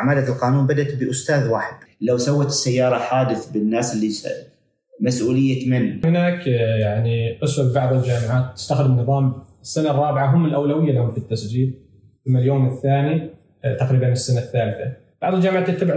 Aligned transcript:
عمالة 0.00 0.28
القانون 0.28 0.66
بدأت 0.66 0.94
بأستاذ 0.94 1.48
واحد. 1.48 1.74
لو 2.00 2.18
سوت 2.18 2.46
السيارة 2.46 2.98
حادث 2.98 3.50
بالناس 3.50 3.94
اللي 3.94 4.10
مسؤولية 5.00 5.70
من؟ 5.70 6.06
هناك 6.06 6.46
يعني 6.46 7.44
أسس 7.44 7.74
بعض 7.74 7.92
الجامعات 7.92 8.54
تستخدم 8.56 8.92
نظام 8.92 9.34
السنة 9.62 9.90
الرابعة 9.90 10.36
هم 10.36 10.46
الأولوية 10.46 10.92
لهم 10.92 11.10
في 11.10 11.18
التسجيل 11.18 11.74
ثم 12.26 12.36
اليوم 12.36 12.68
الثاني 12.68 13.30
تقريبا 13.80 14.12
السنة 14.12 14.40
الثالثة. 14.40 14.92
بعض 15.22 15.34
الجامعات 15.34 15.70
تتبع 15.70 15.94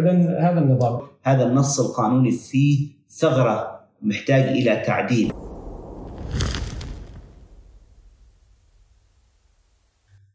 هذا 0.50 0.60
النظام. 0.60 1.00
هذا 1.24 1.44
النص 1.46 1.80
القانوني 1.80 2.32
فيه 2.32 2.88
ثغرة 3.10 3.80
محتاج 4.02 4.44
إلى 4.44 4.84
تعديل. 4.86 5.32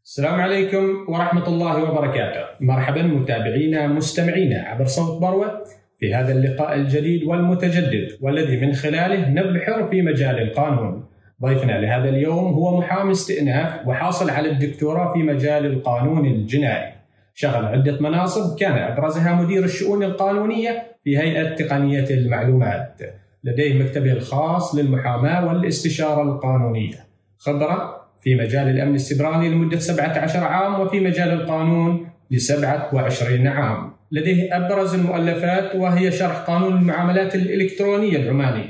السلام 0.09 0.41
عليكم 0.41 1.05
ورحمة 1.07 1.47
الله 1.47 1.83
وبركاته. 1.83 2.41
مرحبا 2.61 3.01
متابعينا 3.01 3.87
مستمعينا 3.87 4.61
عبر 4.61 4.85
صوت 4.85 5.21
بروة 5.21 5.61
في 5.99 6.13
هذا 6.13 6.31
اللقاء 6.31 6.75
الجديد 6.75 7.23
والمتجدد 7.23 8.17
والذي 8.21 8.57
من 8.57 8.73
خلاله 8.73 9.29
نبحر 9.29 9.87
في 9.87 10.01
مجال 10.01 10.41
القانون. 10.41 11.05
ضيفنا 11.41 11.81
لهذا 11.81 12.09
اليوم 12.09 12.53
هو 12.53 12.77
محامي 12.77 13.11
استئناف 13.11 13.87
وحاصل 13.87 14.29
على 14.29 14.49
الدكتوراه 14.49 15.13
في 15.13 15.19
مجال 15.19 15.65
القانون 15.65 16.25
الجنائي. 16.25 16.93
شغل 17.33 17.65
عدة 17.65 18.01
مناصب 18.01 18.59
كان 18.59 18.77
أبرزها 18.77 19.41
مدير 19.41 19.63
الشؤون 19.63 20.03
القانونية 20.03 20.83
في 21.03 21.17
هيئة 21.17 21.55
تقنية 21.55 22.09
المعلومات. 22.09 23.01
لديه 23.43 23.83
مكتبه 23.83 24.11
الخاص 24.11 24.75
للمحاماة 24.75 25.47
والاستشارة 25.47 26.21
القانونية. 26.21 26.95
خبرة 27.37 27.98
في 28.21 28.35
مجال 28.35 28.67
الأمن 28.67 28.95
السبراني 28.95 29.49
لمدة 29.49 29.79
17 29.79 30.43
عام 30.43 30.79
وفي 30.81 30.99
مجال 30.99 31.29
القانون 31.31 32.07
ل 32.31 32.39
27 32.39 33.47
عام. 33.47 33.91
لديه 34.11 34.57
أبرز 34.57 34.95
المؤلفات 34.95 35.75
وهي 35.75 36.11
شرح 36.11 36.37
قانون 36.37 36.73
المعاملات 36.75 37.35
الإلكترونية 37.35 38.17
العماني 38.17 38.65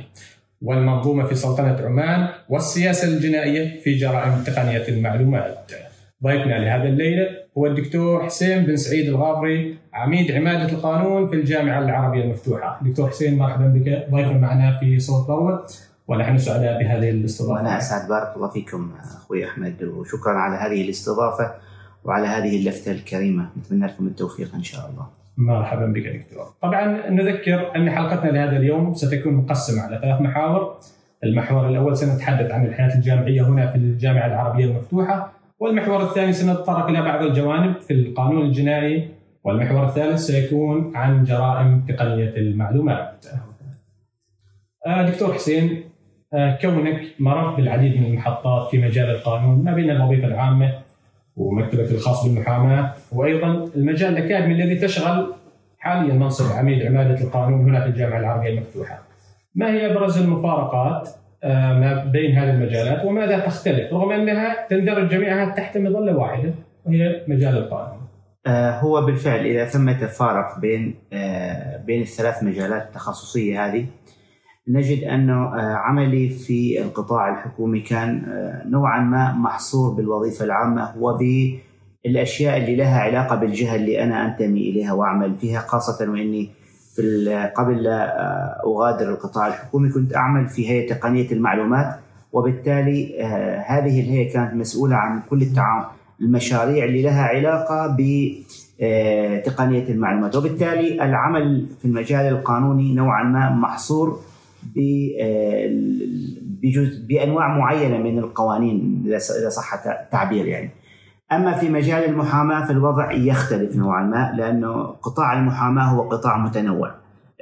والمنظومة 0.61 1.23
في 1.23 1.36
سلطنة 1.36 1.77
عمان 1.86 2.27
والسياسة 2.50 3.08
الجنائية 3.08 3.80
في 3.80 3.94
جرائم 3.95 4.44
تقنية 4.45 4.88
المعلومات. 4.88 5.72
ضيفنا 6.23 6.53
لهذا 6.53 6.83
الليلة 6.83 7.27
هو 7.58 7.66
الدكتور 7.66 8.25
حسين 8.25 8.66
بن 8.66 8.75
سعيد 8.75 9.08
الغافري 9.08 9.75
عميد 9.94 10.31
عمادة 10.31 10.70
القانون 10.70 11.27
في 11.27 11.36
الجامعة 11.36 11.80
العربية 11.80 12.23
المفتوحة. 12.23 12.80
دكتور 12.83 13.09
حسين 13.09 13.38
مرحبا 13.38 13.66
بك. 13.66 14.08
ضيفنا 14.11 14.38
معنا 14.38 14.77
في 14.80 15.00
صوت 15.00 15.27
ضوء 15.27 15.59
ونحن 16.09 16.38
سعداء 16.38 16.79
بهذه 16.79 17.09
الاستضافة. 17.09 17.53
وأنا 17.53 17.77
أسعد 17.77 18.09
بارك 18.09 18.35
الله 18.35 18.49
فيكم 18.49 18.91
أخوي 19.17 19.45
أحمد 19.45 19.83
وشكرا 19.83 20.33
على 20.33 20.55
هذه 20.55 20.81
الاستضافة 20.85 21.52
وعلى 22.03 22.27
هذه 22.27 22.59
اللفتة 22.59 22.91
الكريمة. 22.91 23.49
نتمنى 23.57 23.85
لكم 23.88 24.07
التوفيق 24.07 24.55
إن 24.55 24.63
شاء 24.63 24.89
الله. 24.89 25.07
مرحبا 25.37 25.85
بك 25.85 26.07
دكتور. 26.07 26.45
طبعا 26.61 27.09
نذكر 27.09 27.75
أن 27.75 27.91
حلقتنا 27.91 28.31
لهذا 28.31 28.57
اليوم 28.57 28.93
ستكون 28.93 29.33
مقسمة 29.33 29.81
على 29.81 29.99
ثلاث 30.02 30.21
محاور. 30.21 30.77
المحور 31.23 31.69
الأول 31.69 31.97
سنتحدث 31.97 32.52
عن 32.52 32.65
الحياة 32.65 32.95
الجامعية 32.95 33.41
هنا 33.47 33.67
في 33.67 33.75
الجامعة 33.75 34.27
العربية 34.27 34.65
المفتوحة 34.65 35.31
والمحور 35.59 36.03
الثاني 36.03 36.33
سنتطرق 36.33 36.87
إلى 36.87 37.02
بعض 37.02 37.23
الجوانب 37.23 37.80
في 37.80 37.93
القانون 37.93 38.45
الجنائي 38.45 39.09
والمحور 39.43 39.85
الثالث 39.85 40.19
سيكون 40.19 40.91
عن 40.95 41.23
جرائم 41.23 41.85
تقنية 41.87 42.30
المعلومات. 42.37 43.25
آه، 44.87 45.09
دكتور 45.09 45.33
حسين 45.33 45.89
كونك 46.31 47.02
مررت 47.19 47.58
بالعديد 47.58 47.97
من 47.97 48.05
المحطات 48.05 48.72
في 48.72 48.77
مجال 48.77 49.09
القانون 49.09 49.63
ما 49.63 49.73
بين 49.73 49.89
الوظيفة 49.89 50.27
العامة 50.27 50.73
ومكتبك 51.36 51.91
الخاص 51.91 52.25
بالمحاماة 52.25 52.94
وأيضا 53.11 53.69
المجال 53.75 54.17
الأكاديمي 54.17 54.63
الذي 54.63 54.75
تشغل 54.75 55.33
حاليا 55.80 56.13
منصب 56.13 56.58
عميد 56.58 56.86
عمادة 56.86 57.21
القانون 57.21 57.61
هنا 57.61 57.81
في 57.81 57.88
الجامعة 57.88 58.19
العربية 58.19 58.49
المفتوحة. 58.49 58.99
ما 59.55 59.71
هي 59.73 59.91
أبرز 59.91 60.17
المفارقات 60.21 61.09
آه، 61.44 61.73
ما 61.73 62.03
بين 62.03 62.38
هذه 62.38 62.49
المجالات 62.49 63.05
وماذا 63.05 63.39
تختلف 63.39 63.93
رغم 63.93 64.11
أنها 64.11 64.67
تندرج 64.70 65.09
جميعها 65.09 65.55
تحت 65.55 65.77
مظلة 65.77 66.17
واحدة 66.17 66.54
وهي 66.86 67.21
مجال 67.27 67.58
القانون. 67.58 67.99
آه، 68.48 68.80
هو 68.80 69.02
بالفعل 69.05 69.45
إذا 69.45 69.65
ثمة 69.65 70.08
فارق 70.08 70.59
بين 70.59 70.95
بين 71.86 72.02
الثلاث 72.02 72.43
مجالات 72.43 72.87
التخصصية 72.87 73.65
هذه 73.65 73.86
نجد 74.69 75.03
أنه 75.03 75.33
آه، 75.33 75.75
عملي 75.75 76.30
في 76.30 76.81
القطاع 76.81 77.30
الحكومي 77.30 77.80
كان 77.80 78.23
آه، 78.30 78.67
نوعا 78.67 79.02
ما 79.02 79.33
محصور 79.33 79.93
بالوظيفة 79.93 80.45
العامة 80.45 80.93
وبالأشياء 80.99 82.57
اللي 82.57 82.75
لها 82.75 82.99
علاقة 82.99 83.35
بالجهة 83.35 83.75
اللي 83.75 84.03
أنا 84.03 84.25
أنتمي 84.25 84.69
إليها 84.69 84.93
وأعمل 84.93 85.35
فيها 85.35 85.59
خاصة 85.59 86.11
وإني 86.11 86.49
في 86.95 87.52
قبل 87.55 87.83
لا 87.83 88.21
آه، 88.21 88.61
أغادر 88.65 89.09
القطاع 89.09 89.47
الحكومي 89.47 89.89
كنت 89.89 90.15
أعمل 90.15 90.47
في 90.47 90.69
هيئة 90.69 90.93
تقنية 90.93 91.31
المعلومات 91.31 91.95
وبالتالي 92.33 93.23
هذه 93.67 94.01
الهيئة 94.01 94.33
كانت 94.33 94.53
مسؤولة 94.53 94.95
عن 94.95 95.21
كل 95.30 95.41
التعاون 95.41 95.86
المشاريع 96.21 96.86
اللي 96.86 97.01
لها 97.01 97.23
علاقة 97.23 97.97
بتقنية 97.99 99.89
المعلومات. 99.89 100.36
وبالتالي 100.36 101.03
العمل 101.03 101.65
في 101.80 101.86
المجال 101.86 102.25
القانوني 102.25 102.93
نوعا 102.93 103.23
ما 103.23 103.49
محصور 103.49 104.19
بأنواع 107.08 107.58
معينة 107.58 107.97
من 107.97 108.20
القوانين 108.20 109.03
إذا 109.05 109.49
صح 109.49 109.87
التعبير 109.87 110.45
يعني. 110.45 110.70
أما 111.31 111.53
في 111.53 111.70
مجال 111.70 112.05
المحاماة 112.05 112.65
فالوضع 112.65 113.11
يختلف 113.11 113.75
نوعا 113.75 114.03
ما 114.03 114.33
لأنه 114.37 114.83
قطاع 114.83 115.39
المحاماة 115.39 115.83
هو 115.83 116.02
قطاع 116.02 116.37
متنوع 116.37 116.95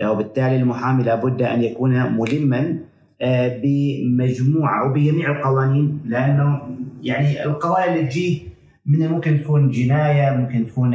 وبالتالي 0.03 0.56
المحامي 0.56 1.03
لابد 1.03 1.41
أن 1.41 1.63
يكون 1.63 1.91
ملما 1.91 2.79
آه، 3.22 3.61
بمجموعة 3.63 4.83
أو 4.83 4.94
بجميع 4.94 5.31
القوانين 5.31 6.01
لأنه 6.06 6.61
يعني 7.03 7.45
القضايا 7.45 7.94
اللي 7.94 8.07
تجيه 8.07 8.41
من 8.85 9.07
ممكن 9.07 9.41
تكون 9.41 9.72
جناية 9.72 10.38
ممكن 10.38 10.67
تكون 10.67 10.89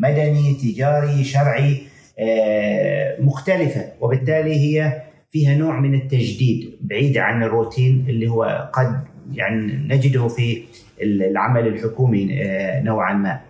مدني 0.00 0.54
تجاري 0.62 1.24
شرعي 1.24 1.82
آه، 2.18 3.20
مختلفة 3.20 3.84
وبالتالي 4.00 4.54
هي 4.54 5.02
فيها 5.30 5.54
نوع 5.54 5.80
من 5.80 5.94
التجديد 5.94 6.78
بعيد 6.80 7.18
عن 7.18 7.42
الروتين 7.42 8.06
اللي 8.08 8.28
هو 8.28 8.70
قد 8.72 9.00
يعني 9.32 9.88
نجده 9.88 10.28
في 10.28 10.64
العمل 11.02 11.66
الحكومي 11.66 12.42
آه، 12.42 12.82
نوعا 12.82 13.12
ما. 13.12 13.40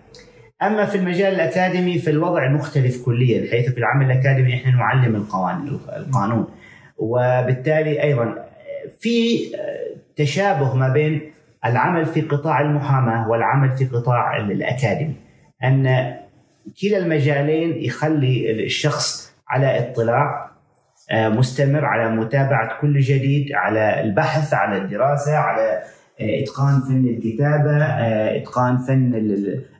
أما 0.63 0.85
في 0.85 0.95
المجال 0.95 1.33
الأكاديمي 1.33 1.99
فالوضع 1.99 2.49
مختلف 2.49 3.05
كليا 3.05 3.51
حيث 3.51 3.69
في 3.69 3.77
العمل 3.77 4.05
الأكاديمي 4.05 4.53
إحنا 4.53 4.71
نعلم 4.71 5.15
القوانين 5.15 5.79
القانون 5.97 6.47
وبالتالي 6.97 8.03
أيضا 8.03 8.35
في 8.99 9.39
تشابه 10.15 10.75
ما 10.75 10.89
بين 10.89 11.21
العمل 11.65 12.05
في 12.05 12.21
قطاع 12.21 12.61
المحاماة 12.61 13.29
والعمل 13.29 13.71
في 13.71 13.85
قطاع 13.85 14.37
الأكاديمي 14.37 15.15
أن 15.63 16.15
كلا 16.81 16.97
المجالين 16.97 17.83
يخلي 17.83 18.65
الشخص 18.65 19.33
على 19.49 19.79
اطلاع 19.79 20.48
مستمر 21.11 21.85
على 21.85 22.15
متابعة 22.15 22.81
كل 22.81 22.99
جديد 22.99 23.51
على 23.53 24.01
البحث 24.01 24.53
على 24.53 24.77
الدراسة 24.77 25.35
على 25.35 25.81
آه، 26.21 26.43
إتقان 26.43 26.81
فن 26.81 27.07
الكتابة 27.07 27.83
آه، 27.83 28.37
إتقان 28.37 28.77
فن 28.77 29.15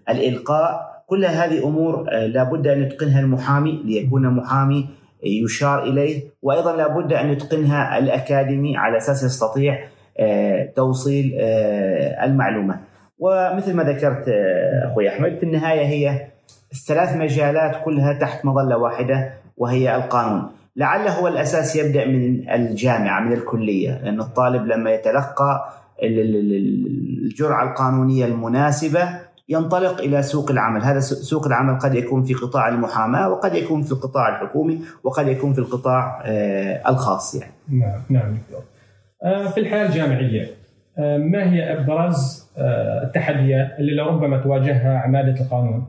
الإلقاء. 0.09 0.89
كل 1.07 1.25
هذه 1.25 1.67
أمور 1.67 2.09
لابد 2.11 2.67
أن 2.67 2.83
يتقنها 2.83 3.19
المحامي 3.19 3.81
ليكون 3.85 4.29
محامي 4.29 4.89
يشار 5.23 5.83
إليه 5.83 6.23
وأيضا 6.41 6.75
لابد 6.75 7.13
أن 7.13 7.29
يتقنها 7.29 7.97
الأكاديمي 7.97 8.77
على 8.77 8.97
أساس 8.97 9.23
يستطيع 9.23 9.79
توصيل 10.75 11.33
المعلومة. 12.23 12.79
ومثل 13.19 13.73
ما 13.73 13.83
ذكرت 13.83 14.25
أخوي 14.83 15.09
أحمد 15.09 15.37
في 15.37 15.43
النهاية 15.43 15.85
هي 15.85 16.27
الثلاث 16.71 17.15
مجالات 17.15 17.83
كلها 17.85 18.13
تحت 18.13 18.45
مظلة 18.45 18.77
واحدة 18.77 19.33
وهي 19.57 19.95
القانون. 19.95 20.58
لعل 20.79 21.07
هو 21.07 21.27
الأساس 21.27 21.75
يبدأ 21.75 22.05
من 22.05 22.49
الجامعة 22.49 23.21
من 23.21 23.33
الكلية 23.33 24.01
لأن 24.03 24.19
الطالب 24.19 24.65
لما 24.67 24.91
يتلقى 24.91 25.73
الجرعة 26.03 27.69
القانونية 27.69 28.25
المناسبة 28.25 29.09
ينطلق 29.49 30.01
إلى 30.01 30.23
سوق 30.23 30.51
العمل، 30.51 30.81
هذا 30.81 30.99
سوق 30.99 31.47
العمل 31.47 31.79
قد 31.79 31.95
يكون 31.95 32.23
في 32.23 32.33
قطاع 32.33 32.69
المحاماة 32.69 33.29
وقد 33.29 33.55
يكون 33.55 33.81
في 33.83 33.91
القطاع 33.91 34.29
الحكومي 34.29 34.81
وقد 35.03 35.27
يكون 35.27 35.53
في 35.53 35.59
القطاع 35.59 36.21
آه، 36.25 36.89
الخاص 36.89 37.35
يعني. 37.35 37.53
نعم 37.69 38.01
نعم 38.09 38.33
دكتور. 38.33 38.63
آه، 39.23 39.47
في 39.47 39.59
الحياة 39.59 39.85
الجامعية 39.85 40.47
آه، 40.97 41.17
ما 41.17 41.53
هي 41.53 41.79
أبرز 41.79 42.49
التحديات 43.03 43.79
اللي 43.79 43.95
لربما 43.95 44.37
تواجهها 44.37 44.97
عمادة 44.97 45.41
القانون 45.41 45.87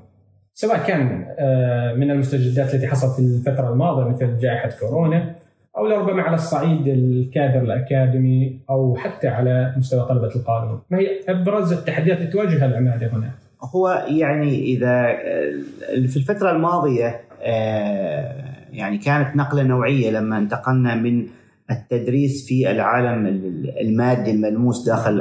سواء 0.60 0.86
كان 0.86 1.26
آه، 1.38 1.94
من 1.94 2.10
المستجدات 2.10 2.74
التي 2.74 2.86
حصلت 2.86 3.14
في 3.16 3.20
الفترة 3.20 3.72
الماضية 3.72 4.08
مثل 4.08 4.38
جائحة 4.38 4.70
كورونا 4.80 5.34
أو 5.76 5.86
لربما 5.86 6.22
على 6.22 6.34
الصعيد 6.34 6.88
الكادر 6.88 7.62
الأكاديمي 7.62 8.60
أو 8.70 8.96
حتى 8.96 9.28
على 9.28 9.74
مستوى 9.76 10.08
طلبة 10.08 10.34
القانون 10.36 10.80
ما 10.90 10.98
هي 10.98 11.06
أبرز 11.28 11.72
التحديات 11.72 12.18
التي 12.18 12.32
تواجه 12.32 12.66
العمادة 12.66 13.06
هنا؟ 13.06 13.30
هو 13.74 14.06
يعني 14.08 14.62
إذا 14.64 15.16
في 16.06 16.16
الفترة 16.16 16.50
الماضية 16.50 17.20
يعني 18.72 18.98
كانت 18.98 19.36
نقلة 19.36 19.62
نوعية 19.62 20.10
لما 20.10 20.38
انتقلنا 20.38 20.94
من 20.94 21.26
التدريس 21.70 22.46
في 22.48 22.70
العالم 22.70 23.26
المادي 23.80 24.30
الملموس 24.30 24.86
داخل 24.86 25.20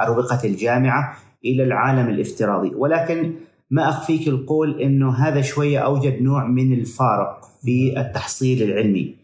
أروقة 0.00 0.38
الجامعة 0.44 1.16
إلى 1.44 1.62
العالم 1.62 2.08
الافتراضي 2.08 2.74
ولكن 2.74 3.32
ما 3.70 3.88
أخفيك 3.88 4.28
القول 4.28 4.80
إنه 4.80 5.14
هذا 5.14 5.40
شوية 5.40 5.78
أوجد 5.78 6.22
نوع 6.22 6.46
من 6.46 6.72
الفارق 6.72 7.40
في 7.62 8.00
التحصيل 8.00 8.62
العلمي. 8.62 9.16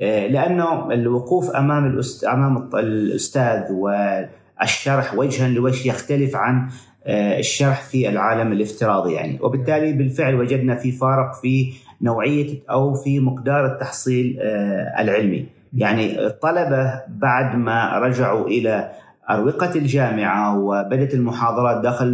آه، 0.00 0.26
لأنه 0.26 0.92
الوقوف 0.92 1.50
أمام 1.50 2.00
أمام 2.32 2.68
الأستاذ 2.74 3.72
والشرح 3.72 5.14
وجها 5.14 5.48
لوجه 5.48 5.88
يختلف 5.88 6.36
عن 6.36 6.68
آه، 7.06 7.38
الشرح 7.38 7.82
في 7.82 8.08
العالم 8.08 8.52
الافتراضي 8.52 9.12
يعني. 9.12 9.38
وبالتالي 9.42 9.92
بالفعل 9.92 10.34
وجدنا 10.34 10.74
في 10.74 10.92
فارق 10.92 11.34
في 11.42 11.72
نوعية 12.02 12.58
أو 12.70 12.94
في 12.94 13.20
مقدار 13.20 13.66
التحصيل 13.66 14.38
آه، 14.40 15.02
العلمي. 15.02 15.46
يعني 15.72 16.26
الطلبه 16.26 17.02
بعد 17.08 17.56
ما 17.56 17.98
رجعوا 17.98 18.46
إلى 18.46 18.90
أروقة 19.30 19.74
الجامعة 19.74 20.58
وبدت 20.58 21.14
المحاضرات 21.14 21.82
داخل 21.82 22.06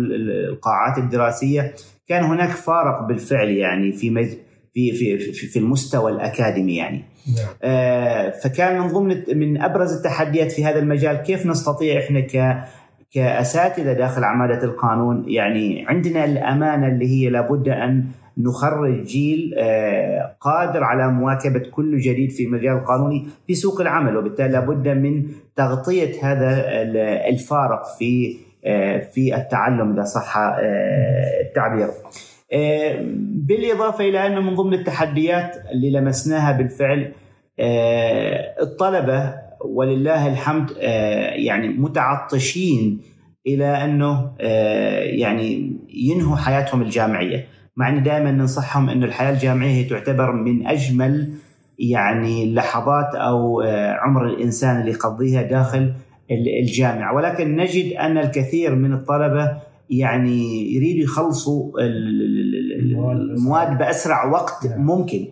القاعات 0.48 0.98
الدراسية 0.98 1.74
كان 2.08 2.24
هناك 2.24 2.48
فارق 2.48 3.02
بالفعل 3.08 3.48
يعني 3.50 3.92
في 3.92 4.10
مز... 4.10 4.36
في 4.74 4.92
في 4.92 5.32
في 5.32 5.58
المستوى 5.58 6.12
الأكاديمي 6.12 6.76
يعني 6.76 7.04
نعم. 7.36 7.46
آه 7.62 8.30
فكان 8.30 8.80
من 8.80 8.86
ضمن 8.86 9.22
من 9.38 9.62
أبرز 9.62 9.92
التحديات 9.92 10.52
في 10.52 10.64
هذا 10.64 10.78
المجال 10.78 11.16
كيف 11.16 11.46
نستطيع 11.46 12.00
إحنا 12.00 12.20
ك 12.20 12.64
كأساتذة 13.14 13.92
داخل 13.92 14.24
عمادة 14.24 14.64
القانون 14.64 15.24
يعني 15.28 15.84
عندنا 15.88 16.24
الأمانة 16.24 16.88
اللي 16.88 17.06
هي 17.08 17.30
لابد 17.30 17.68
أن 17.68 18.04
نخرج 18.38 19.02
جيل 19.04 19.54
آه، 19.58 20.36
قادر 20.40 20.84
على 20.84 21.12
مواكبة 21.12 21.62
كل 21.70 21.98
جديد 21.98 22.30
في 22.30 22.44
المجال 22.44 22.76
القانوني 22.76 23.26
في 23.46 23.54
سوق 23.54 23.80
العمل 23.80 24.16
وبالتالي 24.16 24.48
لابد 24.48 24.88
من 24.88 25.24
تغطية 25.56 26.12
هذا 26.22 26.64
الفارق 27.28 27.82
في 27.98 28.36
آه، 28.64 28.98
في 28.98 29.36
التعلم 29.36 29.92
إذا 29.92 30.04
صح 30.04 30.36
آه، 30.36 30.60
التعبير. 31.48 31.88
بالإضافة 33.18 34.04
إلى 34.08 34.26
أنه 34.26 34.40
من 34.40 34.54
ضمن 34.54 34.74
التحديات 34.74 35.56
اللي 35.72 35.90
لمسناها 35.90 36.52
بالفعل 36.52 37.12
الطلبة 38.60 39.34
ولله 39.64 40.28
الحمد 40.28 40.70
يعني 41.36 41.68
متعطشين 41.68 43.00
إلى 43.46 43.64
أنه 43.64 44.32
يعني 45.20 45.76
ينهوا 45.88 46.36
حياتهم 46.36 46.82
الجامعية 46.82 47.46
مع 47.76 47.88
إن 47.88 48.02
دائما 48.02 48.30
ننصحهم 48.30 48.90
إنه 48.90 49.06
الحياة 49.06 49.30
الجامعية 49.30 49.70
هي 49.70 49.84
تعتبر 49.84 50.32
من 50.32 50.66
أجمل 50.66 51.34
يعني 51.78 52.44
اللحظات 52.44 53.14
أو 53.14 53.60
آه، 53.60 53.92
عمر 53.92 54.26
الإنسان 54.26 54.80
اللي 54.80 54.90
يقضيها 54.90 55.42
داخل 55.42 55.94
الجامعة 56.30 57.14
ولكن 57.14 57.56
نجد 57.56 57.92
أن 57.92 58.18
الكثير 58.18 58.74
من 58.74 58.92
الطلبة 58.92 59.56
يعني 59.90 60.72
يريدوا 60.74 61.02
يخلصوا 61.02 61.80
المواد 63.12 63.78
بأسرع 63.78 64.24
وقت 64.24 64.66
نعم. 64.66 64.86
ممكن 64.86 65.28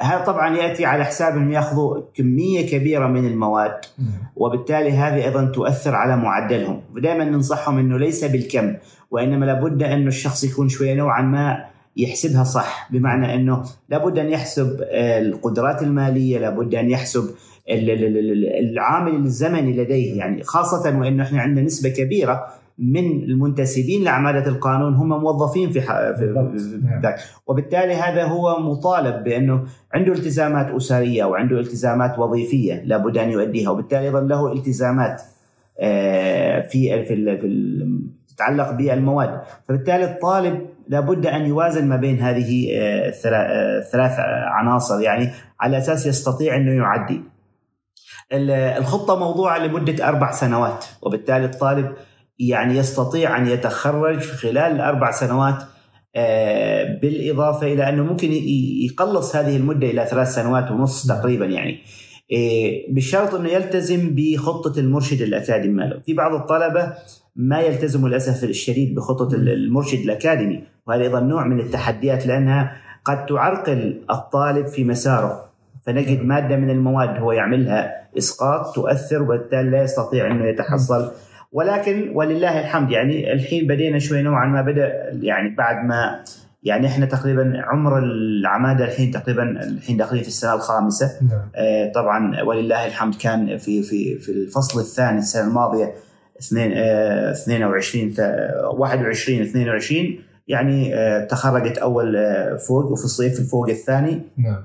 هذا 0.00 0.24
طبعا 0.26 0.56
يأتي 0.56 0.84
على 0.84 1.04
حساب 1.04 1.36
إنهم 1.36 1.52
يأخذوا 1.52 2.00
كمية 2.14 2.66
كبيرة 2.70 3.06
من 3.06 3.26
المواد 3.26 3.74
نعم. 3.98 4.08
وبالتالي 4.36 4.90
هذه 4.90 5.24
أيضا 5.24 5.44
تؤثر 5.44 5.94
على 5.94 6.16
معدلهم 6.16 6.80
ودائما 6.96 7.24
ننصحهم 7.24 7.78
إنه 7.78 7.98
ليس 7.98 8.24
بالكم 8.24 8.74
وإنما 9.10 9.44
لابد 9.44 9.82
انه 9.82 10.08
الشخص 10.08 10.44
يكون 10.44 10.68
شوية 10.68 10.94
نوعا 10.94 11.22
ما 11.22 11.64
يحسبها 11.96 12.44
صح 12.44 12.88
بمعنى 12.92 13.34
إنه 13.34 13.62
لابد 13.88 14.18
أن 14.18 14.30
يحسب 14.30 14.76
القدرات 14.92 15.82
المالية 15.82 16.38
لابد 16.38 16.74
أن 16.74 16.90
يحسب 16.90 17.30
العامل 18.60 19.14
الزمني 19.14 19.72
لديه 19.72 20.18
يعني 20.18 20.42
خاصة 20.42 20.98
وإنه 20.98 21.22
إحنا 21.22 21.42
عندنا 21.42 21.64
نسبة 21.64 21.88
كبيرة 21.88 22.46
من 22.82 23.22
المنتسبين 23.22 24.04
لعمالة 24.04 24.46
القانون 24.46 24.94
هم 24.94 25.08
موظفين 25.08 25.70
في, 25.70 25.80
في 25.80 27.00
ذاك. 27.02 27.18
وبالتالي 27.46 27.94
هذا 27.94 28.24
هو 28.24 28.60
مطالب 28.60 29.24
بأنه 29.24 29.64
عنده 29.94 30.12
التزامات 30.12 30.70
أسرية 30.70 31.24
وعنده 31.24 31.60
التزامات 31.60 32.18
وظيفية 32.18 32.82
لابد 32.84 33.18
أن 33.18 33.30
يؤديها 33.30 33.70
وبالتالي 33.70 34.04
أيضا 34.04 34.20
له 34.20 34.52
التزامات 34.52 35.22
آه، 35.80 36.60
في 36.60 37.04
في 37.04 37.38
تتعلق 38.28 38.70
بالمواد. 38.70 39.40
فبالتالي 39.68 40.04
الطالب 40.04 40.66
لابد 40.88 41.26
أن 41.26 41.46
يوازن 41.46 41.88
ما 41.88 41.96
بين 41.96 42.18
هذه 42.18 42.68
آه، 42.74 43.08
الثلاث 43.78 44.18
آه، 44.18 44.44
عناصر. 44.46 45.00
يعني 45.00 45.30
على 45.60 45.78
أساس 45.78 46.06
يستطيع 46.06 46.56
أنه 46.56 46.72
يعدي. 46.72 47.22
الخطة 48.78 49.18
موضوعة 49.18 49.58
لمدة 49.58 50.08
أربع 50.08 50.30
سنوات 50.30 50.84
وبالتالي 51.02 51.44
الطالب 51.44 51.92
يعني 52.48 52.76
يستطيع 52.76 53.38
أن 53.38 53.46
يتخرج 53.46 54.18
في 54.18 54.36
خلال 54.36 54.72
الأربع 54.72 55.10
سنوات 55.10 55.62
آه، 56.16 56.98
بالإضافة 57.02 57.72
إلى 57.72 57.88
أنه 57.88 58.02
ممكن 58.02 58.32
يقلص 58.84 59.36
هذه 59.36 59.56
المدة 59.56 59.86
إلى 59.86 60.06
ثلاث 60.06 60.34
سنوات 60.34 60.70
ونص 60.70 61.06
تقريبا 61.06 61.46
يعني. 61.46 61.78
بشرط 62.88 63.34
أنه 63.34 63.48
يلتزم 63.48 64.14
بخطة 64.14 64.80
المرشد 64.80 65.22
الأكاديمي 65.22 65.74
ماله. 65.74 66.00
في 66.06 66.14
بعض 66.14 66.34
الطلبة 66.34 66.92
ما 67.36 67.60
يلتزموا 67.60 68.08
للأسف 68.08 68.44
الشديد 68.44 68.94
بخطة 68.94 69.34
المرشد 69.34 69.98
الأكاديمي 69.98 70.64
وهذا 70.86 71.02
أيضا 71.02 71.20
نوع 71.20 71.46
من 71.46 71.60
التحديات 71.60 72.26
لأنها 72.26 72.76
قد 73.04 73.26
تعرقل 73.26 74.02
الطالب 74.10 74.66
في 74.66 74.84
مساره. 74.84 75.52
فنجد 75.86 76.24
مادة 76.24 76.56
من 76.56 76.70
المواد 76.70 77.18
هو 77.18 77.32
يعملها 77.32 78.02
إسقاط 78.18 78.74
تؤثر 78.74 79.22
وبالتالي 79.22 79.70
لا 79.70 79.82
يستطيع 79.82 80.26
أنه 80.26 80.44
يتحصل 80.44 81.10
ولكن 81.52 82.12
ولله 82.14 82.60
الحمد 82.60 82.90
يعني 82.90 83.32
الحين 83.32 83.66
بدينا 83.66 83.98
شوي 83.98 84.22
نوعا 84.22 84.46
ما 84.46 84.62
بدأ 84.62 84.92
يعني 85.20 85.54
بعد 85.54 85.84
ما 85.84 86.24
يعني 86.62 86.86
إحنا 86.86 87.06
تقريبا 87.06 87.62
عمر 87.64 87.98
العمادة 87.98 88.84
الحين 88.84 89.10
تقريبا 89.10 89.42
الحين 89.42 89.96
داخلين 89.96 90.22
في 90.22 90.28
السنة 90.28 90.54
الخامسة. 90.54 91.10
نعم. 91.22 91.50
آه 91.56 91.92
طبعا 91.92 92.42
ولله 92.42 92.86
الحمد 92.86 93.14
كان 93.14 93.58
في 93.58 93.82
في 93.82 94.18
في 94.18 94.32
الفصل 94.32 94.80
الثاني 94.80 95.18
السنة 95.18 95.48
الماضية 95.48 95.94
22 96.38 98.14
21 98.78 99.40
22 99.40 100.18
يعني 100.48 100.94
آه 100.94 101.24
تخرجت 101.24 101.78
أول 101.78 102.16
آه 102.16 102.56
فوق 102.56 102.84
وفي 102.84 103.04
الصيف 103.04 103.40
الفوق 103.40 103.68
الثاني. 103.68 104.22
نعم. 104.36 104.62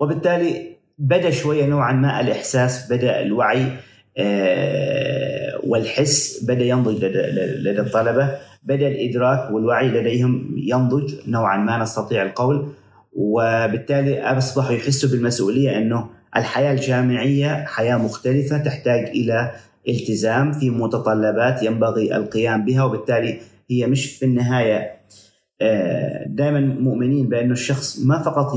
وبالتالي 0.00 0.76
بدأ 0.98 1.30
شوية 1.30 1.66
نوعا 1.66 1.92
ما 1.92 2.20
الإحساس 2.20 2.92
بدأ 2.92 3.22
الوعي 3.22 3.66
آه، 4.18 5.21
والحس 5.66 6.44
بدأ 6.44 6.64
ينضج 6.64 7.04
لدى 7.04 7.80
الطلبة 7.80 8.30
بدأ 8.62 8.88
الإدراك 8.88 9.50
والوعي 9.50 9.88
لديهم 9.88 10.54
ينضج 10.56 11.14
نوعا 11.28 11.56
ما 11.56 11.78
نستطيع 11.78 12.22
القول. 12.22 12.68
وبالتالي 13.12 14.22
أصبحوا 14.22 14.72
يحسوا 14.72 15.10
بالمسؤولية 15.10 15.78
أنه 15.78 16.06
الحياة 16.36 16.72
الجامعية 16.72 17.64
حياة 17.64 17.96
مختلفة 17.96 18.58
تحتاج 18.58 19.04
إلى 19.04 19.50
التزام 19.88 20.52
في 20.52 20.70
متطلبات 20.70 21.62
ينبغي 21.62 22.16
القيام 22.16 22.64
بها. 22.64 22.84
وبالتالي 22.84 23.40
هي 23.70 23.86
مش 23.86 24.06
في 24.06 24.24
النهاية 24.24 24.90
آه، 25.60 26.26
دائما 26.26 26.60
مؤمنين 26.60 27.28
بانه 27.28 27.52
الشخص 27.52 27.98
ما 27.98 28.22
فقط 28.22 28.56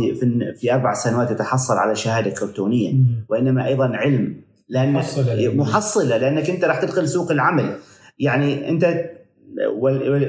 في 0.55 0.73
أربع 0.73 0.93
سنوات 0.93 1.31
يتحصل 1.31 1.73
على 1.73 1.95
شهادة 1.95 2.29
كرتونية 2.29 2.93
وإنما 3.29 3.67
أيضا 3.67 3.87
علم. 3.87 4.44
لأن 4.69 4.93
محصلة 4.93 5.53
محصلة 5.53 6.17
لأنك 6.17 6.49
أنت 6.49 6.65
راح 6.65 6.81
تدخل 6.81 7.07
سوق 7.07 7.31
العمل. 7.31 7.75
يعني 8.19 8.69
أنت 8.69 9.11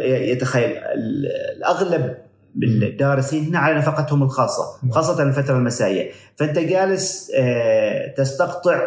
يتخيل 0.05 0.76
الأغلب 1.57 2.16
الدارسين 2.62 3.45
هنا 3.45 3.59
على 3.59 3.78
نفقتهم 3.78 4.23
الخاصة. 4.23 4.62
خاصة 4.90 5.23
الفترة 5.23 5.57
المسائية. 5.57 6.11
فأنت 6.37 6.59
جالس 6.59 7.33
آه، 7.37 8.14
تستقطع 8.14 8.81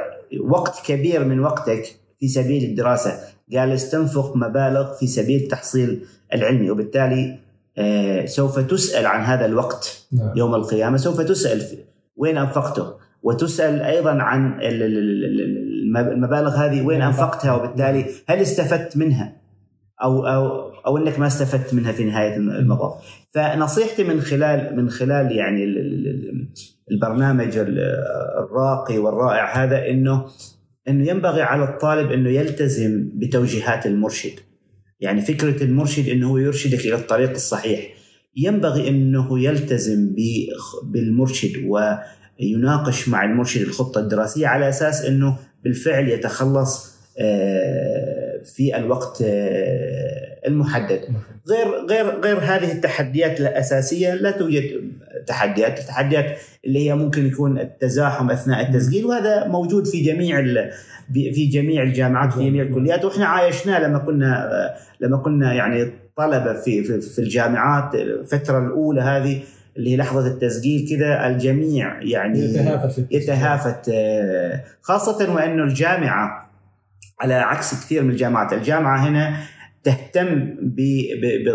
وقت 0.50 0.86
كبير 0.86 1.24
من 1.24 1.40
وقتك 1.40 1.96
في 2.20 2.28
سبيل 2.28 2.64
الدراسة. 2.64 3.20
جالس 3.50 3.90
تنفق 3.90 4.36
مبالغ 4.36 4.94
في 4.94 5.08
سبيل 5.08 5.44
التحصيل 5.44 6.06
العلمي 6.34 6.72
وبالتالي 6.72 7.40
آه، 7.78 8.26
سوف 8.26 8.60
تسأل 8.60 9.06
عن 9.06 9.22
هذا 9.22 9.46
الوقت 9.46 10.08
نعم. 10.12 10.38
يوم 10.38 10.56
القيامة. 10.56 10.98
سوف 10.98 11.22
تسأل 11.22 11.66
وين 12.18 12.38
أنفقته. 12.38 12.94
وتسأل 13.24 13.82
أيضا 13.82 14.12
عن 14.12 14.60
المبالغ 15.96 16.56
هذه 16.56 16.86
وين 16.86 17.02
أنفقتها 17.02 17.54
وبالتالي 17.54 18.06
هل 18.28 18.38
استفدت 18.38 18.98
منها؟ 18.98 19.40
أو 20.04 20.28
أو 20.28 20.70
أو 20.70 20.98
إنك 20.98 21.20
ما 21.20 21.28
استفدت 21.28 21.74
منها 21.74 21.92
في 21.92 22.04
نهاية 22.04 22.36
المطاف. 22.36 22.94
فنصيحتي 23.32 24.04
من 24.04 24.22
خلال 24.22 24.76
من 24.76 24.90
خلال 24.90 25.32
يعني 25.32 25.64
البرنامج 26.92 27.58
الراقي 27.58 28.98
والرائع 28.98 29.64
هذا 29.64 29.90
انه 29.90 30.26
إنه 30.88 31.10
ينبغي 31.10 31.42
على 31.42 31.64
الطالب 31.64 32.12
إنه 32.12 32.30
يلتزم 32.30 33.10
بتوجيهات 33.14 33.86
المرشد. 33.86 34.40
يعني 35.00 35.22
فكرة 35.22 35.64
المرشد 35.64 36.10
إنه 36.10 36.30
هو 36.30 36.38
يرشدك 36.38 36.80
إلى 36.80 36.96
الطريق 36.96 37.30
الصحيح. 37.30 37.94
ينبغي 38.36 38.90
إنه 38.90 39.40
يلتزم 39.40 40.16
بالمرشد 40.84 41.66
ويناقش 42.40 43.10
مع 43.10 43.24
المرشد 43.24 43.62
الخطة 43.62 44.00
الدراسية 44.00 44.48
على 44.48 44.70
أساس 44.70 45.06
إنه 45.06 45.38
بالفعل 45.64 46.10
يتخلص 46.10 47.00
آه، 47.20 48.42
في 48.56 48.78
الوقت 48.78 49.22
آه، 49.26 50.48
المحدد. 50.48 51.02
غير 51.50 51.86
غير 51.90 52.20
غير 52.20 52.38
هذه 52.38 52.72
التحديات 52.72 53.40
الاساسيه 53.40 54.14
لا 54.14 54.32
توجد 54.32 54.64
تحديات. 55.28 55.80
التحديات 55.80 56.38
اللي 56.66 56.90
هي 56.90 56.96
ممكن 56.96 57.26
يكون 57.26 57.60
التزاحم 57.60 58.32
أثناء 58.32 58.70
التسجيل 58.70 59.06
وهذا 59.06 59.48
موجود 59.48 59.88
في 59.88 60.02
جميع 60.02 60.44
في 61.14 61.46
جميع 61.46 61.84
الجامعات 61.84 62.34
في 62.34 62.50
جميع 62.50 62.64
الكليات. 62.64 63.06
وإحنا 63.06 63.26
عايشناه 63.26 63.80
لما 63.80 64.00
كنا 64.00 64.50
لما 65.02 65.18
كنا 65.18 65.54
يعني 65.54 65.92
طلبة 66.18 66.54
في 66.54 66.84
في, 66.84 67.02
في 67.02 67.20
الجامعات. 67.20 67.96
الفترة 67.96 68.60
الأولى 68.60 69.02
هذه 69.02 69.42
اللي 69.80 69.92
هي 69.92 69.98
لحظه 69.98 70.28
التسجيل 70.28 70.90
كذا 70.90 71.28
الجميع 71.28 72.02
يعني 72.02 72.40
يتهافت 72.40 73.08
يتهافت 73.12 73.90
آه، 73.94 74.64
خاصة 74.82 75.34
وانه 75.34 75.64
الجامعة 75.64 76.50
على 77.20 77.34
عكس 77.34 77.74
كثير 77.74 78.04
من 78.04 78.10
الجامعات 78.10 78.54
الجامعة 78.54 79.08
هنا 79.08 79.38
تهتم 79.84 80.56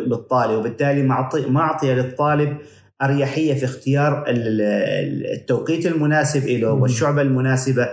بالطالب 0.08 0.58
وبالتالي 0.58 1.02
معطية 1.48 1.94
للطالب 1.94 2.56
أريحية 3.02 3.54
في 3.54 3.64
اختيار 3.64 4.24
التوقيت 4.28 5.86
المناسب 5.86 6.46
له 6.46 6.72
والشعبة 6.72 7.22
المناسبة 7.22 7.88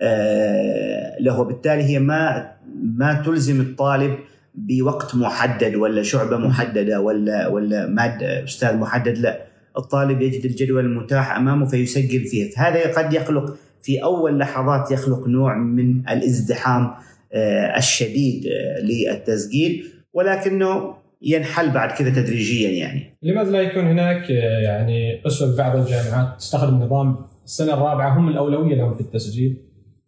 آه، 0.00 1.16
له. 1.20 1.40
وبالتالي 1.40 1.82
هي 1.82 1.98
ما 1.98 2.52
ما 2.82 3.22
تلزم 3.26 3.60
الطالب 3.60 4.18
بوقت 4.54 5.14
محدد 5.14 5.74
ولا 5.74 6.02
شعبة 6.02 6.36
محددة 6.36 7.00
ولا 7.00 7.48
ولا 7.48 7.86
مادة 7.86 8.44
أستاذ 8.44 8.76
محدد 8.76 9.18
لا. 9.18 9.53
الطالب 9.76 10.22
يجد 10.22 10.44
الجدول 10.44 10.84
المتاح 10.84 11.36
أمامه 11.36 11.66
فيسجل 11.66 12.24
فيه 12.24 12.50
هذا 12.56 12.92
قد 12.92 13.12
يخلق 13.12 13.56
في 13.82 14.02
أول 14.02 14.38
لحظات 14.38 14.90
يخلق 14.90 15.28
نوع 15.28 15.56
من 15.58 16.08
الازدحام 16.08 16.90
آه، 17.32 17.76
الشديد 17.78 18.46
آه، 18.46 18.80
للتسجيل 18.80 19.84
ولكنه 20.12 20.94
ينحل 21.22 21.70
بعد 21.70 21.92
كذا 21.92 22.10
تدريجيا 22.10 22.70
يعني. 22.70 23.16
لماذا 23.22 23.50
لا 23.50 23.60
يكون 23.60 23.84
هناك 23.84 24.30
يعني 24.30 25.26
اسوه 25.26 25.56
بعض 25.56 25.76
الجامعات 25.76 26.38
تستخدم 26.38 26.82
نظام 26.82 27.16
السنة 27.44 27.74
الرابعة 27.74 28.18
هم 28.18 28.28
الأولوية 28.28 28.74
لهم 28.74 28.94
في 28.94 29.00
التسجيل 29.00 29.56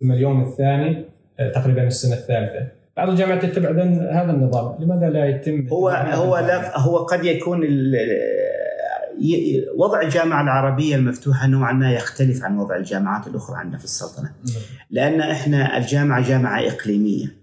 ثم 0.00 0.12
اليوم 0.12 0.42
الثاني 0.42 1.04
آه، 1.40 1.52
تقريبا 1.52 1.86
السنة 1.86 2.14
الثالثة. 2.14 2.68
بعض 2.96 3.08
الجامعات 3.08 3.44
تتبع 3.44 3.70
هذا 4.22 4.32
النظام، 4.32 4.84
لماذا 4.84 5.10
لا 5.10 5.26
يتم 5.26 5.66
هو 5.68 5.88
هو 5.88 6.38
لا 6.38 6.78
هو 6.78 6.96
قد 6.96 7.24
يكون 7.24 7.62
وضع 9.76 10.02
الجامعة 10.02 10.42
العربية 10.42 10.96
المفتوحة 10.96 11.46
نوعا 11.46 11.72
ما 11.72 11.92
يختلف 11.92 12.44
عن 12.44 12.58
وضع 12.58 12.76
الجامعات 12.76 13.26
الأخرى 13.26 13.56
عندنا 13.56 13.78
في 13.78 13.84
السلطنة. 13.84 14.24
نعم. 14.24 14.62
لأن 14.90 15.20
إحنا 15.20 15.78
الجامعة 15.78 16.28
جامعة 16.28 16.60
إقليمية. 16.60 17.36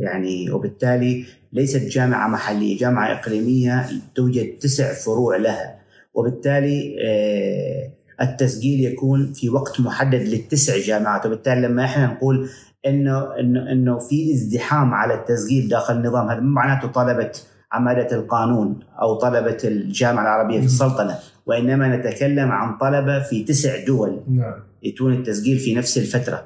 يعني 0.00 0.50
وبالتالي 0.50 1.24
ليست 1.52 1.82
جامعة 1.82 2.28
محلية 2.28 2.78
جامعة 2.78 3.12
إقليمية 3.12 3.86
توجد 4.14 4.58
تسع 4.58 4.92
فروع 4.92 5.36
لها. 5.36 5.80
وبالتالي 6.14 6.96
آه، 7.04 7.90
التسجيل 8.22 8.84
يكون 8.84 9.32
في 9.32 9.48
وقت 9.48 9.80
محدد 9.80 10.22
للتسع 10.22 10.78
جامعات. 10.78 11.26
وبالتالي 11.26 11.60
لما 11.60 11.84
إحنا 11.84 12.06
نقول 12.06 12.48
إنه 12.86 13.40
إنه 13.40 13.72
إنه 13.72 13.98
في 13.98 14.34
ازدحام 14.34 14.94
على 14.94 15.14
التسجيل 15.14 15.68
داخل 15.68 15.96
النظام 15.96 16.28
هذا 16.28 16.40
معناته 16.40 16.88
طلبة 16.88 17.32
عماله 17.72 18.12
القانون 18.12 18.80
أو 19.02 19.14
طلبة 19.14 19.58
الجامعة 19.64 20.22
العربية 20.22 20.60
في 20.60 20.66
السلطنة 20.66 21.18
وإنما 21.46 21.96
نتكلم 21.96 22.50
عن 22.52 22.78
طلبة 22.78 23.20
في 23.20 23.44
تسع 23.44 23.84
دول 23.84 24.20
نعم. 24.30 24.54
يتون 24.82 25.12
التسجيل 25.12 25.58
في 25.58 25.74
نفس 25.74 25.98
الفترة 25.98 26.44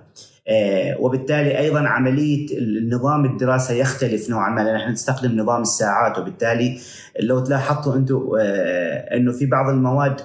آه 0.48 1.00
وبالتالي 1.00 1.58
أيضا 1.58 1.80
عملية 1.80 2.58
النظام 2.58 3.24
الدراسة 3.24 3.74
يختلف 3.74 4.30
نوعا 4.30 4.50
ما 4.50 4.76
إحنا 4.76 4.90
نستخدم 4.90 5.40
نظام 5.40 5.62
الساعات 5.62 6.18
وبالتالي 6.18 6.78
لو 7.20 7.40
تلاحظتوا 7.40 7.96
أنتم 7.96 8.30
آه 8.40 9.16
أنه 9.16 9.32
في 9.32 9.46
بعض 9.46 9.68
المواد 9.68 10.20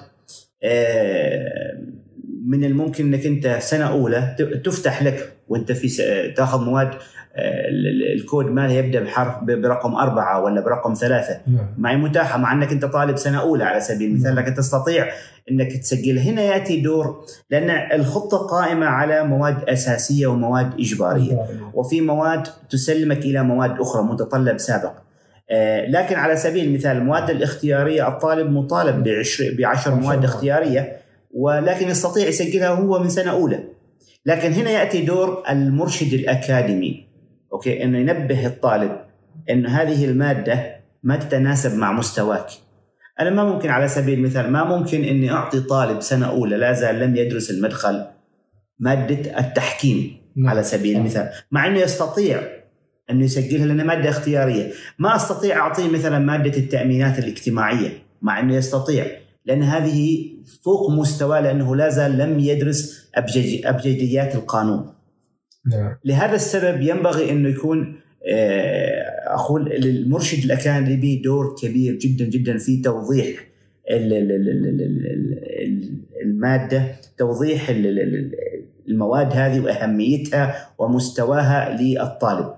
آه 0.62 1.80
من 2.46 2.64
الممكن 2.64 3.14
إنك 3.14 3.26
أنت 3.26 3.56
سنة 3.62 3.84
أولى 3.90 4.36
تفتح 4.64 5.02
لك 5.02 5.32
وأنت 5.48 5.72
في 5.72 5.88
تاخذ 6.36 6.64
مواد 6.64 6.90
الكود 8.16 8.46
مالها 8.46 8.74
يبدأ 8.74 9.00
بحرف 9.00 9.34
برقم 9.44 9.94
أربعة 9.94 10.44
ولا 10.44 10.60
برقم 10.60 10.94
ثلاثة. 10.94 11.40
نعم. 11.46 11.66
معي 11.78 11.96
متاحة 11.96 12.38
مع 12.38 12.52
إنك 12.52 12.72
أنت 12.72 12.84
طالب 12.84 13.16
سنة 13.16 13.40
أولى 13.40 13.64
على 13.64 13.80
سبيل 13.80 14.10
المثال 14.10 14.34
نعم. 14.34 14.44
لكن 14.44 14.54
تستطيع 14.54 15.06
إنك 15.50 15.72
تسجل. 15.76 16.18
هنا 16.18 16.42
يأتي 16.42 16.80
دور 16.80 17.24
لأن 17.50 17.70
الخطة 18.00 18.38
قائمة 18.38 18.86
على 18.86 19.24
مواد 19.24 19.68
أساسية 19.68 20.26
ومواد 20.26 20.74
إجبارية. 20.80 21.46
وفي 21.74 22.00
مواد 22.00 22.42
تسلمك 22.70 23.18
إلى 23.18 23.42
مواد 23.42 23.80
أخرى 23.80 24.02
متطلب 24.02 24.58
سابق. 24.58 24.92
آه، 25.50 25.86
لكن 25.86 26.16
على 26.16 26.36
سبيل 26.36 26.64
المثال 26.64 26.96
المواد 26.96 27.30
الاختيارية 27.30 28.08
الطالب 28.08 28.50
مطالب 28.50 29.04
بعشر 29.04 29.54
بعشر 29.58 29.94
مواد 29.94 30.24
اختيارية 30.24 30.96
ولكن 31.34 31.88
يستطيع 31.88 32.28
يسجلها 32.28 32.68
هو 32.68 32.98
من 32.98 33.08
سنة 33.08 33.30
أولى. 33.30 33.60
لكن 34.26 34.52
هنا 34.52 34.70
يأتي 34.70 35.02
دور 35.02 35.42
المرشد 35.50 36.12
الأكاديمي. 36.12 37.09
أوكي؟ 37.52 37.84
إنه 37.84 37.98
ينبه 37.98 38.46
الطالب 38.46 38.96
إنه 39.50 39.68
هذه 39.68 40.04
المادة 40.04 40.76
ما 41.02 41.16
تتناسب 41.16 41.78
مع 41.78 41.92
مستواك. 41.92 42.46
أنا 43.20 43.30
ما 43.30 43.44
ممكن 43.44 43.68
على 43.68 43.88
سبيل 43.88 44.18
المثال 44.18 44.50
ما 44.50 44.64
ممكن 44.64 45.04
إني 45.04 45.30
أعطي 45.32 45.60
طالب 45.60 46.00
سنة 46.00 46.26
أولى 46.26 46.56
لا 46.56 46.72
زال 46.72 47.00
لم 47.00 47.16
يدرس 47.16 47.50
المدخل 47.50 48.06
مادة 48.78 49.38
التحكيم 49.38 50.16
نعم. 50.36 50.50
على 50.50 50.62
سبيل 50.62 50.96
المثال. 50.96 51.28
مع 51.50 51.66
إنه 51.66 51.78
يستطيع 51.78 52.42
إنه 53.10 53.24
يسجلها 53.24 53.66
لأنها 53.66 53.84
مادة 53.84 54.08
اختيارية. 54.08 54.72
ما 54.98 55.16
أستطيع 55.16 55.58
أعطيه 55.58 55.88
مثلا 55.88 56.18
مادة 56.18 56.58
التأمينات 56.58 57.18
الاجتماعية. 57.18 57.88
مع 58.22 58.40
إنه 58.40 58.54
يستطيع 58.54 59.06
لأن 59.44 59.62
هذه 59.62 60.28
فوق 60.62 60.90
مستواه 60.90 61.40
لأنه 61.40 61.76
لا 61.76 61.88
زال 61.88 62.18
لم 62.18 62.38
يدرس 62.38 63.10
أبجديات 63.64 64.34
القانون. 64.34 64.92
نعم. 65.66 65.96
لهذا 66.04 66.34
السبب 66.34 66.80
ينبغي 66.80 67.30
انه 67.30 67.48
يكون 67.48 68.00
آه، 68.26 69.34
أقول 69.34 69.64
للمرشد 69.64 70.44
الأكاديمي 70.44 71.16
دور 71.16 71.56
كبير 71.62 71.94
جدا 71.94 72.24
جدا 72.24 72.58
في 72.58 72.82
توضيح 72.82 73.46
المادة 76.22 76.82
توضيح 77.18 77.68
المواد 78.88 79.32
هذه 79.32 79.60
وأهميتها 79.60 80.68
ومستواها 80.78 81.76
للطالب. 81.80 82.54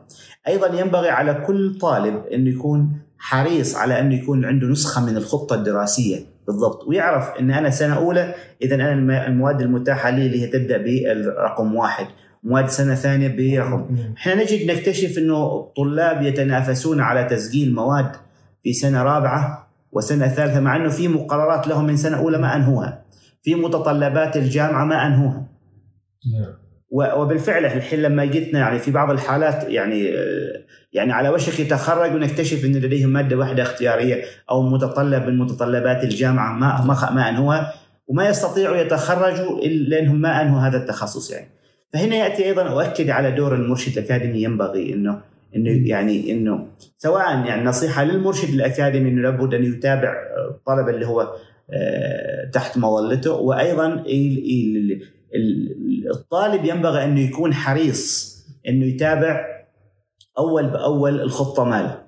أيضا 0.49 0.81
ينبغي 0.81 1.09
على 1.09 1.35
كل 1.47 1.79
طالب 1.79 2.27
انه 2.27 2.51
يكون 2.51 2.93
حريص 3.19 3.77
على 3.77 4.01
انه 4.01 4.15
يكون 4.15 4.45
عنده 4.45 4.67
نسخة 4.67 5.07
من 5.07 5.17
الخطة 5.17 5.55
الدراسية 5.55 6.17
بالضبط 6.47 6.85
ويعرف 6.89 7.41
أن 7.41 7.51
أنا 7.51 7.71
سنة 7.71 7.97
أولى 7.97 8.35
اذا 8.63 8.75
أنا 8.75 9.27
المواد 9.27 9.61
المتاحة 9.61 10.11
لي 10.11 10.27
اللي 10.27 10.43
هي 10.43 10.47
تبدأ 10.47 10.77
بالرقم 10.77 11.75
واحد 11.75 12.07
مواد 12.43 12.69
سنة 12.69 12.95
ثانية 12.95 13.29
برقم 13.29 13.97
إحنا 14.17 14.35
نجد 14.35 14.71
نكتشف 14.71 15.19
انه 15.19 15.61
الطلاب 15.61 16.23
يتنافسون 16.23 17.01
على 17.01 17.25
تسجيل 17.25 17.75
مواد 17.75 18.13
في 18.63 18.73
سنة 18.73 19.03
رابعة 19.03 19.73
وسنة 19.93 20.29
ثالثة 20.29 20.61
مع 20.61 20.77
انه 20.77 20.89
في 20.89 21.09
مقررات 21.09 21.69
لهم 21.69 21.85
من 21.85 21.97
سنة 21.97 22.17
أولى 22.17 22.39
ما 22.39 22.57
أنهوها. 22.57 23.03
في 23.43 23.55
متطلبات 23.55 24.37
الجامعة 24.37 24.85
ما 24.85 25.07
أنهوها. 25.07 25.47
نعم. 26.33 26.55
وبالفعل 27.21 27.65
الحين 27.65 28.03
لما 28.03 28.25
جتنا 28.25 28.59
يعني 28.59 28.79
في 28.79 28.91
بعض 28.91 29.11
الحالات 29.11 29.65
يعني 29.69 30.11
يعني 30.93 31.13
على 31.13 31.29
وشك 31.29 31.61
يتخرج 31.61 32.15
ونكتشف 32.15 32.65
إن 32.65 32.73
لديهم 32.73 33.11
مادة 33.11 33.37
واحدة 33.37 33.63
اختيارية 33.63 34.25
أو 34.51 34.63
متطلب 34.63 35.27
من 35.27 35.39
متطلبات 35.39 36.05
الجامعة 36.05 36.53
ما 36.53 36.85
ما 36.85 37.11
ما 37.11 37.29
أنهوها. 37.29 37.73
وما 38.07 38.29
يستطيعوا 38.29 38.77
يتخرجوا 38.77 39.61
لانهم 39.61 40.21
ما 40.21 40.43
أنهوا 40.43 40.61
هذا 40.61 40.77
التخصص 40.77 41.31
يعني. 41.31 41.49
فهنا 41.93 42.17
يأتي 42.17 42.45
أيضا 42.45 42.63
أؤكد 42.63 43.11
على 43.11 43.31
دور 43.31 43.55
المرشد 43.55 43.99
الأكاديمي 43.99 44.43
ينبغي 44.43 44.93
إنه 44.93 45.21
إنه 45.57 45.89
يعني 45.89 46.33
إنه 46.33 46.67
سواء 46.99 47.47
يعني 47.47 47.65
نصيحة 47.65 48.05
للمرشد 48.05 48.49
الأكاديمي 48.49 49.11
إنه 49.11 49.23
لابد 49.23 49.55
أن 49.55 49.65
يتابع 49.65 50.15
الطلبه 50.51 50.91
اللي 50.91 51.07
هو 51.07 51.33
آه، 51.71 52.51
تحت 52.53 52.79
مظلته 52.79 53.33
وأيضا 53.33 54.05
الطالب 56.11 56.65
ينبغي 56.65 57.05
أنه 57.05 57.21
يكون 57.21 57.55
حريص 57.55 58.33
إنه 58.69 58.87
يتابع 58.87 59.47
أول 60.39 60.67
بأول 60.67 61.21
الخطة 61.21 61.65
ماله. 61.65 62.03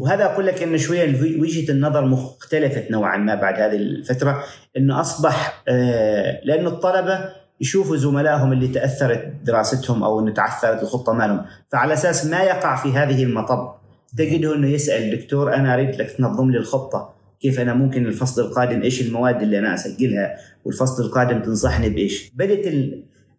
وهذا 0.00 0.24
أقول 0.24 0.46
لك 0.46 0.62
إنه 0.62 0.76
شوية 0.76 1.22
وجهة 1.40 1.72
النظر 1.72 2.04
مختلفت 2.04 2.90
نوعا 2.90 3.16
ما 3.16 3.34
بعد 3.34 3.54
هذه 3.54 3.76
الفترة 3.76 4.44
إنه 4.76 5.00
أصبح 5.00 5.62
آه، 5.68 6.40
لأنه 6.44 6.68
الطلبة 6.68 7.32
يشوفوا 7.60 7.96
زملائهم 7.96 8.52
اللي 8.52 8.68
تأثرت 8.68 9.32
دراستهم 9.44 10.02
أو 10.02 10.20
إنه 10.20 10.32
تعثرت 10.32 10.82
الخطة 10.82 11.12
مالهم. 11.12 11.44
فعلى 11.72 11.92
أساس 11.92 12.26
ما 12.26 12.42
يقع 12.42 12.76
في 12.76 12.88
هذه 12.88 13.22
المطب 13.24 13.74
تجده 14.16 14.54
إنه 14.54 14.68
يسأل 14.68 15.02
الدكتور 15.02 15.54
أنا 15.54 15.74
أريد 15.74 15.94
لك 15.94 16.10
تنظم 16.10 16.50
لي 16.50 16.58
الخطة. 16.58 17.14
كيف 17.40 17.60
أنا 17.60 17.74
ممكن 17.74 18.06
الفصل 18.06 18.42
القادم 18.42 18.82
إيش 18.82 19.00
المواد 19.06 19.42
اللي 19.42 19.58
أنا 19.58 19.74
أسجلها؟ 19.74 20.36
والفصل 20.64 21.02
القادم 21.04 21.42
تنصحني 21.42 21.88
بإيش؟ 21.88 22.32
بدأت 22.34 22.74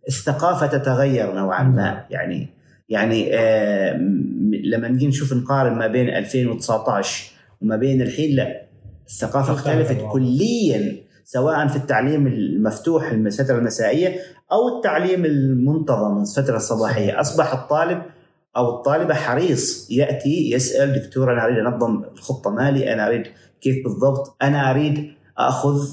الثقافة 0.08 0.68
تتغير 0.68 1.34
نوعا 1.34 1.64
ما. 1.64 2.06
يعني 2.10 2.50
يعني 2.90 3.30
آه 3.34 3.98
لما 4.64 4.88
نجي 4.88 5.08
نشوف 5.08 5.34
نقارن 5.34 5.76
ما 5.76 5.88
بين 5.88 6.10
2019 6.10 7.32
وما 7.62 7.76
بين 7.76 8.02
الحين 8.02 8.36
لا 8.36 8.62
الثقافة 9.08 9.54
اختلفت 9.54 9.98
كليا. 10.12 11.09
سواء 11.31 11.67
في 11.67 11.75
التعليم 11.75 12.27
المفتوح 12.27 13.12
الفترة 13.12 13.57
المسائية 13.57 14.15
أو 14.51 14.77
التعليم 14.77 15.25
المنتظم 15.25 16.21
الفترة 16.21 16.55
الصباحية. 16.55 17.19
أصبح 17.19 17.53
الطالب 17.53 18.01
أو 18.57 18.69
الطالبة 18.69 19.13
حريص 19.13 19.91
يأتي 19.91 20.51
يسأل 20.51 21.01
دكتور 21.01 21.33
أنا 21.33 21.45
أريد 21.45 21.57
أنظم 21.57 22.03
الخطه 22.03 22.50
مالي 22.50 22.93
أنا 22.93 23.07
أريد 23.07 23.24
كيف 23.62 23.83
بالضبط؟ 23.83 24.38
أنا 24.41 24.71
أريد 24.71 25.12
أخذ 25.38 25.88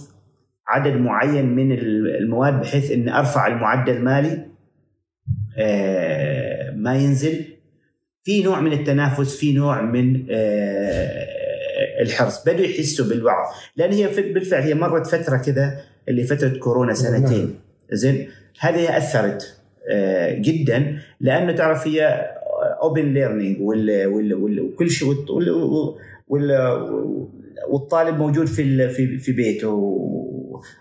عدد 0.68 0.92
معين 0.92 1.54
من 1.54 1.72
المواد 1.72 2.60
بحيث 2.60 2.90
إني 2.90 3.18
أرفع 3.18 3.46
المعدل 3.46 3.96
المالي 3.96 4.46
آه، 5.58 6.70
ما 6.70 6.96
ينزل. 6.96 7.44
في 8.24 8.42
نوع 8.42 8.60
من 8.60 8.72
التنافس 8.72 9.36
في 9.36 9.52
نوع 9.52 9.82
من 9.82 10.26
آه، 10.30 11.35
الحرص 12.00 12.44
بدوا 12.44 12.64
يحسوا 12.64 13.06
بالوعظ. 13.06 13.46
لأن 13.76 13.92
هي 13.92 14.06
بالفعل 14.06 14.62
هي 14.62 14.74
مرت 14.74 15.06
فترة 15.06 15.36
كذا 15.36 15.80
اللي 16.08 16.24
فترة 16.24 16.48
كورونا 16.48 16.94
سنتين. 16.94 17.54
زين؟ 17.92 18.28
هذه 18.60 18.96
أثرت 18.96 19.56
آه، 19.90 20.34
جدا. 20.34 20.98
لأنه 21.20 21.52
تعرف 21.52 21.86
هي 21.86 22.26
open 22.82 23.14
learning 23.14 23.56
وكل 23.60 24.90
شيء 24.90 25.08
والطالب 27.68 28.18
موجود 28.18 28.46
في 28.46 28.88
في 28.88 29.18
في 29.18 29.32
بيته 29.32 29.68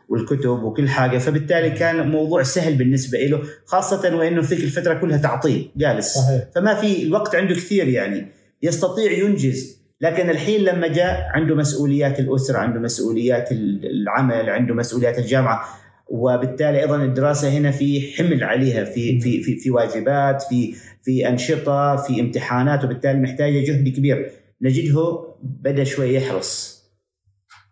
والكتب 0.10 0.64
وكل 0.64 0.90
حاجة. 0.90 1.18
فبالتالي 1.18 1.70
كان 1.70 2.10
موضوع 2.10 2.44
سهل 2.44 2.76
بالنسبة 2.76 3.18
له 3.18 3.42
خاصة 3.66 4.16
وإنه 4.16 4.42
ذيك 4.42 4.64
الفترة 4.64 4.94
كلها 4.94 5.18
تعطيل 5.18 5.72
جالس. 5.78 6.14
صحيح. 6.14 6.44
فما 6.56 6.74
في 6.74 7.04
الوقت 7.04 7.36
عنده 7.36 7.56
كثير 7.56 7.88
يعني. 7.88 8.28
يستطيع 8.64 9.12
ينجز. 9.12 9.85
لكن 10.06 10.30
الحين 10.30 10.62
لما 10.62 10.88
جاء 10.88 11.30
عنده 11.34 11.56
مسؤوليات 11.56 12.20
الأسرة 12.20 12.58
عنده 12.58 12.80
مسؤوليات 12.80 13.52
العمل 13.52 14.50
عنده 14.50 14.74
مسؤوليات 14.74 15.20
الجامعة 15.20 15.66
وبالتالي 16.08 16.80
أيضا 16.80 17.04
الدراسة 17.04 17.50
هنا 17.50 17.72
في 17.72 18.02
حمل 18.18 18.44
عليها 18.44 18.84
في 18.84 19.22
في 19.22 19.44
في, 19.44 19.56
في 19.56 19.72
واجبات 19.72 20.42
في 20.42 20.76
في 21.04 21.30
أنشطة 21.30 21.96
في 21.96 22.22
امتحانات 22.22 22.84
وبالتالي 22.84 23.20
محتاجة 23.20 23.66
جهد 23.66 23.90
كبير. 23.90 24.32
نجده 24.62 25.26
بدأ 25.44 25.84
شوي 25.84 26.16
يحرص. 26.16 26.84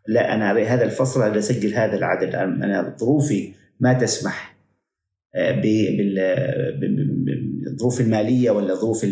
لا 0.08 0.36
أنا 0.36 0.52
هذا 0.52 0.84
الفصل 0.84 1.22
أنا 1.22 1.38
أسجل 1.38 1.74
هذا 1.74 1.98
العدد. 1.98 2.36
أنا 2.36 2.96
ظروفي 3.00 3.54
ما 3.80 3.94
تسمح 3.94 4.58
آه، 5.36 5.62
بالظروف 7.62 8.02
المالية 8.02 8.52
ولا 8.52 8.76
ظروف 8.76 9.06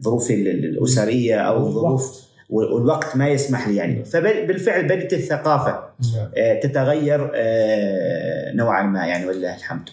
الظروف 0.00 0.30
الأسرية 0.30 1.36
أو 1.36 1.70
ظروف 1.70 2.25
والوقت 2.50 3.16
ما 3.16 3.28
يسمح 3.28 3.68
لي 3.68 3.76
يعني 3.76 4.04
فبالفعل 4.04 4.84
بدأت 4.84 5.12
الثقافة. 5.12 5.80
آه، 6.36 6.60
تتغير 6.60 7.30
آه، 7.34 8.52
نوعا 8.54 8.82
ما 8.82 9.06
يعني 9.06 9.26
ولله 9.26 9.56
الحمد 9.56 9.88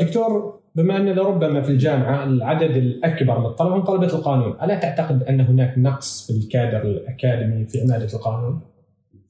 دكتور 0.00 0.58
بما 0.74 0.96
أن 0.96 1.08
لربما 1.08 1.62
في 1.62 1.70
الجامعة 1.70 2.24
العدد 2.24 2.76
الأكبر 2.76 3.38
من 3.38 3.46
الطلبة 3.46 3.76
هم 3.76 3.84
طلبة 3.84 4.06
القانون، 4.06 4.56
ألا 4.62 4.74
تعتقد 4.74 5.22
أن 5.22 5.40
هناك 5.40 5.74
نقص 5.78 6.26
في 6.26 6.38
الكادر 6.38 6.82
الأكاديمي 6.82 7.66
في 7.66 7.80
عمادة 7.80 8.14
القانون؟ 8.14 8.60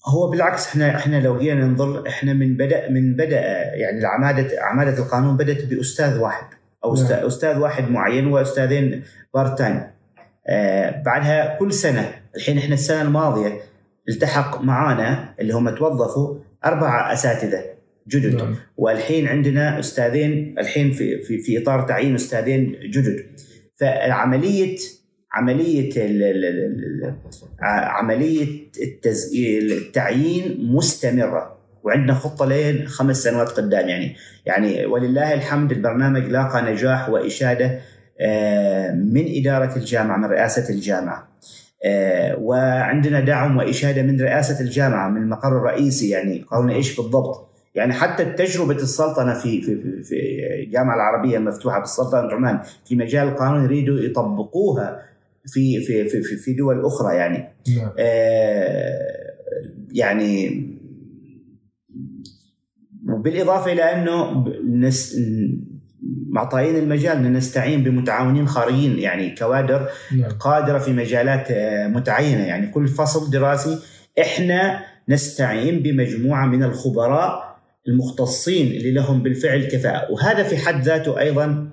هو 0.06 0.30
بالعكس 0.30 0.68
إحنا 0.68 0.96
إحنا 0.96 1.20
لو 1.20 1.38
جينا 1.38 1.66
ننظر 1.66 2.08
إحنا 2.08 2.32
من 2.32 2.56
بدا 2.56 2.90
من 2.90 3.14
بدأ 3.14 3.40
يعني 3.74 3.98
العمادة 3.98 4.48
عمادة 4.60 4.98
القانون 4.98 5.36
بدأت 5.36 5.64
بأستاذ 5.64 6.18
واحد 6.18 6.46
أو 6.84 6.94
نعم. 6.94 7.26
أستاذ 7.26 7.58
واحد 7.58 7.90
معين 7.90 8.26
وأستاذين 8.26 9.02
part 9.34 9.58
time. 9.58 9.82
آه 10.48 11.02
بعدها 11.02 11.56
كل 11.58 11.72
سنة 11.72 12.12
الحين 12.36 12.58
إحنا 12.58 12.74
السنة 12.74 13.02
الماضية 13.02 13.60
التحق 14.08 14.62
معانا 14.62 15.34
اللي 15.40 15.52
هم 15.52 15.70
توظفوا 15.70 16.38
أربع 16.64 17.12
أساتذة 17.12 17.64
جدد. 18.08 18.34
نعم. 18.34 18.56
والحين 18.76 19.28
عندنا 19.28 19.78
أستاذين 19.78 20.54
الحين 20.58 20.90
في 20.92 21.22
في 21.22 21.38
في 21.38 21.62
إطار 21.62 21.82
تعيين 21.82 22.14
أستاذين 22.14 22.76
جدد. 22.90 23.26
فعملية 23.76 24.78
عملية 25.32 25.90
عملية 27.62 28.70
التسجيل 28.82 29.72
التعيين 29.72 30.72
مستمرة. 30.72 31.58
وعندنا 31.82 32.14
خطة 32.14 32.46
لين 32.46 32.86
خمس 32.88 33.22
سنوات 33.22 33.48
قدام 33.48 33.88
يعني. 33.88 34.16
يعني 34.46 34.86
ولله 34.86 35.34
الحمد 35.34 35.72
البرنامج 35.72 36.22
لاقى 36.22 36.72
نجاح 36.72 37.08
وإشادة 37.08 37.66
آه، 37.66 37.80
من 38.94 39.24
إدارة 39.28 39.76
الجامعة 39.76 40.16
من 40.16 40.24
رئاسة 40.24 40.74
الجامعة. 40.74 41.28
آه، 41.84 42.36
وعندنا 42.38 43.20
دعم 43.20 43.56
وإشادة 43.56 44.02
من 44.02 44.20
رئاسة 44.20 44.60
الجامعة 44.60 45.08
من 45.08 45.22
المقر 45.22 45.56
الرئيسي 45.56 46.08
يعني 46.08 46.44
قالوا 46.50 46.70
إيش 46.70 46.96
بالضبط. 46.96 47.48
يعني 47.74 47.92
حتى 47.92 48.24
تجربة 48.24 48.74
السلطنة 48.74 49.34
في 49.34 49.62
في 49.62 50.02
في 50.02 50.16
الجامعة 50.64 50.94
العربية 50.94 51.36
المفتوحة 51.36 51.78
بالسلطنة 51.78 52.32
عمان 52.32 52.60
في 52.88 52.96
مجال 52.96 53.28
القانون 53.28 53.64
يريدوا 53.64 54.00
يطبقوها 54.00 55.02
في 55.46 55.80
في 55.80 56.08
في 56.08 56.36
في 56.36 56.52
دول 56.52 56.86
أخرى 56.86 57.16
يعني. 57.16 57.48
نعم. 57.76 57.90
آه 57.98 59.18
يعني 59.92 60.62
وبالاضافه 63.08 63.72
إلى 63.72 63.82
أنه 63.82 64.44
نس 64.68 65.20
معطيين 66.28 66.76
المجال 66.76 67.16
أن 67.16 67.32
نستعين 67.32 67.82
بمتعاونين 67.82 68.48
خارجيين 68.48 68.98
يعني 68.98 69.34
كوادر 69.34 69.88
نعم. 70.16 70.30
قادرة 70.30 70.78
في 70.78 70.92
مجالات 70.92 71.50
آه، 71.50 71.88
متعينة 71.88 72.46
يعني 72.46 72.66
كل 72.66 72.88
فصل 72.88 73.30
دراسي 73.30 73.78
إحنا 74.20 74.80
نستعين 75.08 75.82
بمجموعة 75.82 76.46
من 76.46 76.62
الخبراء 76.62 77.58
المختصين 77.88 78.66
اللي 78.66 78.92
لهم 78.92 79.22
بالفعل 79.22 79.64
كفاءة 79.64 80.12
وهذا 80.12 80.42
في 80.42 80.56
حد 80.56 80.82
ذاته 80.82 81.20
أيضا 81.20 81.70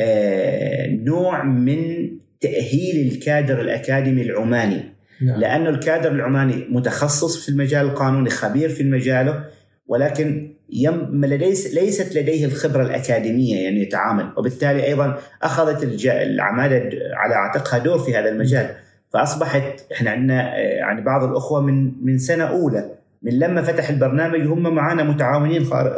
آه، 0.00 0.86
نوع 0.86 1.44
من 1.44 2.10
تأهيل 2.40 3.12
الكادر 3.12 3.60
الأكاديمي 3.60 4.22
العماني 4.22 4.82
نعم. 5.20 5.40
لأن 5.40 5.66
الكادر 5.66 6.12
العماني 6.12 6.66
متخصص 6.70 7.44
في 7.44 7.48
المجال 7.48 7.86
القانوني 7.86 8.30
خبير 8.30 8.68
في 8.68 8.84
مجاله 8.84 9.44
ولكن 9.90 10.54
يم 10.72 11.24
ليس 11.24 11.74
ليست 11.74 12.16
لديه 12.16 12.44
الخبرة 12.44 12.82
الأكاديمية 12.82 13.64
يعني 13.64 13.82
يتعامل. 13.82 14.32
وبالتالي 14.36 14.86
أيضا 14.86 15.18
أخذت 15.42 16.04
العمالة 16.04 16.90
على 17.14 17.34
عاتقها 17.34 17.78
دور 17.78 17.98
في 17.98 18.16
هذا 18.16 18.28
المجال. 18.28 18.74
فأصبحت 19.12 19.92
إحنا 19.92 20.10
عندنا 20.10 20.58
يعني 20.58 21.00
بعض 21.00 21.24
الأخوة 21.24 21.60
من 21.60 22.04
من 22.04 22.18
سنة 22.18 22.44
أولى. 22.44 22.90
من 23.22 23.38
لما 23.38 23.62
فتح 23.62 23.88
البرنامج 23.88 24.46
هم 24.46 24.74
معنا 24.74 25.02
متعاونين 25.02 25.62
نعم. 25.70 25.90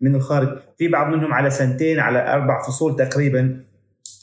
من 0.00 0.14
الخارج. 0.14 0.48
في 0.78 0.88
بعض 0.88 1.14
منهم 1.14 1.34
على 1.34 1.50
سنتين 1.50 2.00
على 2.00 2.32
أربع 2.32 2.62
فصول 2.62 2.96
تقريبا 2.96 3.60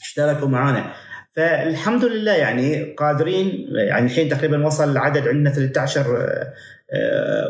اشتركوا 0.02 0.48
معنا 0.48 0.92
فالحمد 1.38 2.04
لله 2.04 2.32
يعني 2.32 2.82
قادرين 2.82 3.66
يعني 3.70 4.06
الحين 4.06 4.28
تقريبا 4.28 4.66
وصل 4.66 4.90
العدد 4.90 5.28
عندنا 5.28 5.50
13 5.50 6.00
آه، 6.00 6.20
آه، 6.20 6.52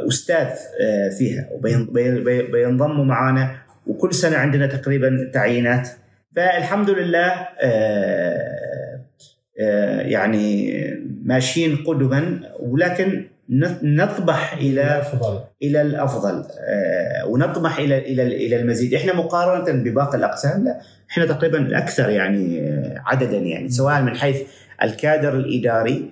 أستاذ 0.09 0.47
آه، 0.81 1.09
فيها. 1.09 1.49
وبينضموا 1.53 3.05
معنا 3.05 3.57
وكل 3.87 4.15
سنة 4.15 4.37
عندنا 4.37 4.67
تقريبا 4.67 5.31
تعيينات. 5.35 5.89
فالحمد 6.37 6.91
لله 6.91 7.49
يعني 9.99 10.75
ماشيين 11.25 11.77
قدما 11.77 12.41
ولكن 12.61 13.25
نطمح 13.83 14.53
إلى 14.53 14.83
الأفضل. 14.83 15.41
إلى 15.63 15.83
الأفضل. 15.83 16.45
ونطمح 17.27 17.79
إلى 17.79 17.99
إلى 17.99 18.23
إلى 18.23 18.61
المزيد. 18.61 18.95
إحنا 18.95 19.15
مقارنة 19.15 19.83
بباقي 19.83 20.19
الأقسام 20.19 20.65
لا. 20.65 20.81
إحنا 21.11 21.27
تقريبا 21.27 21.59
الأكثر 21.59 22.11
يعني 22.11 22.69
عددا 23.07 23.37
يعني. 23.37 23.69
سواء 23.69 24.03
من 24.03 24.17
حيث 24.17 24.43
الكادر 24.83 25.35
الإداري 25.35 26.11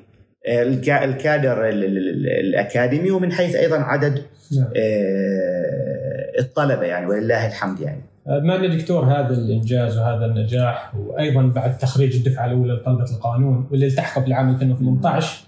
الكادر 1.05 1.69
الأكاديمي 1.69 3.11
ومن 3.11 3.33
حيث 3.33 3.55
أيضا 3.55 3.77
عدد 3.77 4.23
نعم. 4.57 4.69
آه، 4.77 6.41
الطلبة 6.41 6.83
يعني 6.83 7.07
ولله 7.07 7.47
الحمد 7.47 7.81
يعني. 7.81 8.03
بما 8.27 8.57
ان 8.57 8.79
دكتور 8.79 9.05
هذا 9.05 9.35
الإنجاز 9.35 9.99
وهذا 9.99 10.27
النجاح 10.27 10.93
وأيضا 10.97 11.43
بعد 11.43 11.79
تخريج 11.79 12.17
الدفعة 12.17 12.47
الأولى 12.47 12.73
لطلبة 12.73 13.11
القانون 13.11 13.69
واللي 13.71 13.87
التحقوا 13.87 14.23
في 14.23 14.29
العام 14.29 14.49
2018 14.49 15.47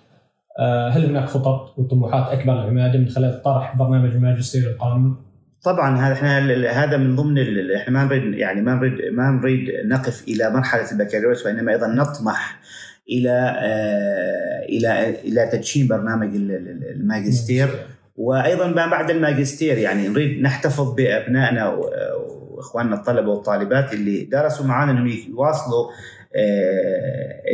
آه، 0.59 0.89
هل 0.89 1.05
هناك 1.05 1.29
خطط 1.29 1.79
وطموحات 1.79 2.39
أكبر 2.39 2.53
للعماده 2.53 2.99
من 2.99 3.09
خلال 3.09 3.43
طرح 3.43 3.77
برنامج 3.77 4.11
الماجستير 4.11 4.71
القانون؟ 4.71 5.17
طبعا 5.63 5.99
هذا 5.99 6.13
إحنا 6.13 6.85
هذا 6.85 6.97
من 6.97 7.17
ضمن 7.17 7.39
إحنا 7.77 7.93
ما 7.93 8.05
نريد 8.05 8.35
يعني 8.35 8.63
ما 8.63 8.75
نريد 8.75 8.93
ما 9.13 9.31
نريد 9.31 9.71
نقف 9.85 10.29
إلى 10.29 10.51
مرحلة 10.51 10.93
البكالوريوس 10.93 11.47
وإنما 11.47 11.73
أيضا 11.73 11.87
نطمح 11.87 12.59
إلى 13.11 13.57
إلى 14.68 15.11
إلى 15.25 15.49
تدشين 15.53 15.88
برنامج 15.88 16.29
الماجستير. 16.35 17.68
وأيضا 18.16 18.66
ما 18.66 18.87
بعد 18.87 19.11
الماجستير 19.11 19.79
يعني 19.79 20.09
نريد 20.09 20.42
نحتفظ 20.42 20.94
بأبنائنا 20.94 21.68
وإخواننا 21.68 22.94
الطلبة 22.94 23.31
والطالبات 23.31 23.92
اللي 23.92 24.25
درسوا 24.25 24.66
معنا 24.66 24.92
إنهم 24.92 25.07
يواصلوا 25.29 25.90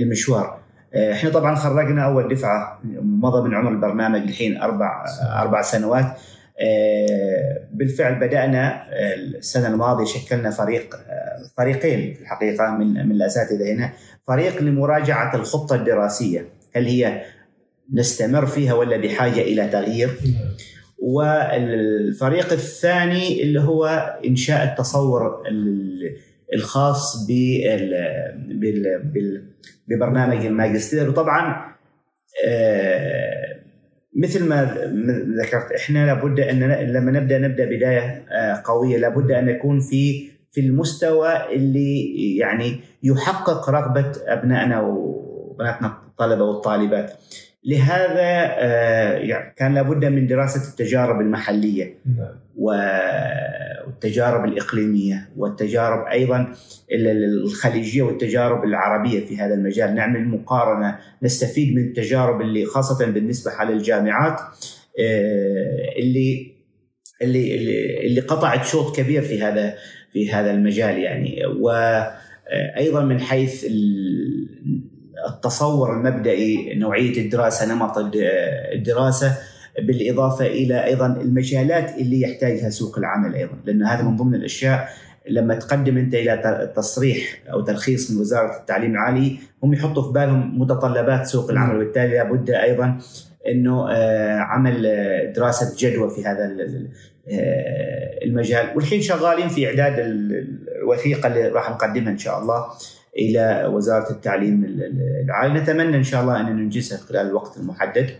المشوار. 0.02 0.58
إحنا 1.12 1.30
طبعا 1.30 1.54
خرجنا 1.54 2.04
أول 2.04 2.28
دفعة 2.28 2.80
مضى 3.02 3.48
من 3.48 3.54
عمر 3.54 3.70
البرنامج 3.70 4.20
الحين 4.20 4.56
أربع 4.60 5.04
أربع 5.36 5.62
سنوات. 5.62 6.06
بالفعل 7.72 8.14
بدأنا 8.14 8.86
السنة 9.14 9.66
الماضية 9.68 10.04
شكلنا 10.04 10.50
فريق 10.50 10.94
فريقين 11.56 12.14
في 12.14 12.20
الحقيقة 12.22 12.76
من 12.78 13.08
من 13.08 13.12
الأساتذة 13.12 13.72
هنا. 13.72 13.92
فريق 14.26 14.62
لمراجعة 14.62 15.36
الخطة 15.36 15.76
الدراسية 15.76 16.48
هل 16.76 16.86
هي 16.86 17.22
نستمر 17.94 18.46
فيها 18.46 18.74
ولا 18.74 18.96
بحاجة 18.96 19.40
إلى 19.40 19.68
تغيير؟ 19.68 20.10
والفريق 20.98 22.52
الثاني 22.52 23.42
اللي 23.42 23.60
هو 23.60 23.86
إنشاء 24.26 24.64
التصور 24.64 25.42
الخاص 26.54 27.26
ببرنامج 29.88 30.46
الماجستير. 30.46 31.08
وطبعا 31.08 31.74
مثل 34.16 34.48
ما 34.48 34.64
ذكرت 35.42 35.72
إحنا 35.72 36.06
لابد 36.06 36.40
أن 36.40 36.58
لما 36.92 37.10
نبدأ 37.10 37.38
نبدأ 37.38 37.64
بداية 37.64 38.24
قوية 38.64 38.96
لابد 38.98 39.30
أن 39.30 39.44
نكون 39.46 39.80
في 39.80 40.28
في 40.52 40.60
المستوى 40.60 41.54
اللي 41.54 42.36
يعني 42.36 42.80
يحقق 43.02 43.70
رغبة 43.70 44.12
أبنائنا 44.26 44.80
وبناتنا 44.80 45.98
الطلبة 46.08 46.44
والطالبات. 46.44 47.12
لهذا 47.66 48.30
يعني 49.16 49.54
كان 49.56 49.74
لابد 49.74 50.04
من 50.04 50.26
دراسة 50.26 50.70
التجارب 50.70 51.20
المحلية 51.20 51.98
والتجارب 52.56 54.44
الإقليمية 54.44 55.28
والتجارب 55.36 56.06
أيضا 56.06 56.52
الخليجية 56.92 58.02
والتجارب 58.02 58.64
العربية 58.64 59.26
في 59.26 59.36
هذا 59.36 59.54
المجال. 59.54 59.94
نعمل 59.94 60.28
مقارنة 60.28 60.98
نستفيد 61.22 61.74
من 61.74 61.84
التجارب 61.84 62.40
اللي 62.40 62.64
خاصة 62.64 63.06
بالنسبة 63.06 63.50
على 63.50 63.72
الجامعات 63.72 64.40
اللي 65.98 66.54
اللي 67.22 67.54
اللي 68.06 68.20
قطعت 68.20 68.64
شوط 68.64 68.96
كبير 68.96 69.22
في 69.22 69.42
هذا 69.42 69.74
في 70.12 70.32
هذا 70.32 70.50
المجال 70.50 70.98
يعني. 70.98 71.46
وأيضا 71.46 73.04
من 73.04 73.20
حيث 73.20 73.66
التصور 75.28 75.92
المبدئي 75.96 76.74
نوعية 76.74 77.24
الدراسة 77.24 77.74
نمط 77.74 77.94
الدراسة 78.74 79.36
بالإضافة 79.78 80.46
إلى 80.46 80.84
أيضا 80.84 81.06
المجالات 81.06 81.98
اللي 81.98 82.20
يحتاجها 82.20 82.70
سوق 82.70 82.98
العمل 82.98 83.34
أيضا. 83.34 83.52
لأن 83.64 83.82
هذا 83.82 84.02
من 84.02 84.16
ضمن 84.16 84.34
الأشياء 84.34 84.88
لما 85.28 85.54
تقدم 85.54 85.98
أنت 85.98 86.14
إلى 86.14 86.72
تصريح 86.76 87.42
أو 87.52 87.60
ترخيص 87.60 88.10
من 88.10 88.20
وزارة 88.20 88.56
التعليم 88.60 88.90
العالي 88.90 89.36
هم 89.62 89.74
يحطوا 89.74 90.02
في 90.02 90.12
بالهم 90.12 90.60
متطلبات 90.60 91.26
سوق 91.26 91.50
العمل. 91.50 91.76
وبالتالي 91.76 92.14
لابد 92.16 92.50
أيضا 92.50 92.98
إنه 93.48 93.88
عمل 94.38 94.82
دراسة 95.36 95.88
جدوى 95.88 96.10
في 96.10 96.26
هذا 96.26 96.56
المجال. 98.24 98.76
والحين 98.76 99.02
شغالين 99.02 99.48
في 99.48 99.66
إعداد 99.66 99.94
الوثيقة 99.98 101.26
اللي 101.26 101.48
راح 101.48 101.70
نقدمها 101.70 102.12
إن 102.12 102.18
شاء 102.18 102.38
الله. 102.38 102.64
إلى 103.18 103.70
وزارة 103.72 104.10
التعليم 104.10 104.64
العالي. 105.24 105.60
نتمنى 105.60 105.96
إن 105.96 106.02
شاء 106.02 106.22
الله 106.22 106.40
أن 106.40 106.56
ننجزها 106.56 106.98
خلال 106.98 107.26
الوقت 107.26 107.56
المحدد. 107.56 108.10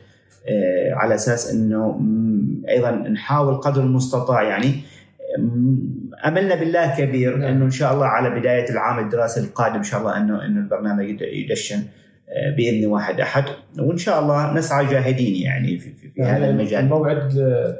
على 0.92 1.14
أساس 1.14 1.54
إنه 1.54 2.00
أيضا 2.68 2.90
نحاول 2.90 3.54
قدر 3.54 3.80
المستطاع 3.80 4.42
يعني. 4.42 4.74
أملنا 6.26 6.54
بالله 6.54 6.96
كبير 6.98 7.36
نعم. 7.36 7.48
إنه 7.48 7.64
إن 7.64 7.70
شاء 7.70 7.94
الله 7.94 8.06
على 8.06 8.40
بداية 8.40 8.70
العام 8.70 9.04
الدراسي 9.04 9.40
القادم 9.40 9.76
إن 9.76 9.82
شاء 9.82 10.00
الله 10.00 10.16
إنه 10.16 10.44
إنه 10.46 10.60
البرنامج 10.60 11.20
يدشن 11.20 11.82
بإذن 12.56 12.86
واحد 12.86 13.20
أحد. 13.20 13.44
وإن 13.78 13.96
شاء 13.96 14.20
الله 14.20 14.54
نسعى 14.54 14.86
جاهدين 14.86 15.42
يعني 15.42 15.78
في, 15.78 15.90
في, 15.92 16.08
في 16.08 16.20
يعني 16.20 16.38
هذا 16.38 16.50
المجال. 16.50 16.84
الموعد 16.84 17.28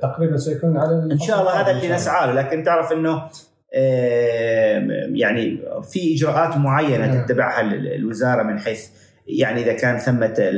تقريبا 0.03 0.37
سيكون 0.37 0.77
على 0.77 1.09
إن 1.13 1.19
شاء 1.19 1.41
الله 1.41 1.61
هذا 1.61 1.71
اللي 1.71 1.95
نسعى 1.95 2.27
له. 2.27 2.33
لكن 2.33 2.63
تعرف 2.63 2.93
إنه 2.93 3.23
يعني 5.15 5.59
في 5.93 6.15
إجراءات 6.15 6.57
معينة 6.57 7.07
نعم. 7.07 7.27
تتبعها 7.27 7.61
الوزارة 7.97 8.43
من 8.43 8.59
حيث 8.59 8.87
يعني 9.27 9.63
إذا 9.63 9.73
كان 9.73 9.99
ثمة 9.99 10.53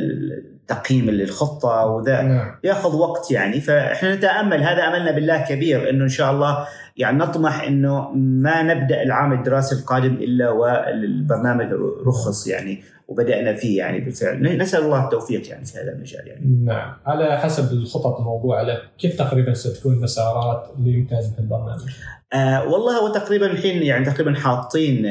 تقييم 0.69 1.11
للخطة 1.11 1.87
وذا 1.87 2.23
نعم. 2.23 2.55
ياخذ 2.65 2.97
وقت 2.97 3.31
يعني 3.31 3.61
فإحنا 3.61 4.15
نتأمل 4.15 4.63
هذا 4.63 4.83
أملنا 4.83 5.11
بالله 5.11 5.45
كبير 5.49 5.91
إنه 5.91 6.05
إن 6.05 6.09
شاء 6.09 6.33
الله 6.33 6.67
يعني 6.97 7.19
نطمح 7.19 7.63
إنه 7.63 8.11
ما 8.15 8.63
نبدأ 8.63 9.03
العام 9.03 9.33
الدراسي 9.33 9.75
القادم 9.75 10.15
إلا 10.15 10.51
والبرنامج 10.51 11.73
رخص 12.07 12.47
يعني 12.47 12.83
وبدأنا 13.09 13.55
فيه 13.55 13.79
يعني 13.79 14.01
بالفعل. 14.01 14.59
نسأل 14.59 14.83
الله 14.83 15.05
التوفيق 15.05 15.49
يعني 15.49 15.65
في 15.65 15.79
هذا 15.79 15.93
المجال 15.93 16.29
يعني. 16.29 16.65
نعم. 16.65 16.93
على 17.07 17.39
حسب 17.39 17.73
الخطط 17.73 18.19
الموضوعة 18.19 18.63
له 18.63 18.79
كيف 18.99 19.19
تقريبا 19.19 19.55
ستكون 19.55 19.93
المسارات 19.93 20.71
لإنتاج 20.85 21.25
البرنامج؟ 21.39 21.91
آه 22.33 22.69
والله 22.69 22.99
هو 22.99 23.13
تقريبا 23.13 23.47
الحين 23.47 23.83
يعني 23.83 24.05
تقريبا 24.05 24.35
حاطين 24.35 25.05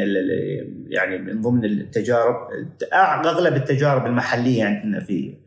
يعني 0.90 1.18
من 1.18 1.42
ضمن 1.42 1.66
التجارب 1.66 2.36
أغلب 3.26 3.56
التجارب 3.56 4.06
المحلية 4.06 4.64
عندنا 4.64 5.00
في 5.00 5.45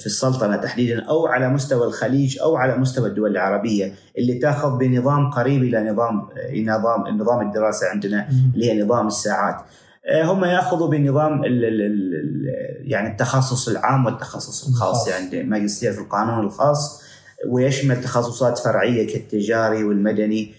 في 0.00 0.06
السلطنة 0.06 0.56
تحديدا 0.56 1.02
أو 1.02 1.26
على 1.26 1.48
مستوى 1.48 1.86
الخليج 1.86 2.38
أو 2.40 2.56
على 2.56 2.76
مستوى 2.76 3.08
الدول 3.08 3.30
العربية 3.30 3.92
اللي 4.18 4.34
تأخذ 4.34 4.78
بنظام 4.78 5.30
قريب 5.30 5.62
إلى 5.62 5.90
نظام 5.90 6.28
نظام 6.54 7.06
النظام 7.06 7.46
الدراسة 7.46 7.86
عندنا 7.86 8.28
اللي 8.54 8.70
هي 8.70 8.82
نظام 8.82 9.06
الساعات. 9.06 9.56
هم 10.24 10.44
يأخذوا 10.44 10.88
بنظام 10.88 11.44
ال 11.44 11.64
ال 11.64 12.12
يعني 12.84 13.10
التخصص 13.10 13.68
العام 13.68 14.06
والتخصص 14.06 14.68
الخاص 14.68 15.08
يعني 15.08 15.42
ماجستير 15.42 15.92
في 15.92 16.00
القانون 16.00 16.44
الخاص 16.44 17.02
ويشمل 17.48 18.00
تخصصات 18.00 18.58
فرعية 18.58 19.12
كالتجاري 19.12 19.84
والمدني 19.84 20.52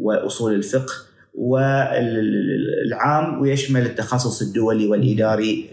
وأصول 0.00 0.54
الفقه 0.54 0.92
والعام 1.34 3.40
ويشمل 3.40 3.86
التخصص 3.86 4.42
الدولي 4.42 4.86
والإداري 4.86 5.70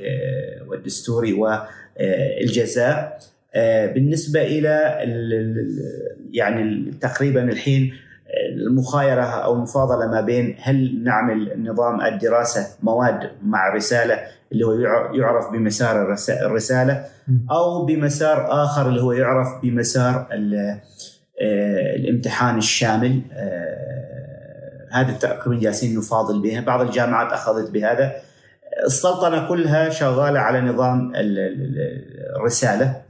والدستوري 0.71 1.33
والجزاء. 1.33 3.19
بالنسبة 3.93 4.41
إلى 4.41 4.97
يعني 6.31 6.91
تقريبا 7.01 7.43
الحين 7.43 7.93
المخايرة 8.67 9.23
أو 9.23 9.53
المفاضلة 9.53 10.07
ما 10.07 10.21
بين 10.21 10.55
هل 10.61 11.03
نعمل 11.03 11.63
نظام 11.63 12.01
الدراسة 12.01 12.67
مواد 12.83 13.31
مع 13.43 13.73
رسالة 13.75 14.19
اللي 14.51 14.65
هو 14.65 14.73
يعرف 15.13 15.51
بمسار 15.51 16.17
الرسالة 16.45 17.05
أو 17.51 17.85
بمسار 17.85 18.63
آخر 18.63 18.89
اللي 18.89 19.01
هو 19.01 19.11
يعرف 19.11 19.47
بمسار 19.63 20.27
الامتحان 21.95 22.57
الشامل. 22.57 23.21
هذا 24.91 25.11
تقريبا 25.11 25.61
جالسين 25.61 25.97
نفاضل 25.97 26.41
بها. 26.41 26.61
بعض 26.61 26.81
الجامعات 26.81 27.33
أخذت 27.33 27.71
بهذا. 27.71 28.15
السلطنة 28.85 29.47
كلها 29.47 29.89
شغالة 29.89 30.39
على 30.39 30.61
نظام 30.61 31.11
الرسالة 32.35 33.01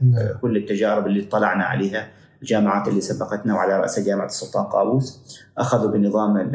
كل 0.42 0.56
التجارب 0.56 1.06
اللي 1.06 1.22
اطلعنا 1.28 1.64
عليها 1.64 2.08
الجامعات 2.42 2.88
اللي 2.88 3.00
سبقتنا 3.00 3.54
وعلى 3.54 3.80
رأس 3.80 4.00
جامعة 4.00 4.26
السلطان 4.26 4.64
قابوس 4.64 5.38
أخذوا 5.58 5.90
بنظام 5.90 6.52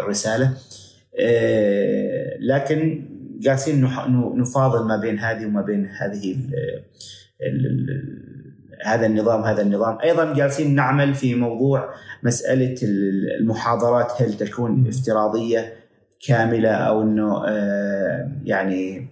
الرسالة. 0.00 0.50
لكن 2.40 3.08
جالسين 3.40 3.90
نفاضل 4.34 4.84
ما 4.84 4.96
بين 4.96 5.18
هذه 5.18 5.46
وما 5.46 5.62
بين 5.62 5.86
هذه 5.86 6.36
هذا 8.84 9.06
النظام 9.06 9.42
هذا 9.42 9.62
النظام. 9.62 9.98
أيضا 10.00 10.34
جالسين 10.34 10.74
نعمل 10.74 11.14
في 11.14 11.34
موضوع 11.34 11.94
مسألة 12.22 12.76
المحاضرات 13.40 14.22
هل 14.22 14.32
تكون 14.32 14.88
افتراضية 14.88 15.83
كاملة 16.26 16.70
أو 16.70 17.02
إنه 17.02 17.44
يعني 18.44 19.08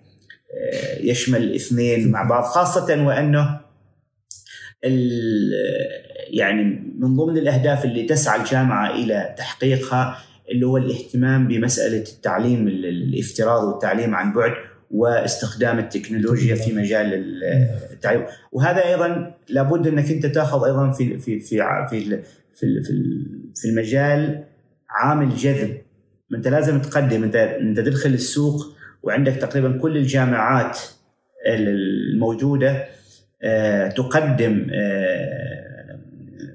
يشمل 1.00 1.54
اثنين 1.54 2.10
مع 2.10 2.22
بعض 2.22 2.44
خاصة 2.44 3.04
وإنه 3.04 3.60
يعني 6.30 6.64
من 6.98 7.16
ضمن 7.16 7.38
الأهداف 7.38 7.84
اللي 7.84 8.02
تسعى 8.02 8.40
الجامعة 8.40 8.90
إلى 8.90 9.34
تحقيقها 9.38 10.18
اللي 10.50 10.66
هو 10.66 10.76
الاهتمام 10.76 11.48
بمسألة 11.48 12.04
التعليم 12.12 12.68
الافتراضي 12.68 13.66
والتعليم 13.66 14.14
عن 14.14 14.32
بعد 14.32 14.52
واستخدام 14.90 15.78
التكنولوجيا 15.78 16.54
في 16.54 16.72
مجال 16.72 17.42
التعليم. 17.92 18.24
وهذا 18.52 18.88
أيضا 18.88 19.34
لابد 19.48 19.86
إنك 19.86 20.10
أنت 20.10 20.26
تأخذ 20.26 20.64
أيضا 20.64 20.90
في 20.90 21.18
في 21.18 21.40
في 21.40 21.56
في 21.90 22.22
في, 22.54 22.82
في 23.54 23.68
المجال 23.68 24.44
عامل 24.90 25.36
جذب 25.36 25.81
انت 26.34 26.48
لازم 26.48 26.80
تقدم. 26.80 27.22
انت 27.22 27.36
انت 27.36 27.80
تدخل 27.80 28.10
السوق 28.10 28.76
وعندك 29.02 29.32
تقريبا 29.32 29.78
كل 29.78 29.96
الجامعات 29.96 30.78
الموجودة 31.46 32.84
آه، 33.42 33.88
تقدم 33.88 34.66
آه، 34.74 35.98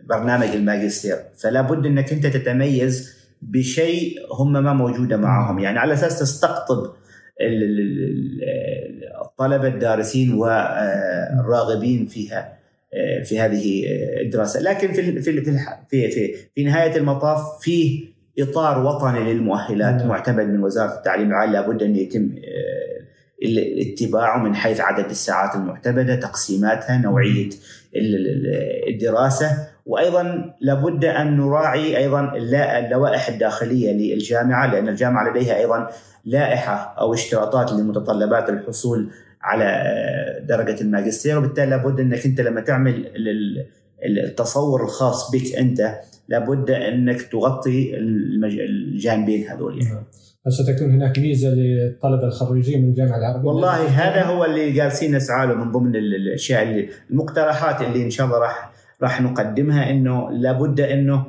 برنامج 0.10 0.48
الماجستير. 0.48 1.16
فلا 1.44 1.62
بد 1.62 1.86
انك 1.86 2.14
انت 2.14 2.28
تتميز 2.28 3.18
بشيء 3.42 4.18
هم 4.32 4.54
ما 4.54 4.74
موجودة 4.74 5.18
معهم. 5.18 5.60
يعني 5.60 5.80
على 5.80 5.94
أساس 5.94 6.20
تستقطب 6.20 6.94
الطلبة 9.22 9.68
الدارسين 9.68 10.34
والراغبين 10.34 12.06
فيها 12.06 12.58
في 13.24 13.40
هذه 13.40 13.86
الدراسة. 14.22 14.60
لكن 14.60 14.94
في 14.94 15.22
في 15.22 15.42
في 15.90 16.12
في, 16.12 16.36
في 16.56 16.64
نهاية 16.64 16.98
المطاف 16.98 17.62
فيه 17.62 18.17
إطار 18.40 18.86
وطني 18.86 19.34
للمؤهلات 19.34 19.96
نعم. 19.96 20.08
معتمد 20.08 20.46
من 20.46 20.64
وزارة 20.64 20.94
التعليم 20.94 21.28
العالي 21.28 21.52
لابد 21.52 21.84
أن 21.84 21.96
يتم 21.96 22.30
اتباعه 23.78 24.44
من 24.44 24.56
حيث 24.56 24.82
عدد 24.82 25.10
الساعات 25.10 25.56
المعتمدة، 25.56 26.16
تقسيماتها، 26.16 26.98
نوعية 26.98 27.50
الدراسة، 28.88 29.68
وأيضا 29.86 30.54
لابد 30.62 31.06
أن 31.06 31.38
نراعي 31.38 31.98
أيضا 31.98 32.32
اللوائح 32.36 33.28
الداخلية 33.28 33.92
للجامعة 33.92 34.72
لأن 34.74 34.88
الجامعة 34.88 35.30
لديها 35.30 35.58
أيضا 35.58 35.90
لائحة 36.26 36.96
أو 37.00 37.14
اشتراطات 37.14 37.72
لمتطلبات 37.72 38.50
الحصول 38.50 39.10
على 39.42 39.84
درجة 40.44 40.82
الماجستير 40.82 41.38
وبالتالي 41.38 41.70
لابد 41.70 42.00
أنك 42.00 42.26
أنت 42.26 42.42
لما 42.42 42.62
تعمل 42.62 43.12
التصور 44.06 44.84
الخاص 44.84 45.32
بك 45.32 45.56
أنت 45.56 45.96
لابد 46.28 46.72
انك 46.72 47.22
تغطي 47.22 47.98
الجانبين 47.98 49.48
هذول 49.48 49.84
يعني. 49.84 50.06
هل 50.48 50.54
ستكون 50.54 50.92
هناك 50.92 51.20
ميزة 51.20 51.50
للطلبة 51.50 52.28
الخريجين 52.28 52.84
من 52.84 52.90
الجامعة 52.90 53.18
العربية؟ 53.18 53.48
والله 53.48 53.88
هذا 53.88 54.24
هو 54.24 54.46
اللي 54.46 54.72
جالسين 54.72 55.16
نسعى 55.16 55.48
له 55.48 55.54
من 55.54 55.72
ضمن 55.72 55.96
الأشياء 55.96 56.64
اللي 56.64 56.90
المقترحات 57.12 57.82
اللي 57.82 58.04
إن 58.04 58.10
شاء 58.10 58.26
الله 58.28 58.40
راح 58.40 58.72
راح 59.02 59.22
نقدمها 59.22 59.90
إنه 59.90 60.32
لابد 60.32 60.80
إنه 60.80 61.26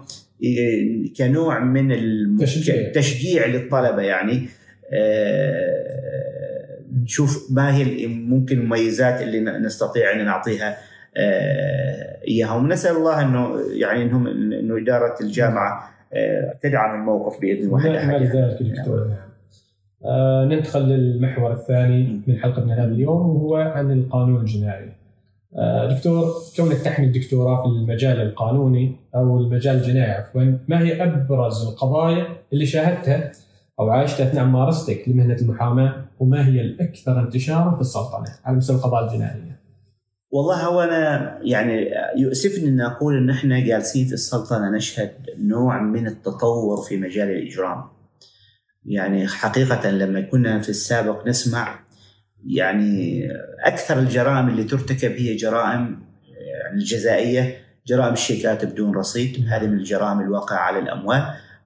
كنوع 1.19 1.59
من 1.59 1.93
التشجيع 1.93 3.47
للطلبة 3.47 4.03
يعني 4.03 4.49
آه، 4.93 5.99
نشوف 7.03 7.47
ما 7.51 7.77
هي 7.77 8.07
ممكن 8.07 8.59
المميزات 8.59 9.23
اللي 9.23 9.41
نستطيع 9.41 10.13
أن 10.13 10.25
نعطيها 10.25 10.77
آه، 11.17 12.19
اياها 12.29 12.55
ونسال 12.55 12.97
الله 12.97 13.23
إنه 13.23 13.61
يعني 13.73 14.03
إنهم 14.03 14.27
إنه 14.27 14.83
إدارة 14.83 15.15
الجامعة 15.21 15.91
آه، 16.13 16.55
تدعم 16.63 17.01
الموقف 17.01 17.41
بإذن 17.41 17.67
الله 17.67 17.89
نعم 17.89 18.23
ذلك 18.23 18.63
دكتور 18.63 19.09
نعم. 19.09 19.29
آه 20.05 20.45
ندخل 20.45 20.81
للمحور 20.81 21.53
الثاني 21.53 22.21
من 22.27 22.39
حلقتنا 22.39 22.75
هذا 22.75 22.85
اليوم 22.85 23.37
وهو 23.37 23.57
عن 23.57 23.93
القانون 23.93 24.41
الجنائي. 24.41 24.89
آه 25.57 25.95
دكتور 25.95 26.35
كونك 26.57 26.79
تحمل 26.79 27.07
الدكتوراه 27.07 27.63
في 27.63 27.69
المجال 27.69 28.21
القانوني 28.21 28.97
أو 29.15 29.39
المجال 29.41 29.77
الجنائي 29.77 30.11
عفوا، 30.11 30.43
ما 30.69 30.81
هي 30.81 31.03
أبرز 31.03 31.69
القضايا 31.69 32.27
اللي 32.53 32.67
شاهدتها 32.67 33.33
أو 33.81 33.91
عاشتها 33.91 34.27
أثناء 34.27 34.45
ممارستك 34.45 35.09
لمهنة 35.09 35.37
المحاماة 35.43 35.95
وما 36.21 36.47
هي 36.47 36.61
الأكثر 36.61 37.21
انتشارا 37.21 37.75
في 37.75 37.81
السلطنة 37.81 38.27
على 38.45 38.57
مستوى 38.57 38.77
القضايا 38.77 39.07
الجنائية؟ 39.07 39.58
والله 40.31 40.57
هو 40.67 40.81
أنا 40.81 41.39
يعني 41.43 41.91
يؤسفني 42.17 42.69
ان 42.69 42.81
أقول 42.81 43.17
إن 43.17 43.31
إحنا 43.31 43.61
جالسين 43.61 44.07
في 44.07 44.13
السلطنة 44.13 44.71
نشهد 44.71 45.13
نوع 45.39 45.83
من 45.83 46.07
التطور 46.07 46.83
في 46.89 46.97
مجال 46.97 47.31
الإجرام. 47.31 47.85
يعني 48.85 49.29
حقيقة 49.29 49.91
لما 49.91 50.21
كنا 50.21 50.61
في 50.61 50.69
السابق 50.69 51.27
نسمع 51.27 51.81
يعني 52.47 53.23
أكثر 53.65 53.99
الجرائم 53.99 54.49
اللي 54.49 54.65
ترتكب 54.65 55.11
هي 55.11 55.37
جرائم 55.37 56.01
يعني 56.39 56.75
الجزائية 56.79 57.57
جرائم 57.87 58.13
الشيكات 58.13 58.65
بدون 58.65 58.95
رصيد 58.95 59.47
هذه 59.49 59.67
من 59.67 59.79
الجرائم 59.79 60.21
الواقعة 60.21 60.59
على 60.59 60.79
الأموال 60.79 61.23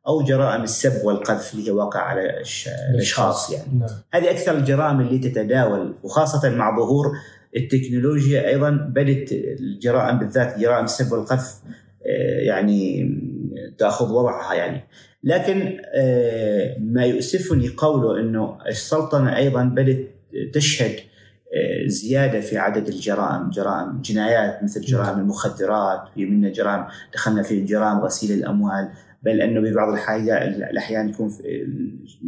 أو 0.06 0.22
جرائم 0.22 0.62
السب 0.62 1.04
والقذف 1.04 1.54
اللي 1.54 1.66
هي 1.66 1.70
واقع 1.70 2.00
على 2.00 2.42
الأشخاص 2.90 3.50
يعني 3.50 3.78
نعم. 3.78 3.88
هذه 4.14 4.30
أكثر 4.30 4.54
الجرائم 4.58 5.00
اللي 5.00 5.18
تتداول 5.18 5.94
وخاصة 6.02 6.50
مع 6.50 6.76
ظهور 6.76 7.12
التكنولوجيا 7.56 8.48
أيضا 8.48 8.70
بدت 8.70 9.32
الجرائم 9.32 10.18
بالذات 10.18 10.58
جرائم 10.58 10.84
السب 10.84 11.12
والقذف 11.12 11.54
آه، 12.06 12.40
يعني 12.40 13.10
تأخذ 13.78 14.12
وضعها 14.12 14.54
يعني. 14.54 14.84
لكن 15.24 15.78
آه، 15.94 16.76
ما 16.80 17.04
يؤسفني 17.04 17.68
قوله 17.68 18.20
إنه 18.20 18.58
السلطنة 18.68 19.36
أيضا 19.36 19.64
بدات 19.64 19.98
تشهد 20.52 20.96
آه، 21.54 21.86
زيادة 21.86 22.40
في 22.40 22.58
عدد 22.58 22.88
الجرائم 22.88 23.50
جرائم 23.50 24.00
جنايات 24.02 24.62
مثل 24.62 24.80
جرائم 24.80 25.18
المخدرات 25.18 26.00
في 26.14 26.24
منها 26.24 26.50
جرائم 26.50 26.84
دخلنا 27.14 27.42
في 27.42 27.64
جرائم 27.64 27.98
غسيل 27.98 28.38
الأموال. 28.38 28.88
بل 29.22 29.42
أنه 29.42 29.60
ببعض 29.60 29.94
الأحيان 30.70 31.08
يكون 31.08 31.30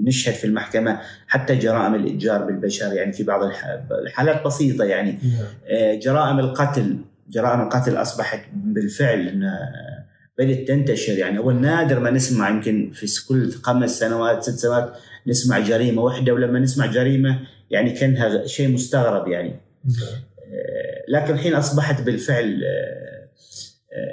نشهد 0.04 0.34
في 0.34 0.44
المحكمة 0.44 1.00
حتى 1.26 1.56
جرائم 1.56 1.94
الإتجار 1.94 2.44
بالبشر 2.44 2.92
يعني 2.92 3.12
في 3.12 3.22
بعض 3.22 3.50
الحالات 3.90 4.44
بسيطة 4.46 4.84
يعني 4.84 5.10
نعم. 5.10 5.46
آه، 5.68 5.94
جرائم 5.94 6.38
القتل 6.38 6.96
جرائم 7.30 7.60
القتل 7.60 7.96
أصبحت 7.96 8.40
بالفعل 8.54 9.42
بدأت 10.38 10.68
تنتشر 10.68 11.12
يعني 11.12 11.38
هو 11.38 11.50
نادر 11.50 12.00
ما 12.00 12.10
نسمع 12.10 12.50
يمكن 12.50 12.90
في 12.94 13.26
كل 13.28 13.50
خمس 13.52 13.98
سنوات 13.98 14.42
ست 14.42 14.58
سنوات 14.58 14.92
نسمع 15.26 15.58
جريمة 15.58 16.02
واحدة 16.02 16.32
ولما 16.32 16.58
نسمع 16.58 16.86
جريمة 16.86 17.40
يعني 17.70 17.90
كأنها 17.90 18.46
شيء 18.46 18.68
مستغرب 18.68 19.28
يعني 19.28 19.48
نعم. 19.84 20.18
آه، 20.52 21.04
لكن 21.08 21.34
الحين 21.34 21.54
أصبحت 21.54 22.02
بالفعل 22.02 22.64
آه، 22.64 23.28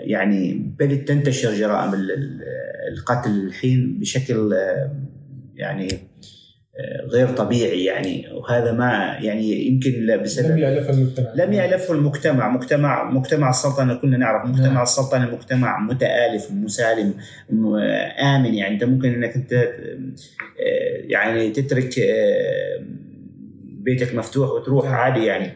يعني 0.04 0.54
بدات 0.80 1.08
تنتشر 1.08 1.54
جرائم 1.54 1.92
القتل 2.94 3.30
الحين 3.30 4.00
بشكل 4.00 4.54
يعني 5.56 5.88
غير 7.14 7.28
طبيعي 7.28 7.86
يعني. 7.86 8.28
وهذا 8.34 8.72
ما 8.72 9.18
يعني 9.22 9.68
يمكن 9.68 10.22
بسبب 10.24 10.52
لم 10.52 10.58
يألفه 10.58 10.94
المجتمع. 10.94 11.34
لم 11.36 11.54
يألفه 11.54 11.94
المجتمع. 11.94 12.50
مجتمع 12.50 13.12
مجتمع 13.12 13.50
السلطنه 13.50 13.96
كلنا 13.96 14.18
نعرف. 14.18 14.50
مجتمع 14.50 14.68
نعم. 14.68 14.84
السلطنه 14.84 15.32
مجتمع 15.36 15.80
متآلف 15.80 16.52
مسالم 16.52 17.14
آمن 18.20 18.54
يعني. 18.54 18.74
انت 18.74 18.84
ممكن 18.84 19.14
انك 19.14 19.36
انت 19.36 19.70
يعني 21.10 21.50
تترك 21.50 21.96
بيتك 23.64 24.16
مفتوح 24.16 24.50
وتروح 24.50 24.86
نعم. 24.86 24.94
عادي 24.94 25.26
يعني. 25.26 25.52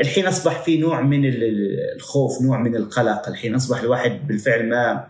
الحين 0.00 0.26
أصبح 0.26 0.62
في 0.62 0.78
نوع 0.78 1.00
من 1.00 1.22
الخوف 1.96 2.42
نوع 2.42 2.58
من 2.58 2.76
القلق. 2.76 3.28
الحين 3.28 3.54
أصبح 3.54 3.80
الواحد 3.80 4.26
بالفعل 4.28 4.68
ما 4.68 5.06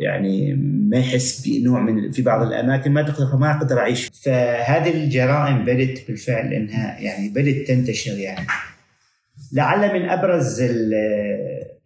يعني 0.00 0.54
ما 0.90 0.98
يحس 0.98 1.48
بنوع 1.48 1.80
من 1.80 2.10
في 2.10 2.22
بعض 2.22 2.46
الأماكن 2.46 2.90
ما 2.92 3.02
تقدر 3.02 3.36
ما 3.36 3.56
أقدر 3.56 3.78
أعيش. 3.78 4.10
فهذه 4.24 5.04
الجرائم 5.04 5.64
بدت 5.64 6.06
بالفعل 6.08 6.52
إنها 6.52 6.98
يعني 7.00 7.28
بدت 7.28 7.68
تنتشر 7.68 8.18
يعني. 8.18 8.46
لعل 9.52 9.94
من 9.94 10.08
أبرز 10.08 10.60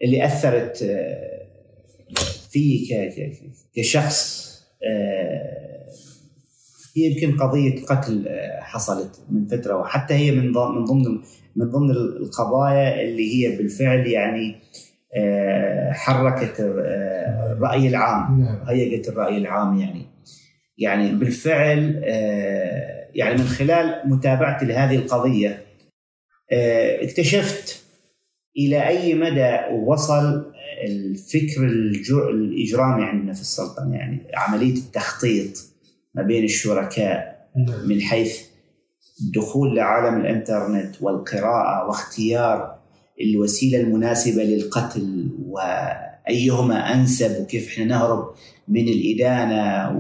اللي 0.02 0.24
أثرت 0.24 0.76
في 2.50 2.88
كشخص 3.76 4.50
هي 6.96 7.02
يمكن 7.04 7.36
قضية 7.36 7.84
قتل 7.84 8.28
حصلت 8.60 9.20
من 9.30 9.46
فترة 9.46 9.76
وحتى 9.76 10.14
هي 10.14 10.30
من 10.30 10.52
ضمن 10.52 11.22
من 11.56 11.70
ضمن 11.70 11.90
القضايا 11.90 13.02
اللي 13.02 13.34
هي 13.34 13.56
بالفعل 13.56 14.06
يعني 14.06 14.56
آه، 15.16 15.92
حركت 15.92 16.60
آه، 16.60 17.52
الرأي 17.52 17.88
العام 17.88 18.40
نعم. 18.40 18.68
هيئت 18.68 19.08
الرأي 19.08 19.36
العام 19.36 19.78
يعني 19.78 20.06
يعني 20.78 21.12
بالفعل 21.12 22.02
آه، 22.04 23.06
يعني 23.14 23.34
من 23.34 23.44
خلال 23.44 24.00
متابعتي 24.04 24.64
لهذه 24.64 24.96
القضية 24.96 25.64
اكتشفت 27.02 27.82
إلى 28.56 28.88
أي 28.88 29.14
مدى 29.14 29.58
وصل 29.86 30.52
الفكر 30.86 31.64
الإجرامي 32.30 33.04
عندنا 33.04 33.32
في 33.32 33.40
السلطنة 33.40 33.96
يعني 33.96 34.22
عملية 34.34 34.74
التخطيط 34.74 35.50
ما 36.14 36.22
بين 36.22 36.44
الشركاء 36.44 37.48
نعم. 37.56 37.88
من 37.88 38.00
حيث 38.00 38.49
الدخول 39.20 39.76
لعالم 39.76 40.20
الانترنت 40.20 41.02
والقراءة 41.02 41.88
واختيار 41.88 42.74
الوسيلة 43.20 43.80
المناسبة 43.80 44.42
للقتل 44.42 45.28
وأيهما 45.48 46.94
أنسب 46.94 47.42
وكيف 47.42 47.68
إحنا 47.68 47.84
نهرب 47.84 48.30
من 48.68 48.88
الإدانة 48.88 49.90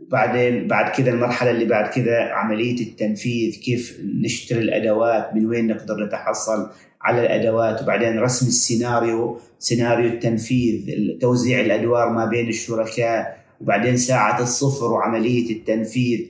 وبعدين 0.00 0.66
بعد 0.68 0.90
كذا 0.90 1.10
المرحلة 1.10 1.50
اللي 1.50 1.64
بعد 1.64 1.90
كذا 1.90 2.22
عملية 2.22 2.80
التنفيذ 2.80 3.60
كيف 3.60 4.00
نشتري 4.24 4.58
الأدوات 4.60 5.34
من 5.34 5.46
وين 5.46 5.66
نقدر 5.66 6.04
نتحصل 6.06 6.70
على 7.02 7.20
الأدوات 7.20 7.82
وبعدين 7.82 8.18
رسم 8.18 8.46
السيناريو 8.46 9.38
سيناريو 9.58 10.06
التنفيذ 10.06 10.86
توزيع 11.20 11.60
الأدوار 11.60 12.10
ما 12.10 12.24
بين 12.24 12.48
الشركاء 12.48 13.40
وبعدين 13.60 13.96
ساعة 13.96 14.42
الصفر 14.42 14.92
وعملية 14.92 15.56
التنفيذ. 15.56 16.26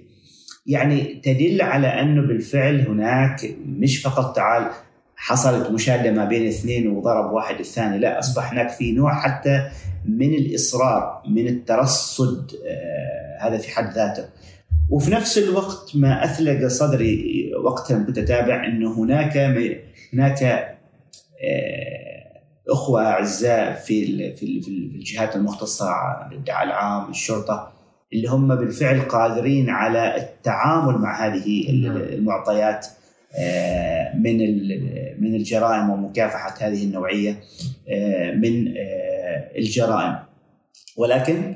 يعني 0.66 1.20
تدل 1.24 1.62
على 1.62 1.86
أنه 1.86 2.22
بالفعل 2.22 2.80
هناك 2.80 3.54
مش 3.66 4.02
فقط 4.02 4.36
تعال 4.36 4.70
حصلت 5.16 5.70
مشادة 5.70 6.10
ما 6.10 6.24
بين 6.24 6.48
اثنين 6.48 6.88
وضرب 6.88 7.32
واحد 7.32 7.58
الثاني 7.58 7.98
لا 7.98 8.18
أصبح 8.18 8.52
هناك 8.52 8.70
في 8.70 8.92
نوع 8.92 9.20
حتى 9.20 9.68
من 10.04 10.34
الإصرار 10.34 11.22
من 11.28 11.46
الترصد 11.46 12.50
آه 12.66 13.46
هذا 13.46 13.58
في 13.58 13.70
حد 13.70 13.92
ذاته. 13.94 14.24
وفي 14.90 15.10
نفس 15.10 15.38
الوقت 15.38 15.90
ما 15.94 16.24
اثلق 16.24 16.66
صدري 16.66 17.50
وقتها 17.64 18.04
كنت 18.04 18.18
أتابع 18.18 18.66
أنه 18.66 18.98
هناك 18.98 19.36
هناك 20.12 20.42
آه 20.42 22.00
أخوة 22.70 23.06
أعزاء 23.06 23.74
في 23.74 24.32
في 24.34 24.68
الجهات 24.94 25.36
المختصة 25.36 25.86
الادعاء 26.32 26.66
العام 26.66 27.10
الشرطة 27.10 27.72
اللي 28.12 28.28
هم 28.28 28.54
بالفعل 28.56 29.00
قادرين 29.00 29.70
على 29.70 30.16
التعامل 30.16 30.98
مع 30.98 31.26
هذه 31.26 31.70
المعطيات 32.14 32.86
آه، 33.38 34.16
من 34.16 34.38
من 35.20 35.34
الجرائم 35.34 35.90
ومكافحة 35.90 36.54
هذه 36.60 36.84
النوعية 36.84 37.40
آه، 37.88 38.32
من 38.32 38.68
آه، 38.68 39.58
الجرائم. 39.58 40.18
ولكن 40.96 41.54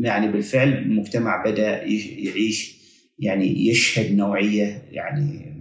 يعني 0.00 0.32
بالفعل 0.32 0.68
المجتمع 0.68 1.42
بدأ 1.44 1.82
يعيش 1.82 2.82
يعني 3.18 3.68
يشهد 3.68 4.16
نوعية 4.16 4.82
يعني 4.90 5.52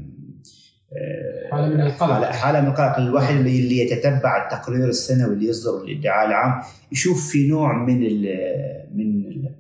حالة 1.52 1.70
من 1.70 1.82
القلق. 1.82 2.32
حالة 2.32 2.62
من 2.62 2.68
القلق. 2.68 2.98
الواحد 2.98 3.36
اللي 3.36 3.78
يتتبع 3.78 4.44
التقرير 4.44 4.90
السنوي 4.90 5.34
اللي 5.34 5.48
يصدر 5.48 5.86
للادعاء 5.86 6.28
العام 6.28 6.62
يشوف 6.92 7.32
في 7.32 7.48
نوع 7.48 7.86
من 7.86 8.04
ال 8.04 8.22
من 8.96 9.26
ال 9.26 9.56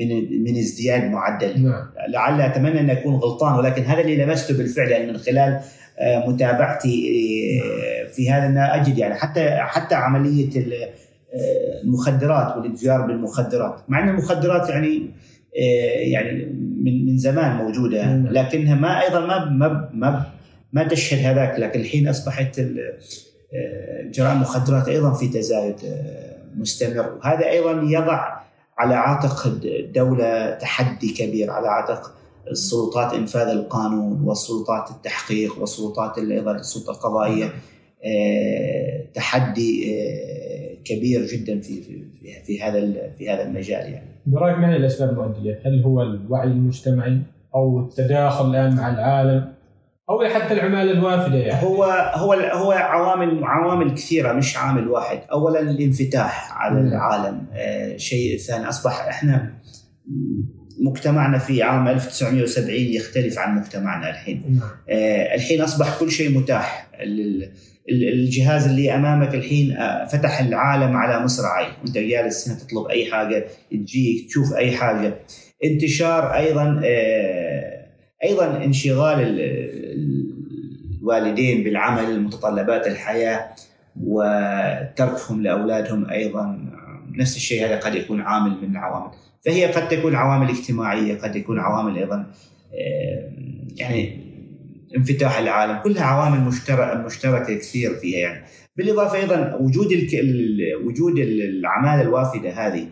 من 0.00 0.42
من 0.44 0.58
ازدياد 0.58 1.04
معدل 1.04 1.62
نعم. 1.62 1.90
لعل 2.08 2.40
أتمنى 2.40 2.80
أن 2.80 2.90
أكون 2.90 3.14
غلطان 3.14 3.58
ولكن 3.58 3.82
هذا 3.82 4.00
اللي 4.00 4.24
لمسته 4.24 4.56
بالفعل 4.56 4.88
يعني 4.88 5.12
من 5.12 5.18
خلال 5.18 5.60
آه، 6.00 6.28
متابعتي 6.28 7.10
آه، 7.62 8.08
في 8.08 8.30
هذا 8.30 8.46
أن 8.46 8.58
أجد 8.58 8.98
يعني 8.98 9.14
حتى 9.14 9.50
حتى 9.50 9.94
عملية 9.94 10.50
آه، 10.58 11.82
المخدرات 11.84 12.56
والإتجار 12.56 13.06
بالمخدرات 13.06 13.80
مع 13.88 14.02
أن 14.02 14.08
المخدرات 14.08 14.68
يعني 14.68 15.10
يعني 16.12 16.44
من 16.82 17.06
من 17.06 17.18
زمان 17.18 17.56
موجودة 17.56 18.06
نعم. 18.06 18.26
لكنها 18.26 18.74
ما 18.74 19.02
أيضا 19.02 19.20
ما 19.20 19.44
ما 19.44 19.90
ما 19.94 20.26
ما 20.72 20.84
تشهد 20.84 21.26
هذاك 21.26 21.58
لكن 21.58 21.80
الحين 21.80 22.08
أصبحت 22.08 22.60
جرائم 24.04 24.36
المخدرات 24.36 24.88
أيضا 24.88 25.14
في 25.14 25.28
تزايد 25.28 25.76
مستمر 26.56 27.14
وهذا 27.14 27.48
أيضا 27.48 27.82
يضع 27.84 28.40
على 28.80 28.94
عاتق 28.94 29.46
الدولة 29.64 30.50
تحدي 30.50 31.12
كبير 31.12 31.50
على 31.50 31.68
عاتق 31.68 32.12
السلطات 32.50 33.14
إنفاذ 33.14 33.48
القانون 33.48 34.22
والسلطات 34.22 34.90
التحقيق 34.90 35.60
والسلطات 35.60 36.18
أيضا 36.18 36.52
السلطة 36.52 36.90
القضائية 36.90 37.52
آه، 38.04 39.04
تحدي 39.14 39.94
آه، 39.94 40.74
كبير 40.84 41.26
جدا 41.26 41.60
في 41.60 41.82
في 41.82 42.42
في 42.46 42.62
هذا 42.62 43.10
في 43.18 43.30
هذا 43.30 43.42
المجال 43.42 43.92
يعني. 43.92 44.10
برأيك 44.26 44.58
ما 44.58 44.72
هي 44.72 44.76
الأسباب 44.76 45.10
المؤدية؟ 45.10 45.60
هل 45.64 45.82
هو 45.82 46.02
الوعي 46.02 46.48
المجتمعي 46.48 47.18
أو 47.54 47.80
التداخل 47.80 48.50
الآن 48.50 48.76
مع 48.76 48.90
العالم 48.90 49.52
أو 50.10 50.28
حتى 50.28 50.54
العمالة 50.54 50.92
الوافدة 50.92 51.36
يعني. 51.38 51.62
هو 51.62 51.84
هو 52.14 52.32
هو 52.32 52.72
عوامل 52.72 53.44
عوامل 53.44 53.94
كثيرة 53.94 54.32
مش 54.32 54.56
عامل 54.56 54.88
واحد، 54.88 55.18
اولا 55.32 55.60
الانفتاح 55.60 56.52
على 56.52 56.80
العالم، 56.80 57.46
آه 57.54 57.96
شيء 57.96 58.38
ثاني 58.38 58.68
أصبح 58.68 59.06
إحنا 59.08 59.54
مجتمعنا 60.80 61.38
في 61.38 61.62
عام 61.62 61.88
1970 61.88 62.80
يختلف 62.80 63.38
عن 63.38 63.58
مجتمعنا 63.58 64.10
الحين. 64.10 64.60
آه 64.88 65.34
الحين 65.34 65.60
أصبح 65.62 65.98
كل 66.00 66.10
شيء 66.10 66.38
متاح. 66.38 66.90
الجهاز 67.90 68.66
اللي 68.66 68.94
أمامك 68.94 69.34
الحين 69.34 69.72
آه، 69.76 70.04
فتح 70.04 70.40
العالم 70.40 70.96
على 70.96 71.24
مصراعي 71.24 71.66
وأنت 71.82 71.98
جالس 71.98 72.48
هنا 72.48 72.58
تطلب 72.58 72.86
أي 72.86 73.12
حاجة 73.12 73.46
تجيك 73.70 74.26
تشوف 74.28 74.54
أي 74.54 74.72
حاجة. 74.72 75.14
انتشار 75.64 76.34
أيضا 76.34 76.80
آه، 76.84 77.79
أيضا 78.24 78.64
انشغال 78.64 79.40
الوالدين 81.00 81.64
بالعمل 81.64 82.20
متطلبات 82.20 82.86
الحياة 82.86 83.50
وتركهم 84.02 85.42
لأولادهم 85.42 86.10
أيضا 86.10 86.70
نفس 87.12 87.36
الشيء 87.36 87.66
هذا 87.66 87.78
قد 87.78 87.94
يكون 87.94 88.20
عامل 88.20 88.50
من 88.62 88.70
العوامل. 88.70 89.10
فهي 89.44 89.66
قد 89.66 89.88
تكون 89.88 90.14
عوامل 90.14 90.48
اجتماعية 90.48 91.18
قد 91.18 91.36
يكون 91.36 91.58
عوامل 91.58 91.98
أيضا 91.98 92.26
يعني 93.76 94.20
انفتاح 94.96 95.38
العالم. 95.38 95.78
كلها 95.82 96.04
عوامل 96.04 96.40
مشتركه 96.40 97.02
مشتركة 97.02 97.54
كثير 97.54 97.94
فيها 97.94 98.18
يعني. 98.18 98.44
بالإضافة 98.76 99.18
أيضا 99.18 99.54
وجود 99.60 99.88
وجود 100.84 101.18
العماله 101.18 102.02
الوافدة 102.02 102.50
هذه 102.50 102.86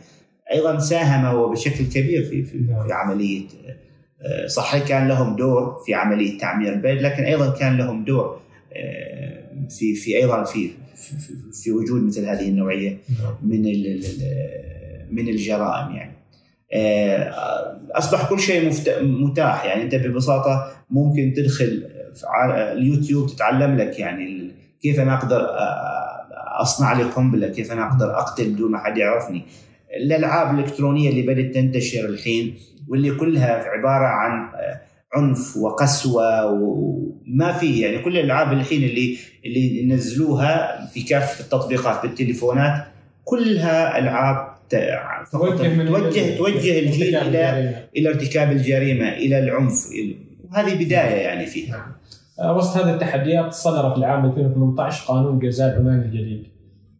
أيضا 0.53 0.79
ساهم 0.79 1.51
بشكل 1.51 1.85
كبير 1.85 2.23
في 2.23 2.43
في, 2.43 2.59
في 2.59 2.93
عملية 2.93 3.47
آه، 3.67 3.88
صحيح 4.46 4.88
كان 4.88 5.09
لهم 5.09 5.37
دور 5.37 5.83
في 5.87 5.94
عملية 5.94 6.38
تعمير 6.38 6.72
البلد؟ 6.72 7.02
لكن 7.02 7.22
أيضا 7.24 7.50
كان 7.50 7.76
لهم 7.76 8.04
دور 8.04 8.40
آه، 8.72 9.42
في 9.70 9.94
في 9.94 10.16
أيضا 10.16 10.44
في 10.44 10.70
في, 10.96 11.35
في 11.62 11.72
وجود 11.72 12.02
مثل 12.02 12.24
هذه 12.24 12.48
النوعية 12.48 12.98
نعم. 13.22 13.35
من 13.42 13.62
من 15.11 15.28
الجرائم 15.28 15.96
يعني. 15.96 16.12
آه، 16.72 17.33
أصبح 17.90 18.28
كل 18.28 18.40
شيء 18.40 18.72
متاح 19.02 19.64
يعني. 19.64 19.83
أنت 19.83 19.94
ببساطة 19.94 20.72
ممكن 20.90 21.33
تدخل 21.37 21.88
على 22.24 22.72
اليوتيوب 22.72 23.28
تتعلم 23.28 23.76
لك 23.76 23.98
يعني 23.98 24.50
كيف 24.83 25.00
أنا 25.00 25.14
أقدر 25.14 25.48
أصنع 26.61 26.92
لي 26.92 27.02
قنبلة 27.02 27.48
كيف 27.48 27.72
أنا 27.72 27.87
أقدر 27.87 28.18
أقتل 28.18 28.50
بدون 28.50 28.70
ما 28.70 28.78
حد 28.78 28.98
يعرفني. 28.98 29.42
الألعاب 29.96 30.59
الإلكترونية 30.59 31.11
اللي 31.11 31.22
بدأت 31.22 31.54
تنتشر 31.54 32.04
الحين 32.04 32.54
واللي 32.88 33.11
كلها 33.11 33.64
عبارة 33.64 34.07
عن 34.07 34.55
آه، 34.55 34.81
عنف 35.14 35.57
وقسوة 35.57 36.53
وما 36.53 37.53
في 37.53 37.81
يعني 37.81 37.98
كل 37.98 38.18
الألعاب 38.18 38.53
الحين 38.53 38.83
اللي 38.83 39.16
اللي 39.44 39.87
نزلوها 39.94 40.87
في 40.87 41.03
كافة 41.03 41.44
التطبيقات 41.44 42.03
بالتليفونات 42.03 42.85
كلها 43.24 43.98
ألعاب 43.98 44.48
توجه 45.33 45.87
توجه 45.87 46.37
توجه 46.37 46.79
الجيل 46.79 47.16
إلى 47.16 47.74
إلى 47.96 48.09
ارتكاب 48.09 48.53
الجريمة 48.53 49.09
إلى 49.09 49.38
العنف 49.38 49.87
وهذه 50.51 50.85
بداية 50.85 51.16
يعني 51.16 51.46
فيها 51.46 51.77
نعم. 51.77 51.92
آه، 52.40 52.57
وسط 52.57 52.77
هذه 52.77 52.94
التحديات 52.94 53.53
صدر 53.53 53.90
في 53.90 53.96
العام 53.96 54.24
2018 54.24 55.07
قانون 55.07 55.38
جزاء 55.38 55.68
العمال 55.68 56.05
الجديد 56.05 56.46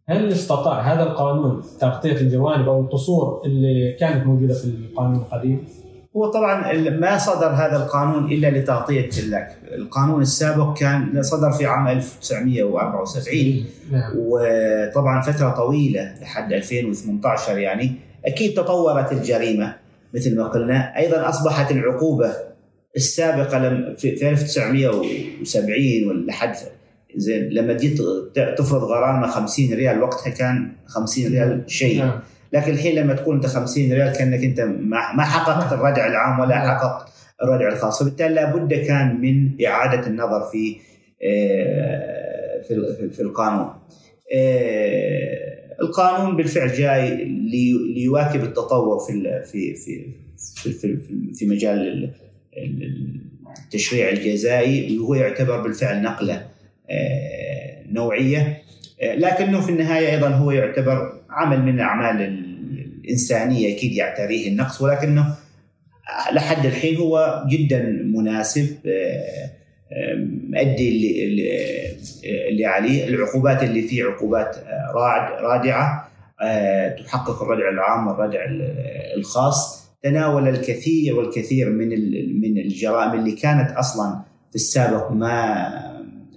هل 0.09 0.31
استطاع 0.31 0.81
هذا 0.93 1.03
القانون 1.03 1.61
تغطية 1.79 2.11
الجوانب 2.11 2.67
أو 2.67 2.81
القصور 2.81 3.41
اللي 3.45 3.93
كانت 3.99 4.25
موجودة 4.25 4.53
في 4.53 4.65
القانون 4.65 5.15
القديم؟ 5.15 5.65
هو 6.17 6.31
طبعا 6.31 6.73
ما 6.89 7.17
صدر 7.17 7.47
هذا 7.47 7.75
القانون 7.75 8.31
إلا 8.31 8.47
لتغطية 8.47 9.09
القانون 9.71 10.21
السابق 10.21 10.77
كان 10.77 11.21
صدر 11.21 11.51
في 11.51 11.65
عام 11.65 11.87
1974 11.87 13.65
نعم. 13.91 14.13
وطبعا 14.17 15.21
فترة 15.21 15.49
طويلة 15.49 16.15
لحد 16.21 16.53
2018 16.53 17.57
يعني 17.57 17.95
أكيد 18.25 18.53
تطورت 18.53 19.11
الجريمة 19.11 19.75
مثل 20.13 20.37
ما 20.37 20.47
قلنا 20.47 20.97
أيضا 20.97 21.29
أصبحت 21.29 21.71
العقوبة 21.71 22.33
السابقة 22.95 23.93
في 23.97 24.29
1970 24.29 26.07
ولا 26.07 26.33
حد 26.33 26.55
زين 27.15 27.49
لما 27.49 27.73
جيت 27.73 28.01
تفرض 28.57 28.83
غرامة 28.83 29.27
50 29.27 29.73
ريال 29.73 30.01
وقتها 30.01 30.29
كان 30.29 30.71
50 30.87 31.25
ريال 31.25 31.63
شيء 31.67 31.99
نعم. 31.99 32.19
لكن 32.53 32.71
الحين 32.71 32.95
لما 32.95 33.13
تقول 33.13 33.35
أنت 33.35 33.45
50 33.45 33.93
ريال 33.93 34.13
كأنك 34.13 34.43
أنت 34.43 34.59
ما 35.15 35.23
حققت 35.23 35.73
الردع 35.73 36.07
العام 36.07 36.39
ولا 36.39 36.55
نعم. 36.55 36.67
حققت 36.67 37.09
الردع 37.43 37.67
الخاص. 37.67 38.03
فبالتالي 38.03 38.33
لابد 38.33 38.73
كان 38.73 39.21
من 39.21 39.65
إعادة 39.65 40.07
النظر 40.07 40.41
في 40.51 40.77
آه، 41.23 42.61
في 42.67 43.09
في 43.09 43.21
القانون. 43.21 43.69
آه، 44.35 45.49
القانون 45.81 46.37
بالفعل 46.37 46.73
جاي 46.73 47.15
ليواكب 47.95 48.43
التطور 48.43 48.99
في 48.99 49.41
في 49.51 49.73
في 49.73 50.71
في 50.71 50.97
في 51.33 51.45
مجال 51.45 52.11
التشريع 53.65 54.09
الجزائي 54.09 54.99
وهو 54.99 55.15
يعتبر 55.15 55.61
بالفعل 55.61 56.01
نقلة 56.01 56.47
آه، 56.89 57.83
نوعية. 57.91 58.61
لكنه 59.03 59.61
في 59.61 59.69
النهاية 59.69 60.15
أيضا 60.15 60.27
هو 60.27 60.51
يعتبر 60.51 61.18
عمل 61.29 61.61
من 61.61 61.75
الأعمال 61.75 62.21
الإنسانية 63.03 63.77
أكيد 63.77 63.91
يعتريه 63.91 64.47
النقص 64.47 64.81
ولكنه 64.81 65.35
لحد 66.31 66.65
الحين 66.65 66.97
هو 66.97 67.43
جدا 67.49 67.81
مناسب 68.15 68.77
مؤدي 70.49 70.89
اللي, 70.89 71.25
اللي 72.49 72.65
عليه 72.65 73.07
العقوبات 73.07 73.63
اللي 73.63 73.81
فيه 73.81 74.03
عقوبات 74.03 74.55
رادعة 75.41 76.09
تحقق 77.03 77.43
الردع 77.43 77.69
العام 77.69 78.07
والردع 78.07 78.39
الخاص. 79.17 79.79
تناول 80.03 80.47
الكثير 80.47 81.15
والكثير 81.15 81.69
من 81.69 81.89
من 82.41 82.57
الجرائم 82.57 83.19
اللي 83.19 83.31
كانت 83.31 83.71
أصلا 83.71 84.21
في 84.49 84.55
السابق 84.55 85.11
ما 85.11 85.69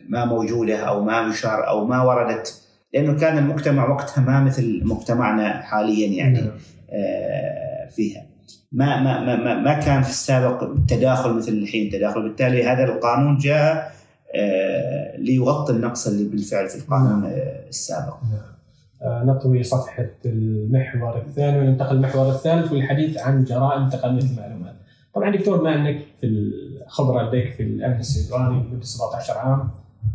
ما 0.08 0.24
موجودة 0.24 0.76
أو 0.76 1.04
ما 1.04 1.28
يشار 1.30 1.68
أو 1.68 1.84
ما 1.86 2.02
وردت 2.02 2.61
لأنه 2.94 3.18
كان 3.20 3.38
المجتمع 3.38 3.88
وقتها 3.90 4.22
ما 4.22 4.40
مثل 4.40 4.80
مجتمعنا 4.84 5.62
حاليا 5.62 6.08
يعني 6.08 6.40
نعم. 6.40 6.50
آه، 6.90 7.88
فيها 7.90 8.22
ما 8.72 9.00
ما 9.00 9.36
ما 9.36 9.54
ما 9.54 9.80
كان 9.80 10.02
في 10.02 10.10
السابق 10.10 10.68
تداخل 10.88 11.34
مثل 11.34 11.52
الحين 11.52 11.90
تداخل 11.90 12.22
بالتالي 12.22 12.64
هذا 12.64 12.84
القانون 12.84 13.36
جاء 13.36 13.92
آه، 14.34 15.16
ليغطي 15.16 15.72
النقص 15.72 16.06
اللي 16.06 16.28
بالفعل 16.28 16.68
في 16.68 16.76
القانون 16.76 17.22
نعم. 17.22 17.32
السابق. 17.68 18.16
نعم. 18.22 18.52
نطوي 19.04 19.62
صفحة 19.62 20.08
المحور 20.24 21.18
الثاني 21.18 21.58
وننتقل 21.58 21.96
للمحور 21.96 22.28
الثالث 22.28 22.72
والحديث 22.72 23.18
عن 23.18 23.44
جرائم 23.44 23.88
تقنية 23.88 24.22
المعلومات. 24.22 24.74
طبعا 25.14 25.36
دكتور 25.36 25.62
ما 25.62 25.74
إنك 25.74 26.04
في 26.20 26.26
الخبرة 26.26 27.28
لديك 27.28 27.52
في 27.52 27.62
الامن 27.62 27.98
السيبراني 27.98 28.62
لمدة 28.62 28.84
17 28.84 29.38
عام 29.38 29.70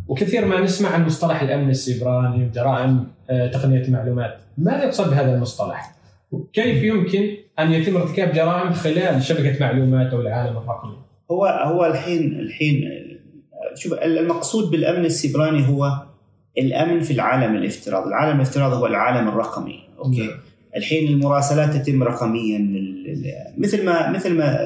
وكثير 0.08 0.44
ما 0.44 0.60
نسمع 0.60 0.88
عن 0.88 1.06
مصطلح 1.06 1.42
الأمن 1.42 1.70
السيبراني 1.70 2.46
وجرائم 2.46 3.06
آه، 3.30 3.46
تقنية 3.46 3.82
المعلومات، 3.82 4.38
ماذا 4.58 4.84
يقصد 4.84 5.10
بهذا 5.10 5.34
المصطلح؟ 5.34 5.94
وكيف 6.32 6.82
يمكن 6.82 7.28
أن 7.58 7.72
يتم 7.72 7.96
ارتكاب 7.96 8.32
جرائم 8.32 8.72
خلال 8.72 9.22
شبكة 9.22 9.60
معلومات 9.60 10.12
أو 10.12 10.20
العالم 10.20 10.56
الرقمي؟ 10.56 10.96
هو 11.30 11.46
هو 11.46 11.86
الحين 11.86 12.40
الحين 12.40 12.84
شوف 13.74 13.92
المقصود 13.92 14.70
بالأمن 14.70 15.04
السيبراني 15.04 15.68
هو 15.68 16.02
الأمن 16.58 17.00
في 17.00 17.12
العالم 17.12 17.56
الافتراضي، 17.56 18.08
العالم 18.08 18.36
الافتراضي 18.36 18.76
هو 18.76 18.86
العالم 18.86 19.28
الرقمي، 19.28 19.80
okay؟ 19.98 20.26
نعم. 20.26 20.38
الحين 20.76 21.08
المراسلات 21.08 21.76
تتم 21.76 22.02
رقميا 22.02 22.58
مثل 23.58 23.84
ما 23.84 24.10
مثل 24.10 24.34
ما 24.34 24.58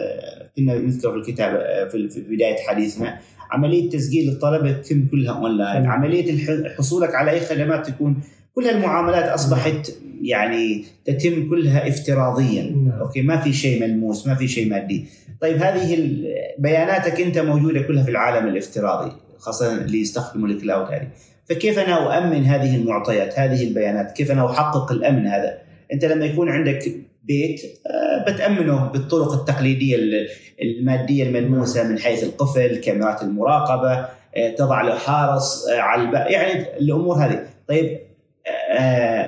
كنا 0.57 0.79
نذكر 0.79 1.11
في 1.11 1.17
الكتاب 1.17 1.89
في 1.91 2.25
بداية 2.31 2.57
حديثنا 2.69 3.19
عملية 3.53 3.91
تسجيل 3.91 4.29
الطلبة 4.29 4.73
تتم 4.73 5.07
كلها 5.11 5.33
اونلاين، 5.33 5.87
عملية 5.87 6.39
حصولك 6.79 7.15
على 7.15 7.31
أي 7.31 7.41
خدمات 7.41 7.87
تكون 7.87 8.23
كل 8.55 8.69
المعاملات 8.69 9.25
أصبحت 9.25 9.93
يعني 10.23 10.85
تتم 11.05 11.51
كلها 11.51 11.89
افتراضيا. 11.89 12.63
نعم. 12.63 13.01
okay 13.01 13.23
ما 13.23 13.37
في 13.37 13.53
شيء 13.53 13.81
ملموس 13.81 14.27
ما 14.27 14.35
في 14.35 14.49
شيء 14.49 14.71
مادي. 14.71 15.05
طيب 15.41 15.57
هذه 15.57 16.17
بياناتك 16.59 17.21
أنت 17.21 17.39
موجودة 17.39 17.83
كلها 17.83 18.05
في 18.05 18.11
العالم 18.11 18.49
الافتراضي 18.49 19.13
خاصة 19.39 19.75
اللي 19.85 20.01
يستخدموا 20.01 20.49
الكلاود 20.49 20.93
هذه. 20.93 21.09
فكيف 21.49 21.79
أنا 21.79 22.19
أؤمن 22.19 22.45
هذه 22.45 22.77
المعطيات 22.77 23.39
هذه 23.39 23.65
البيانات؟ 23.65 24.13
كيف 24.13 24.31
أنا 24.31 24.51
أحقق 24.51 24.93
الأمن 24.93 25.27
هذا؟ 25.27 25.59
أنت 25.93 26.05
لما 26.05 26.25
يكون 26.25 26.49
عندك 26.49 26.95
بيت 27.25 27.61
آه، 27.87 28.31
بتأمنه 28.31 28.87
بالطرق 28.87 29.33
التقليدية 29.33 29.97
المادية 30.63 31.25
الملموسة 31.25 31.89
من 31.89 31.99
حيث 31.99 32.25
القفل 32.25 32.77
كاميرات 32.77 33.23
المراقبة 33.23 34.07
آه، 34.37 34.55
تضع 34.59 34.83
له 34.83 34.99
حارس 34.99 35.69
آه، 35.69 35.81
على 35.81 36.03
الباب 36.03 36.31
يعني 36.31 36.79
الأمور 36.79 37.17
هذه. 37.17 37.47
طيب 37.69 37.99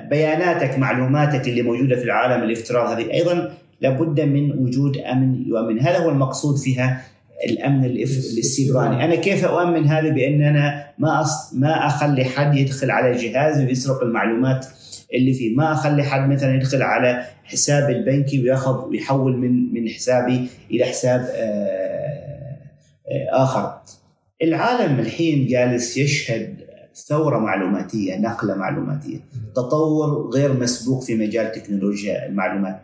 بياناتك 0.09 0.79
معلوماتك 0.79 1.47
اللي 1.47 1.61
موجودة 1.61 1.95
في 1.95 2.03
العالم 2.03 2.43
الافتراض 2.43 2.99
هذه 2.99 3.13
أيضا 3.13 3.53
لابد 3.81 4.21
من 4.21 4.51
وجود 4.51 4.97
أمن 4.97 5.47
يؤمن 5.47 5.79
هذا 5.79 5.97
هو 5.97 6.09
المقصود 6.09 6.57
فيها 6.57 7.01
الأمن 7.45 7.85
السيبراني 7.85 9.05
أنا 9.05 9.15
كيف 9.15 9.45
أؤمن 9.45 9.85
هذا 9.85 10.09
بان 10.09 10.43
أنا 10.43 10.85
ما 10.97 11.21
أص... 11.21 11.53
ما 11.53 11.87
أخلي 11.87 12.25
حد 12.25 12.55
يدخل 12.55 12.91
على 12.91 13.17
جهازي 13.17 13.65
ويسرق 13.65 14.03
المعلومات؟ 14.03 14.65
اللي 15.15 15.33
فيه. 15.33 15.55
ما 15.55 15.73
أخلي 15.73 16.03
حد 16.03 16.29
مثلا 16.29 16.55
يدخل 16.55 16.81
على 16.81 17.25
حساب 17.43 17.89
البنكي 17.89 18.43
وياخذ 18.43 18.87
ويحول 18.87 19.37
من 19.37 19.73
من 19.73 19.89
حسابي 19.89 20.47
إلى 20.71 20.85
حساب 20.85 21.21
آه، 21.21 22.55
آه، 23.11 23.43
آخر. 23.43 23.81
العالم 24.41 24.99
الحين 24.99 25.47
جالس 25.47 25.97
يشهد 25.97 26.65
ثورة 26.95 27.39
معلوماتية 27.39 28.17
نقلة 28.17 28.55
معلوماتية. 28.55 29.17
تطور 29.55 30.29
غير 30.33 30.53
مسبوق 30.53 31.03
في 31.03 31.15
مجال 31.15 31.51
تكنولوجيا 31.51 32.25
المعلومات. 32.25 32.81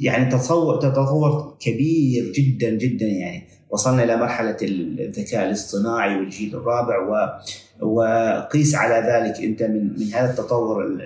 يعني 0.00 0.30
تطور 0.30 0.76
تطور 0.76 1.56
كبير 1.60 2.32
جدا 2.32 2.70
جدا 2.70 3.06
يعني. 3.06 3.42
وصلنا 3.70 4.04
إلى 4.04 4.16
مرحلة 4.16 4.56
الذكاء 4.62 5.46
الاصطناعي 5.46 6.16
والجيل 6.16 6.56
الرابع 6.56 6.98
و 6.98 7.40
وقيس 7.86 8.74
على 8.74 9.06
ذلك. 9.08 9.44
أنت 9.44 9.62
من 9.62 9.98
من 9.98 10.14
هذا 10.14 10.30
التطور 10.30 10.98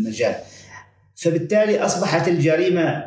المجال. 0.00 0.34
فبالتالي 1.16 1.78
أصبحت 1.78 2.28
الجريمة 2.28 3.04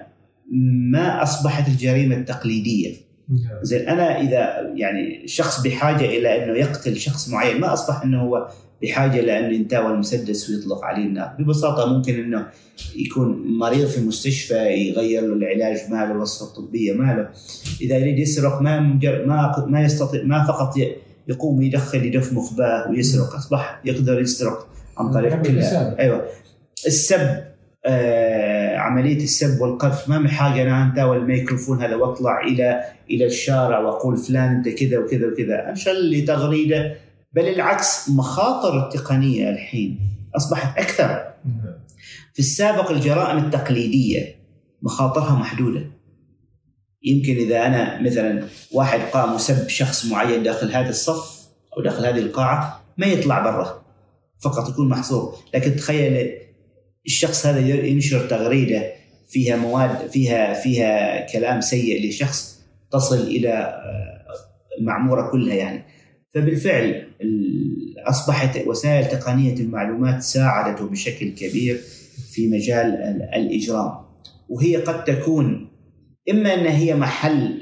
ما 0.91 1.24
أصبحت 1.24 1.68
الجريمة 1.68 2.16
التقليدية. 2.16 2.96
نعم. 3.30 3.64
زين 3.64 3.88
أنا 3.88 4.22
إذا 4.22 4.72
يعني 4.76 5.28
شخص 5.28 5.62
بحاجة 5.62 6.06
إلى 6.06 6.44
إنه 6.44 6.58
يقتل 6.58 6.98
شخص 6.98 7.30
معين 7.30 7.60
ما 7.60 7.74
أصبح 7.74 8.04
إنه 8.04 8.22
هو 8.22 8.48
بحاجة 8.82 9.22
لأنه 9.22 9.56
ينتاول 9.56 10.00
مسدس 10.00 10.50
ويطلق 10.50 10.86
عليه 10.86 11.06
النار. 11.06 11.36
ببساطة 11.39 11.94
ممكن 11.94 12.20
إنه 12.24 12.48
يكون 12.96 13.58
مريض 13.58 13.88
في 13.88 14.02
مستشفى 14.02 14.74
يغير 14.74 15.22
له 15.22 15.34
العلاج 15.34 15.78
ما 15.89 15.96
له 15.96 16.12
الوصفة 16.12 16.46
الطبية 16.46 16.94
ما 16.94 17.14
له. 17.14 17.30
إذا 17.82 17.98
يريد 17.98 18.20
يسرق 18.20 18.62
ما 18.62 18.80
ما 19.26 19.66
ما 19.68 19.84
يستطيع 19.84 20.24
ما 20.24 20.44
فقط 20.44 20.74
يقوم 21.28 21.62
يدخل 21.62 22.06
يده 22.06 22.20
في 22.20 22.36
مخباه 22.36 22.89
ويسرق 22.89 23.36
أصبح 23.36 23.82
يقدر 23.86 24.22
يسرق 24.22 24.68
عن 24.98 25.12
طريق 25.12 25.34
أيوه. 26.00 26.26
السب 26.88 27.44
آه 27.86 28.78
عملية 28.78 29.24
السب 29.24 29.62
والقذف 29.62 30.10
ما 30.10 30.20
من 30.20 30.30
حاجة. 30.30 30.64
أنا 30.64 30.84
انتاول 30.84 31.18
الميكروفون 31.18 31.84
هذا 31.84 31.96
وأطلع 31.96 32.42
إلى 32.42 32.84
إلى 33.10 33.26
الشارع 33.26 33.80
وأقول 33.80 34.18
فلان 34.18 34.56
أنت 34.56 34.70
كذا 34.70 34.98
وكذا 34.98 35.28
وكذا. 35.28 35.70
انشر 35.70 35.94
لي 35.94 36.22
تغريدة. 36.22 36.96
بل 37.34 37.48
العكس 37.48 38.10
مخاطر 38.10 38.88
التقنية 38.88 39.50
الحين 39.50 40.00
أصبحت 40.36 40.78
أكثر. 40.78 41.34
في 42.34 42.40
السابق 42.40 42.92
الجرائم 42.92 43.38
التقليدية 43.38 44.36
مخاطرها 44.82 45.36
محدودة. 45.36 45.82
يمكن 47.04 47.36
إذا 47.36 47.66
أنا 47.66 48.02
مثلا 48.02 48.44
واحد 48.72 49.00
قام 49.00 49.36
وسب 49.36 49.70
شخص 49.70 50.06
معين 50.06 50.44
داخل 50.44 50.72
هذا 50.72 50.90
الصف 50.90 51.48
أو 51.78 51.84
داخل 51.84 52.06
هذه 52.06 52.20
القاعة 52.20 52.82
ما 52.98 53.06
يطلع 53.06 53.40
برا. 53.40 53.84
فقط 54.44 54.70
يكون 54.70 54.90
محصور. 54.90 55.36
لكن 55.54 55.76
تخيل 55.76 56.32
الشخص 57.06 57.45
هذا 57.45 57.60
ينشر 57.86 58.28
تغريدة 58.28 58.91
فيها 59.28 59.56
مواد 59.56 60.10
فيها 60.10 60.54
فيها 60.54 61.26
كلام 61.32 61.62
سيء 61.62 62.10
لشخص 62.10 62.60
تصل 62.91 63.28
إلى 63.28 63.82
المعمورة 64.80 65.32
كلها 65.32 65.56
يعني. 65.56 65.84
فبالفعل 66.34 67.08
أصبحت 67.97 68.68
وسائل 68.68 69.08
تقنية 69.08 69.54
المعلومات 69.54 70.24
ساعدته 70.24 70.88
بشكل 70.88 71.30
كبير 71.30 71.80
في 72.32 72.47
مجال 72.47 72.86
الإجرام. 73.36 73.91
وهي 74.49 74.76
قد 74.76 75.04
تكون 75.04 75.70
إما 76.32 76.54
أن 76.54 76.66
هي 76.66 76.95
محل 76.95 77.62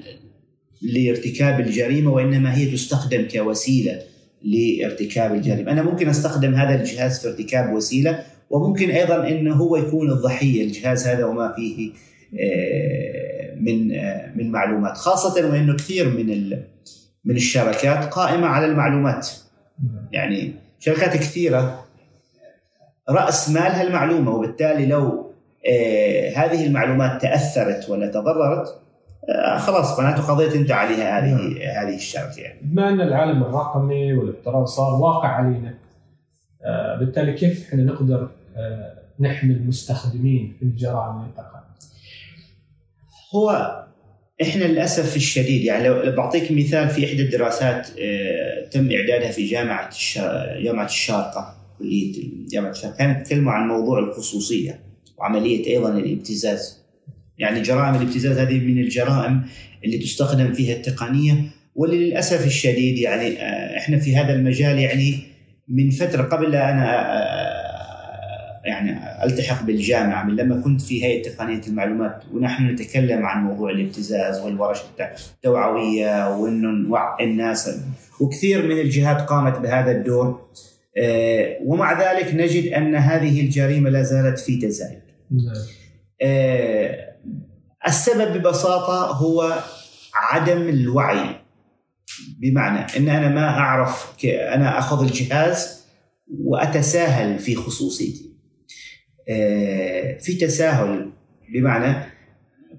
لارتكاب 0.82 1.60
الجريمة 1.60 2.12
وإنما 2.12 2.58
هي 2.58 2.72
تستخدم 2.72 3.28
كوسيلة 3.32 4.02
لارتكاب 4.44 5.34
الجريمة، 5.34 5.72
أنا 5.72 5.82
ممكن 5.82 6.10
أستخدم 6.10 6.56
هذا 6.56 6.82
الجهاز 6.82 7.20
في 7.20 7.28
ارتكاب 7.28 7.74
وسيلة 7.74 8.24
وممكن 8.52 8.90
أيضا 8.90 9.28
انه 9.28 9.56
هو 9.56 9.76
يكون 9.76 10.12
الضحية 10.12 10.64
الجهاز 10.64 11.08
هذا 11.08 11.26
وما 11.26 11.54
فيه 11.56 11.92
آه، 12.40 13.56
من 13.56 13.92
آه، 13.92 14.32
من 14.36 14.52
معلومات 14.52 14.98
خاصة 14.98 15.50
وإنه 15.50 15.76
كثير 15.76 16.10
من 16.10 16.50
من 17.26 17.36
الشركات 17.36 18.14
قائمة 18.14 18.48
على 18.48 18.66
المعلومات 18.66 19.30
يعني 20.12 20.54
شركات 20.80 21.18
كثيرة 21.18 21.86
رأس 23.10 23.50
مالها 23.50 23.82
المعلومة 23.82 24.36
وبالتالي 24.36 24.86
لو 24.86 25.32
آه 25.70 26.30
هذه 26.36 26.68
المعلومات 26.68 27.22
تأثرت 27.22 27.90
ولا 27.90 28.08
تضررت 28.08 28.82
خلاص 29.58 30.00
معناته 30.00 30.28
قضيت 30.28 30.56
انت 30.56 30.72
عليها 30.72 31.20
هذه 31.20 31.34
نعم. 31.34 31.88
هذه 31.88 31.96
الشركة 31.96 32.40
يعني. 32.40 32.60
بما 32.62 32.90
أن 32.90 33.02
العالم 33.02 33.44
الرقمي 33.44 34.14
والافتراض 34.14 34.66
صار 34.66 34.94
واقع 34.94 35.28
علينا 35.28 35.74
بالتالي 37.00 37.34
كيف 37.34 37.68
إحنا 37.68 37.84
نقدر 37.84 38.30
نحمي 39.20 39.54
المستخدمين 39.54 40.58
من 40.62 40.70
الجرائم 40.70 41.16
اللي 41.16 41.32
هو 43.36 43.78
إحنا 44.42 44.64
للأسف 44.64 45.16
الشديد 45.16 45.64
يعني 45.64 45.88
لو 45.88 46.16
بعطيك 46.16 46.52
مثال 46.52 46.90
في 46.90 47.06
إحدى 47.06 47.22
الدراسات 47.22 47.88
آه، 48.00 48.70
تم 48.72 48.92
إعدادها 48.92 49.32
في 49.32 49.48
جامعة 49.48 49.90
جامعة 50.64 50.86
الشارقة 50.86 51.56
كلية 51.80 52.14
جامعة 52.52 52.72
الشارقة. 52.72 52.98
كانت 52.98 53.26
تتكلم 53.26 53.50
عن 53.50 53.68
موضوع 53.68 54.00
الخصوصية 54.00 54.80
وعملية 55.18 55.68
أيضا 55.68 55.98
الابتزاز. 55.98 56.82
يعني 57.38 57.62
جرائم 57.62 57.96
الابتزاز 57.96 58.38
هذه 58.38 58.60
من 58.60 58.78
الجرائم 58.78 59.42
اللي 59.86 59.98
تستخدم 59.98 60.54
فيها 60.54 60.76
التقنية 60.76 61.34
واللي 61.76 62.06
للأسف 62.06 62.46
الشديد 62.46 62.98
يعني 62.98 63.42
آه، 63.42 63.78
إحنا 63.78 64.00
في 64.00 64.16
هذا 64.16 64.34
المجال 64.34 64.80
يعني 64.80 65.20
من 65.68 65.90
فترة 65.90 66.24
قبل 66.24 66.56
أنا 66.56 67.14
آه، 67.14 67.51
يعني 68.66 69.24
ألتحق 69.26 69.64
بالجامعة 69.64 70.24
من 70.24 70.36
لما 70.36 70.62
كنت 70.62 70.82
في 70.82 71.04
هيئة 71.04 71.32
تقنية 71.32 71.62
المعلومات 71.68 72.24
ونحن 72.34 72.68
نتكلم 72.68 73.26
عن 73.26 73.44
موضوع 73.44 73.72
الابتزاز 73.72 74.40
والورش 74.40 74.80
التوعوية 75.36 76.38
وإنه 76.38 76.70
نوعي 76.70 77.26
الناس 77.26 77.80
وكثير 78.20 78.68
من 78.68 78.80
الجهات 78.80 79.22
قامت 79.22 79.60
بهذا 79.60 79.92
الدور 79.92 80.50
آه، 80.98 81.58
ومع 81.66 82.02
ذلك 82.02 82.34
نجد 82.34 82.74
أن 82.74 82.96
هذه 82.96 83.42
الجريمة 83.42 83.90
لا 83.90 84.04
زالت 84.04 84.40
في 84.40 84.58
تزايد. 84.58 85.02
آه، 86.22 86.98
السبب 87.88 88.38
ببساطة 88.38 89.12
هو 89.12 89.60
عدم 90.14 90.70
الوعي 90.70 91.36
بمعنى 92.40 92.98
إن 92.98 93.10
أنا 93.10 93.30
ما 93.30 93.50
أعرف 93.50 94.26
أنا 94.26 94.80
أخذ 94.80 95.06
الجهاز 95.06 95.86
وأتساهل 96.28 97.40
في 97.40 97.56
خصوصيتي. 97.56 98.31
آه، 99.30 100.18
في 100.18 100.34
تساهل 100.34 101.12
بمعنى 101.54 101.96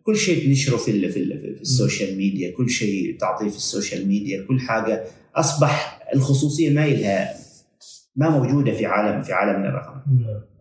كل 0.03 0.16
شيء 0.16 0.47
تنشره 0.47 0.76
في 0.76 1.09
في, 1.09 1.38
في 1.55 1.61
ال 1.61 1.68
social 1.68 2.16
media، 2.16 2.53
كل 2.57 2.70
شيء 2.70 3.16
تعطيه 3.20 3.49
في 3.49 3.57
ال 3.57 3.64
social 3.64 4.09
media، 4.09 4.44
كل 4.49 4.61
حاجة 4.61 5.05
أصبح 5.36 6.01
الخصوصية 6.14 6.70
ما 6.70 6.86
لها 6.86 7.34
ما 8.16 8.30
موجودة 8.30 8.72
في 8.72 8.86
عالم 8.86 9.22
في 9.22 9.32
عالمنا 9.32 9.68
الرقمي. 9.68 10.03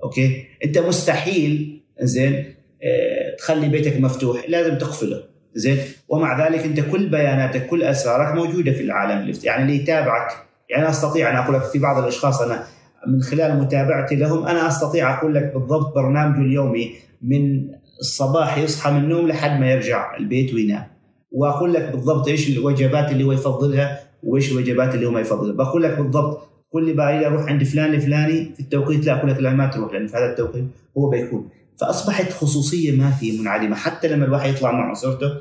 okay؟ 0.04 0.44
أنت 0.66 0.78
مستحيل 0.78 1.82
زين 2.02 2.54
آه، 2.84 3.36
تخلي 3.38 3.70
بيتك 3.70 4.00
مفتوح، 4.00 4.50
لازم 4.50 4.78
تقفله. 4.78 5.24
زين 5.54 5.78
ومع 6.10 6.48
ذلك 6.48 6.60
أنت 6.60 6.80
كل 6.80 7.10
بياناتك 7.10 7.68
كل 7.68 7.84
أسرارك 7.84 8.36
موجودة 8.36 8.72
في 8.72 8.82
العالم 8.82 9.34
يعني 9.44 9.64
اللي 9.64 9.76
يتابعك 9.76 10.32
يعني 10.70 10.90
أستطيع 10.90 11.30
أن 11.30 11.36
أقول 11.36 11.56
لك 11.56 11.64
في 11.64 11.80
بعض 11.80 12.04
الأشخاص 12.04 12.42
أنا 12.42 12.68
من 13.08 13.22
خلال 13.22 13.60
متابعتي 13.60 14.16
لهم 14.16 14.48
أنا 14.48 14.68
أستطيع 14.68 15.20
أقول 15.20 15.36
لك 15.36 15.54
بالضبط 15.54 15.96
برنامجه 15.96 16.42
اليومي 16.42 16.92
من 17.22 17.68
الصباح 18.00 18.58
يصحى 18.58 18.92
من 18.92 18.98
النوم 18.98 19.28
لحد 19.28 19.60
ما 19.60 19.72
يرجع 19.72 20.18
البيت 20.18 20.54
وينام. 20.54 20.84
وأقول 21.32 21.74
لك 21.74 21.92
بالضبط 21.92 22.28
إيش 22.28 22.50
الوجبات 22.58 23.12
اللي 23.12 23.24
هو 23.24 23.32
يفضلها 23.32 24.00
وإيش 24.24 24.52
الوجبات 24.52 24.96
اللي 24.96 25.06
هو 25.06 25.12
ما 25.12 25.20
يفضلها. 25.20 25.54
بقول 25.56 25.84
لك 25.84 25.98
بالضبط 25.98 26.50
كل 26.70 26.86
لي 26.86 26.94
بقى 26.94 27.28
أروح 27.28 27.42
عند 27.46 27.64
فلان 27.64 27.94
الفلاني 27.94 28.52
في 28.54 28.60
التوقيت 28.60 29.06
لا 29.06 29.14
أقول 29.14 29.32
لك 29.32 29.40
لا 29.40 29.54
ما 29.54 29.68
تروح 29.68 29.94
لأن 29.94 30.08
في 30.08 30.18
هذا 30.18 30.32
التوقيت 30.32 30.66
هو 30.98 31.10
بيكون. 31.10 31.50
فأصبحت 31.82 32.32
خصوصية 32.32 32.98
ما 32.98 33.12
في 33.12 33.40
منعدمة. 33.40 33.76
حتى 33.76 34.08
لما 34.08 34.26
الواحد 34.26 34.50
يطلع 34.50 34.72
مع 34.72 34.92
أسرته 34.92 35.32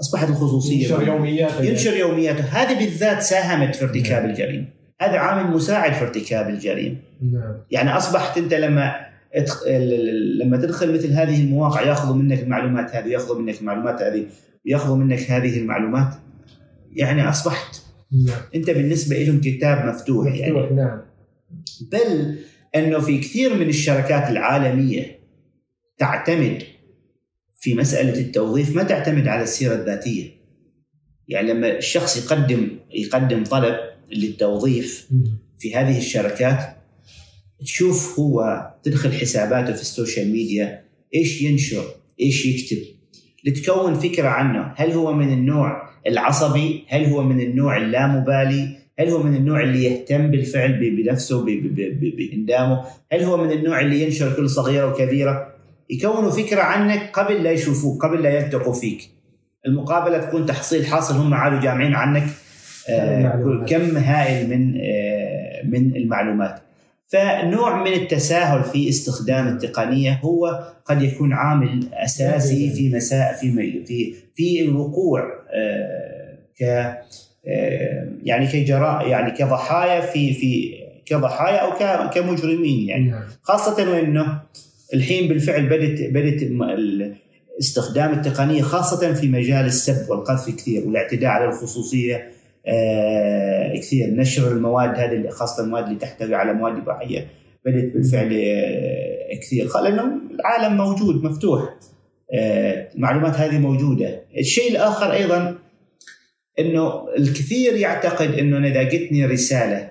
أصبحت 0.00 0.28
الخصوصيه 0.28 0.82
ينشر 0.82 1.06
يومياته. 1.06 1.62
ينشر 1.62 1.96
يومياته. 1.96 2.44
هذه 2.44 2.78
بالذات 2.78 3.22
ساهمت 3.22 3.76
في 3.76 3.84
ارتكاب 3.84 4.22
نعم. 4.22 4.30
الجريمة. 4.30 4.79
هذا 5.00 5.18
عامل 5.18 5.50
مساعد 5.50 5.92
في 5.92 6.02
ارتكاب 6.02 6.48
الجريمة. 6.48 6.96
نعم. 7.32 7.56
يعني 7.70 7.96
أصبحت 7.96 8.38
أنت 8.38 8.54
لما 8.54 9.10
لما 10.40 10.56
تدخل 10.56 10.94
مثل 10.94 11.12
هذه 11.12 11.44
المواقع 11.44 11.82
ياخذوا 11.82 12.16
منك 12.16 12.42
المعلومات 12.42 12.96
هذه 12.96 13.08
ياخذوا 13.08 13.38
منك 13.38 13.60
المعلومات 13.60 14.02
هذه 14.02 14.26
ياخذوا 14.64 14.96
منك 14.96 15.30
هذه 15.30 15.58
المعلومات. 15.58 16.14
يعني 16.92 17.28
أصبحت 17.28 17.82
نعم. 18.26 18.38
أنت 18.54 18.70
بالنسبة 18.70 19.16
لهم 19.16 19.40
كتاب 19.40 19.86
مفتوح, 19.86 20.26
مفتوح 20.26 20.40
يعني 20.40 20.70
نعم. 20.70 21.00
بل 21.92 22.38
أنه 22.74 22.98
في 22.98 23.18
كثير 23.18 23.54
من 23.54 23.68
الشركات 23.68 24.30
العالمية 24.30 25.18
تعتمد 25.98 26.62
في 27.60 27.74
مسألة 27.74 28.20
التوظيف 28.20 28.76
ما 28.76 28.82
تعتمد 28.82 29.28
على 29.28 29.42
السيرة 29.42 29.74
الذاتية. 29.74 30.30
يعني 31.28 31.52
لما 31.52 31.76
الشخص 31.76 32.24
يقدم 32.24 32.68
يقدم 32.90 33.44
طلب 33.44 33.89
للتوظيف 34.12 35.08
في 35.58 35.76
هذه 35.76 35.98
الشركات 35.98 36.76
تشوف 37.60 38.18
هو 38.18 38.66
تدخل 38.82 39.12
حساباته 39.12 39.72
في 39.72 39.80
ال 39.80 39.87
social 39.87 40.32
media 40.32 40.84
إيش 41.14 41.42
ينشر 41.42 41.84
إيش 42.20 42.46
يكتب 42.46 43.00
لتكون 43.44 43.94
فكرة 43.94 44.28
عنه. 44.28 44.72
هل 44.76 44.90
هو 44.90 45.12
من 45.12 45.32
النوع 45.32 45.90
العصبي؟ 46.06 46.84
هل 46.88 47.04
هو 47.04 47.22
من 47.22 47.40
النوع 47.40 47.76
اللامبالي؟ 47.76 48.76
هل 48.98 49.08
هو 49.08 49.22
من 49.22 49.36
النوع 49.36 49.62
اللي 49.62 49.84
يهتم 49.84 50.30
بالفعل 50.30 50.72
بنفسه 50.72 51.44
بهندامه 52.18 52.84
هل 53.12 53.22
هو 53.22 53.44
من 53.44 53.52
النوع 53.52 53.80
اللي 53.80 54.02
ينشر 54.02 54.36
كل 54.36 54.50
صغيرة 54.50 54.90
وكبيرة؟ 54.90 55.54
يكونوا 55.90 56.30
فكرة 56.30 56.60
عنك 56.60 57.10
قبل 57.12 57.42
لا 57.42 57.50
يشوفوك 57.50 58.04
قبل 58.04 58.22
لا 58.22 58.30
يلتقوا 58.30 58.72
فيك. 58.72 59.10
المقابلة 59.66 60.18
تكون 60.18 60.46
تحصيل 60.46 60.86
حاصل 60.86 61.14
هم 61.14 61.34
عادوا 61.34 61.60
جامعين 61.60 61.94
عنك. 61.94 62.28
كم 63.68 63.96
هائل 63.96 64.50
من 64.50 64.80
آه 64.80 65.62
من 65.64 65.96
المعلومات. 65.96 66.60
فنوع 67.08 67.82
من 67.84 67.92
التساهل 67.92 68.64
في 68.64 68.88
استخدام 68.88 69.48
التقنية 69.48 70.20
هو 70.24 70.72
قد 70.84 71.02
يكون 71.02 71.32
عامل 71.32 71.88
أساسي 71.92 72.70
في 72.70 72.96
مساء 72.96 73.32
في 73.32 73.52
في 73.86 74.14
في 74.34 74.62
الوقوع 74.62 75.20
آه 75.54 76.38
ك 76.60 76.62
آه، 77.46 78.08
يعني 78.24 78.46
كجراء 78.46 79.08
يعني 79.08 79.30
كضحايا 79.30 80.00
في 80.00 80.34
في 80.34 80.74
كضحايا 81.06 81.56
أو 81.56 82.10
كمجرمين 82.10 82.88
يعني. 82.88 83.10
نعم. 83.10 83.22
خاصة 83.42 83.92
وإنه 83.92 84.40
الحين 84.94 85.28
بالفعل 85.28 85.66
بدت 85.66 86.10
بدت 86.10 86.42
استخدام 87.60 88.12
التقنية 88.12 88.62
خاصة 88.62 89.14
في 89.14 89.28
مجال 89.28 89.66
السب 89.66 90.10
والقذف 90.10 90.56
كثير 90.56 90.86
والاعتداء 90.86 91.30
على 91.30 91.44
الخصوصية 91.44 92.16
آه 92.16 92.39
كثير. 93.80 94.10
نشر 94.10 94.52
المواد 94.52 94.98
هذه 94.98 95.28
خاصة 95.28 95.64
المواد 95.64 95.84
اللي 95.84 95.98
تحتوي 95.98 96.34
على 96.34 96.52
مواد 96.52 96.76
إباحية. 96.76 97.26
بدت 97.64 97.94
بالفعل 97.94 98.32
آه 98.32 99.38
كثير. 99.42 99.68
لأنه 99.82 100.20
العالم 100.34 100.76
موجود 100.76 101.24
مفتوح. 101.24 101.74
آه 102.34 102.88
المعلومات 102.94 103.34
هذه 103.34 103.58
موجودة. 103.58 104.22
الشيء 104.38 104.70
الآخر 104.70 105.12
أيضا 105.12 105.58
إنه 106.58 107.08
الكثير 107.18 107.76
يعتقد 107.76 108.34
إنه 108.34 108.56
أنا 108.56 108.68
إذا 108.68 108.82
جتني 108.82 109.26
رسالة 109.26 109.90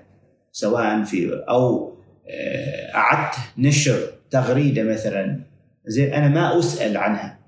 سواء 0.52 1.04
في 1.04 1.44
أو 1.50 1.94
آه، 2.30 2.96
أعدت 2.96 3.36
نشر 3.58 4.00
تغريدة 4.32 4.84
مثلا 4.84 5.40
زين 5.86 6.14
أنا 6.14 6.28
ما 6.28 6.60
أسأل 6.60 6.98
عنها. 6.98 7.40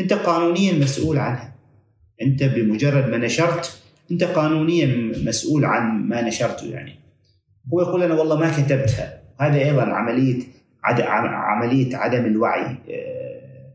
أنت 0.00 0.12
قانونيا 0.12 0.72
مسؤول 0.72 1.18
عنها. 1.18 1.54
أنت 2.22 2.44
بمجرد 2.44 3.08
ما 3.08 3.16
نشرت 3.16 3.82
أنت 4.10 4.24
قانونيا 4.24 5.12
مسؤول 5.24 5.64
عن 5.64 6.08
ما 6.08 6.22
نشرته 6.22 6.66
يعني. 6.66 6.92
هو 7.72 7.80
يقول 7.80 8.02
أنا 8.02 8.14
والله 8.14 8.36
ما 8.36 8.50
كتبتها. 8.50 9.22
هذا 9.40 9.58
أيضا 9.58 9.82
عملية 9.82 10.42
عد... 10.84 11.00
عملية 11.30 11.96
عدم 11.96 12.26
الوعي 12.26 12.64
آه، 12.64 13.72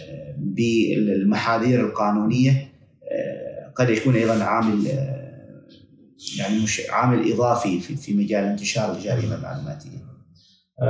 آه، 0.00 0.34
بالمحاذير 0.38 1.80
القانونية 1.80 2.50
آه، 3.12 3.72
قد 3.76 3.90
يكون 3.90 4.16
أيضا 4.16 4.44
عامل 4.44 4.86
يعني 6.38 6.62
مش 6.62 6.82
عامل 6.90 7.32
إضافي 7.32 7.80
في 7.80 7.96
في 7.96 8.14
مجال 8.14 8.44
انتشار 8.44 8.96
الجريمه 8.96 9.34
المعلوماتيه. 9.34 10.10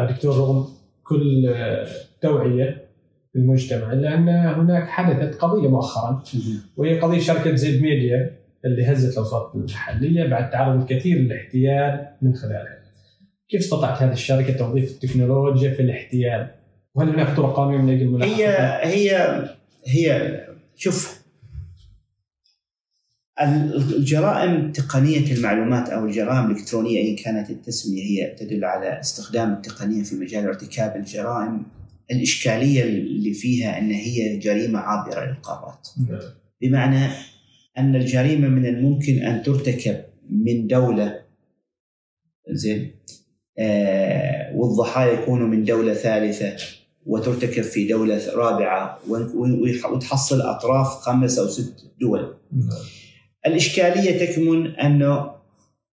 دكتور 0.08 0.36
رغم 0.36 0.68
كل 1.02 1.54
توعية 2.22 2.90
في 3.32 3.38
المجتمع 3.38 3.92
الا 3.92 4.14
ان 4.14 4.28
هناك 4.28 4.88
حدثت 4.88 5.34
قضية 5.40 5.68
مؤخرا 5.68 6.22
وهي 6.76 7.00
قضية 7.00 7.20
شركة 7.20 7.54
زد 7.54 7.82
ميديا. 7.82 8.39
اللي 8.64 8.92
هزت 8.92 9.12
الأوساط 9.12 9.56
المحلية 9.56 10.26
بعد 10.26 10.50
تعرض 10.50 10.80
الكثير 10.80 11.18
للاحتيال 11.18 12.08
من 12.22 12.34
خلالها. 12.34 12.80
كيف 13.48 13.60
استطاعت 13.60 14.02
هذه 14.02 14.12
الشركة 14.12 14.52
توظيف 14.52 14.90
التكنولوجيا 14.90 15.74
في 15.74 15.82
الاحتيال؟ 15.82 16.50
وهل 16.94 17.08
هناك 17.08 17.36
طرق 17.36 17.56
قانونيه 17.56 17.78
من 17.78 17.92
أجل 17.92 18.02
الملاحقه؟ 18.02 18.34
هي 18.34 18.80
هي 18.84 19.44
هي 19.86 20.40
شوف 20.76 21.20
الجرائم 23.42 24.72
تقنية 24.72 25.32
المعلومات 25.32 25.88
أو 25.88 26.04
الجرائم 26.04 26.50
الإلكترونية 26.50 26.98
أي 26.98 27.14
كانت 27.14 27.50
التسمية 27.50 28.02
هي 28.02 28.36
تدل 28.38 28.64
على 28.64 29.00
استخدام 29.00 29.52
التقنية 29.52 30.02
في 30.02 30.16
مجال 30.16 30.44
ارتكاب 30.44 30.96
الجرائم 30.96 31.62
الإشكالية 32.10 32.82
اللي 32.82 33.32
فيها 33.34 33.78
أن 33.78 33.90
هي 33.90 34.38
جريمة 34.38 34.78
عابرة 34.78 35.24
للقارات 35.24 35.88
بمعنى 36.62 37.08
أن 37.78 37.96
الجريمة 37.96 38.48
من 38.48 38.66
الممكن 38.66 39.22
أن 39.22 39.42
ترتكب 39.42 39.96
من 40.30 40.66
دولة 40.66 41.20
زين 42.50 42.90
آه 43.58 44.56
والضحايا 44.56 45.12
يكونوا 45.12 45.48
من 45.48 45.64
دولة 45.64 45.94
ثالثة 45.94 46.56
وترتكب 47.06 47.62
في 47.62 47.86
دولة 47.86 48.34
رابعة 48.34 48.98
وتحصل 49.92 50.40
أطراف 50.40 50.86
خمس 50.86 51.38
أو 51.38 51.46
ست 51.46 51.92
دول. 52.00 52.34
الإشكالية 53.46 54.26
تكمن 54.26 54.66
أنه 54.66 55.30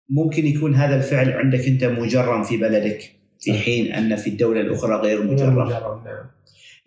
ممكن 0.09 0.47
يكون 0.47 0.75
هذا 0.75 0.95
الفعل 0.95 1.31
عندك 1.31 1.67
أنت 1.67 1.83
مجرم 1.83 2.43
في 2.43 2.57
بلدك 2.57 3.11
في 3.39 3.53
حين 3.53 3.91
أن 3.93 4.15
في 4.15 4.29
الدولة 4.29 4.61
الأخرى 4.61 4.95
غير 4.95 5.23
مجرم. 5.23 5.69
نعم. 5.69 6.01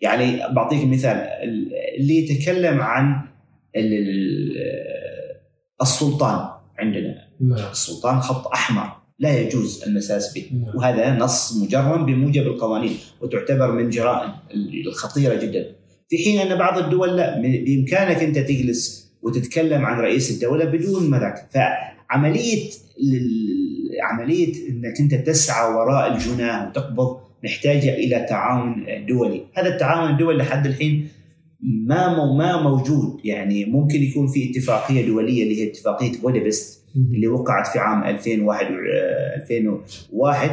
يعني 0.01 0.53
بعطيك 0.53 0.85
مثال 0.85 1.17
اللي 1.99 2.17
يتكلم 2.17 2.81
عن 2.81 3.30
السلطان 5.81 6.49
عندنا. 6.79 7.15
نعم. 7.41 7.71
السلطان 7.71 8.19
خط 8.19 8.47
أحمر. 8.47 9.01
لا 9.19 9.39
يجوز 9.39 9.83
المساس 9.83 10.33
به 10.33 10.45
نعم. 10.53 10.75
وهذا 10.75 11.17
نص 11.17 11.63
مجرم 11.63 12.05
بموجب 12.05 12.41
القوانين 12.41 12.97
وتعتبر 13.21 13.71
من 13.71 13.89
جرائم 13.89 14.31
الخطيرة 14.87 15.35
جدا. 15.35 15.75
في 16.09 16.17
حين 16.17 16.39
أن 16.39 16.57
بعض 16.57 16.77
الدول 16.77 17.17
لا 17.17 17.41
بإمكانك 17.41 18.23
أنت 18.23 18.37
تجلس 18.37 19.11
وتتكلم 19.21 19.85
عن 19.85 19.99
رئيس 19.99 20.31
الدولة 20.31 20.65
بدون 20.65 21.09
مذاك. 21.09 21.47
فعملية 21.51 22.69
عملية 24.03 24.69
إنك 24.69 24.99
أنت 24.99 25.15
تسعى 25.15 25.73
وراء 25.73 26.13
الجناه 26.13 26.69
وتقبض 26.69 27.19
محتاجة 27.43 27.93
إلى 27.93 28.25
تعاون 28.29 28.85
دولي. 29.07 29.45
هذا 29.53 29.67
التعاون 29.67 30.11
الدولي 30.11 30.37
لحد 30.37 30.65
الحين 30.65 31.07
ما 31.61 32.33
ما 32.37 32.61
موجود. 32.61 33.19
يعني 33.23 33.65
ممكن 33.65 34.03
يكون 34.03 34.27
في 34.27 34.51
اتفاقية 34.51 35.07
دولية 35.07 35.43
اللي 35.43 35.61
هي 35.61 35.67
اتفاقية 35.67 36.21
بودابست 36.21 36.85
اللي 36.95 37.27
وقعت 37.27 37.67
في 37.67 37.79
عام 37.79 38.03
2001 38.03 38.65
آه، 38.65 39.35
2001 39.35 40.49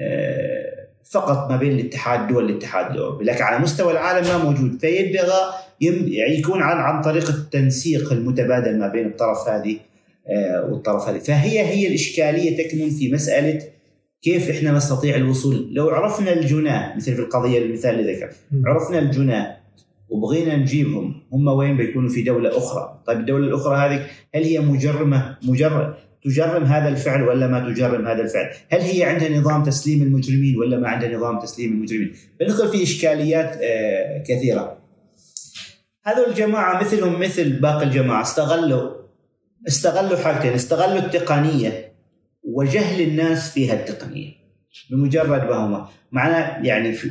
آه، 0.00 0.86
فقط 1.10 1.50
ما 1.50 1.56
بين 1.56 1.72
الاتحاد 1.72 2.28
دول 2.28 2.50
الاتحاد. 2.50 2.92
الاوروبي 2.92 3.24
لكن 3.24 3.42
على 3.42 3.58
مستوى 3.58 3.92
العالم 3.92 4.28
ما 4.28 4.38
موجود. 4.44 4.80
فيبغى 4.80 5.52
يعني 5.80 6.38
يكون 6.38 6.62
عن 6.62 6.76
عن 6.76 7.02
طريق 7.02 7.28
التنسيق 7.28 8.12
المتبادل 8.12 8.78
ما 8.78 8.88
بين 8.88 9.06
الطرف 9.06 9.48
هذه 9.48 9.76
آه، 10.28 10.68
والطرف 10.70 11.08
هذه. 11.08 11.18
فهي 11.18 11.60
هي 11.60 11.88
الإشكالية 11.88 12.68
تكمن 12.68 12.90
في 12.90 13.12
مسألة 13.12 13.62
كيف 14.22 14.50
إحنا 14.50 14.72
نستطيع 14.72 15.16
الوصول. 15.16 15.74
لو 15.74 15.88
عرفنا 15.88 16.32
الجناة 16.32 16.96
مثل 16.96 17.14
في 17.14 17.20
القضية 17.20 17.58
المثال 17.58 18.00
اللي 18.00 18.14
ذكر. 18.14 18.30
عرفنا 18.64 18.98
الجناة. 18.98 19.56
وبغينا 20.08 20.56
نجيبهم. 20.56 21.22
هم 21.32 21.48
وين 21.48 21.76
بيكونوا؟ 21.76 22.08
في 22.08 22.22
دولة 22.22 22.58
أخرى. 22.58 23.02
طيب 23.06 23.20
الدولة 23.20 23.46
الأخرى 23.46 23.76
هذه 23.76 24.06
هل 24.34 24.42
هي 24.42 24.60
مجرمة؟ 24.60 25.36
مجرد 25.42 25.94
تجرم 26.24 26.64
هذا 26.64 26.88
الفعل 26.88 27.22
ولا 27.22 27.46
ما 27.46 27.72
تجرم 27.72 28.06
هذا 28.06 28.22
الفعل؟ 28.22 28.50
هل 28.68 28.80
هي 28.80 29.04
عندها 29.04 29.28
نظام 29.28 29.62
تسليم 29.62 30.02
المجرمين 30.02 30.56
ولا 30.56 30.78
ما 30.78 30.88
عندها 30.88 31.16
نظام 31.16 31.38
تسليم 31.38 31.72
المجرمين؟ 31.72 32.12
بندخل 32.40 32.68
في 32.68 32.82
إشكاليات 32.82 33.58
آه، 33.62 34.22
كثيرة. 34.22 34.78
هذول 36.04 36.28
الجماعة 36.28 36.80
مثلهم 36.80 37.20
مثل 37.20 37.60
باقي 37.60 37.84
الجماعة. 37.84 38.22
استغلوا 38.22 38.96
استغلوا 39.68 40.18
حاجتين 40.18 40.52
استغلوا 40.52 40.98
التقنية 40.98 41.92
وجهل 42.44 43.00
الناس 43.02 43.52
في 43.52 43.70
هالتقنيه 43.70 44.32
بمجرد 44.90 45.44
ما 45.50 45.88
معنا 46.12 46.66
يعني 46.66 46.92
في 46.92 47.10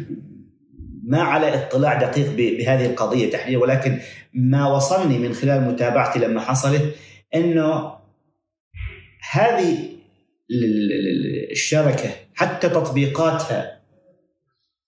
ما 1.08 1.22
على 1.22 1.54
اطلاع 1.54 1.94
دقيق 2.02 2.32
بهذه 2.36 2.86
القضية 2.86 3.30
تحديدا 3.32 3.60
ولكن 3.60 4.00
ما 4.34 4.68
وصلني 4.68 5.18
من 5.20 5.34
خلال 5.34 5.62
متابعتي 5.62 6.20
لما 6.20 6.42
حصلت 6.42 6.96
إنه 7.36 7.94
هذه 9.32 9.78
ال- 10.52 10.92
ال- 10.92 11.52
الشبكة 11.52 12.10
حتى 12.36 12.70
تطبيقاتها 12.70 13.82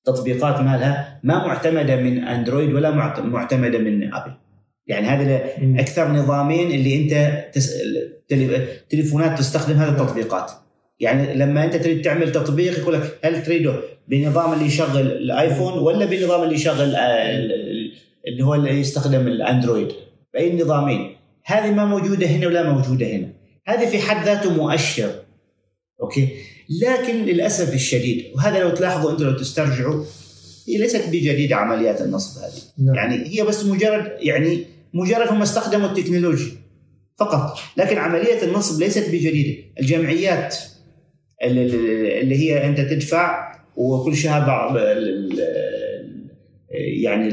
تطبيقات 0.06 0.60
مالها 0.62 1.20
ما 1.24 1.48
معتمدة 1.48 1.96
من 1.96 2.24
أندرويد 2.24 2.74
ولا 2.74 2.92
معت- 2.92 3.20
معتمدة 3.20 3.78
من 3.80 4.14
أبل 4.14 4.34
يعني 4.88 5.08
هذا 5.08 5.44
مم. 5.62 5.80
أكثر 5.80 6.12
نظامين 6.12 6.72
اللي 6.72 7.50
تس... 7.54 7.78
تلي- 8.30 8.68
تليفونات 8.90 9.38
تستخدم 9.40 9.76
هذه 9.78 9.90
التطبيقات 9.90 10.52
يعني 11.00 11.34
لما 11.34 11.64
انت 11.66 11.76
تريد 11.76 12.02
تعمل 12.02 12.32
تطبيق 12.32 12.80
يقول 12.80 12.94
لك 12.94 13.20
هل 13.24 13.44
تريده 13.44 13.76
بنظام 14.08 14.54
اللي 14.54 14.66
يشغل 14.66 15.02
الايفون 15.08 15.74
ولا 15.74 16.06
بنظام 16.06 16.44
اللي 16.44 16.56
يشغل 16.56 16.96
آه، 16.96 17.30
ال- 17.30 17.52
ال- 17.52 17.94
اللي 18.28 18.44
هو 18.44 18.56
اللي 18.56 18.70
يستخدم 18.80 19.28
الاندرويد؟ 19.28 19.88
بأي 20.34 20.50
النظامين 20.52 21.16
هذه 21.46 21.72
ما 21.72 21.86
موجودة 21.86 22.28
هنا 22.28 22.48
ولا 22.48 22.70
موجودة 22.72 23.08
هنا. 23.08 23.30
هذه 23.68 23.90
في 23.90 24.00
حد 24.00 24.26
ذاته 24.26 24.54
مؤشر 24.54 25.12
okay؟ 26.02 26.30
لكن 26.82 27.26
للأسف 27.26 27.74
الشديد 27.74 28.26
وهذا 28.36 28.60
لو 28.60 28.70
تلاحظوا 28.70 29.12
أنتم 29.12 29.24
لو 29.26 29.32
تسترجعوا 29.32 30.04
هي 30.68 30.78
ليست 30.78 31.08
بجديده 31.08 31.56
عمليات 31.56 32.02
النصب 32.02 32.42
هذه. 32.42 32.62
نعم. 32.86 32.96
يعني 32.96 33.28
هي 33.40 33.44
بس 33.44 33.66
مجرد 33.66 34.12
يعني 34.20 34.66
مجرد 34.94 35.28
هم 35.28 35.42
استخدموا 35.42 35.88
التكنولوجيا 35.90 36.52
فقط 37.18 37.60
لكن 37.78 37.98
عملية 37.98 38.44
النصب 38.44 38.80
ليست 38.80 39.10
بجديدة. 39.10 39.64
الجمعيات 39.80 40.56
اللي, 41.44 42.36
هي 42.36 42.66
أنت 42.66 42.82
تدفع 42.82 43.54
وكل 43.76 44.16
شهر 44.16 44.48
بعض 44.48 44.78
يعني 46.70 47.30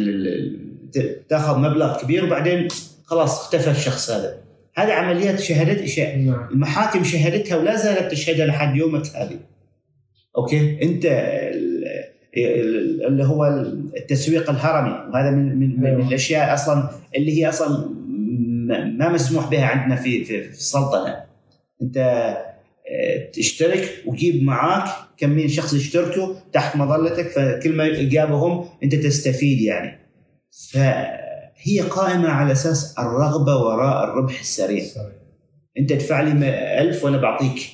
تاخذ 1.29 1.59
مبلغ 1.59 2.01
كبير 2.03 2.25
وبعدين 2.25 2.69
خلاص 3.05 3.41
اختفى 3.41 3.71
الشخص 3.71 4.11
هذا. 4.11 4.37
هذه 4.77 4.93
عمليات 4.93 5.41
شهدت 5.41 5.85
ش- 5.85 5.99
نعم. 5.99 6.49
المحاكم 6.51 7.05
شهدتها 7.05 7.57
ولا 7.57 7.77
زالت 7.77 8.11
تشهدها 8.13 8.47
لحد 8.47 8.77
يومك 8.77 9.07
هذه 9.17 9.37
أوكي؟ 10.37 10.79
أنت 10.83 11.05
ال- 11.07 11.85
ال- 12.37 13.07
اللي 13.07 13.25
هو 13.25 13.45
التسويق 13.97 14.51
الهرمي. 14.51 15.11
وهذا 15.13 15.31
من 15.31 15.59
من, 15.59 15.81
من 15.81 15.87
أيوة. 15.87 16.09
الأشياء 16.09 16.55
أصلا 16.55 16.89
اللي 17.17 17.41
هي 17.43 17.49
أصلا 17.49 17.89
ما 18.99 19.09
مسموح 19.13 19.51
بها 19.51 19.65
عندنا 19.65 19.97
في 19.97 20.25
في, 20.25 20.43
في 20.43 20.51
السلطنة. 20.51 21.17
أنت 21.83 21.99
تشترك 23.33 24.03
وجيب 24.07 24.43
معاك 24.43 24.95
كم 25.17 25.31
من 25.31 25.49
شخص 25.49 25.75
يشتركوا 25.75 26.35
تحت 26.53 26.77
مظلتك 26.77 27.29
فكل 27.29 27.73
ما 27.73 28.03
جابهم 28.03 28.69
أنت 28.83 28.95
تستفيد 28.95 29.61
يعني. 29.61 29.99
فهي 30.73 31.81
قائمة 31.91 32.29
على 32.29 32.53
أساس 32.53 32.99
الرغبة 32.99 33.57
وراء 33.57 34.05
الربح 34.05 34.41
السريع. 34.41 34.85
أنت 35.79 35.93
ادفع 35.93 36.21
لي 36.21 36.33
1000 36.81 37.05
وأنا 37.05 37.17
بعطيك. 37.17 37.71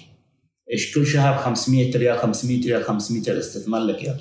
إيش 0.72 0.94
كل 0.94 1.06
شهر 1.06 1.38
500 1.38 1.96
ريال 1.96 2.18
500 2.18 2.66
ريال 2.66 2.84
500 2.84 3.22
ريال 3.22 3.38
استثمر 3.38 3.78
لك 3.78 4.04
اياه 4.04 4.16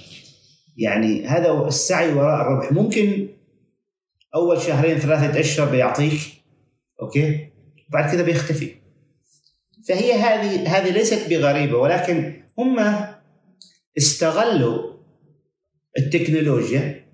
يعني 0.78 1.26
هذا 1.26 1.68
السعي 1.68 2.14
وراء 2.14 2.42
الربح. 2.42 2.72
ممكن 2.72 3.28
أول 4.36 4.62
شهرين 4.62 4.98
ثلاثة 4.98 5.40
اشهر 5.40 5.72
بيعطيك 5.72 6.20
okay؟ 7.02 7.48
بعد 7.90 8.12
كذا 8.12 8.24
بيختفي. 8.24 8.79
فهي 9.90 10.14
هذه 10.14 10.68
هذه 10.78 10.90
ليست 10.92 11.30
بغريبة 11.30 11.78
ولكن 11.78 12.34
هم 12.58 12.80
استغلوا 13.98 14.94
التكنولوجيا 15.98 17.06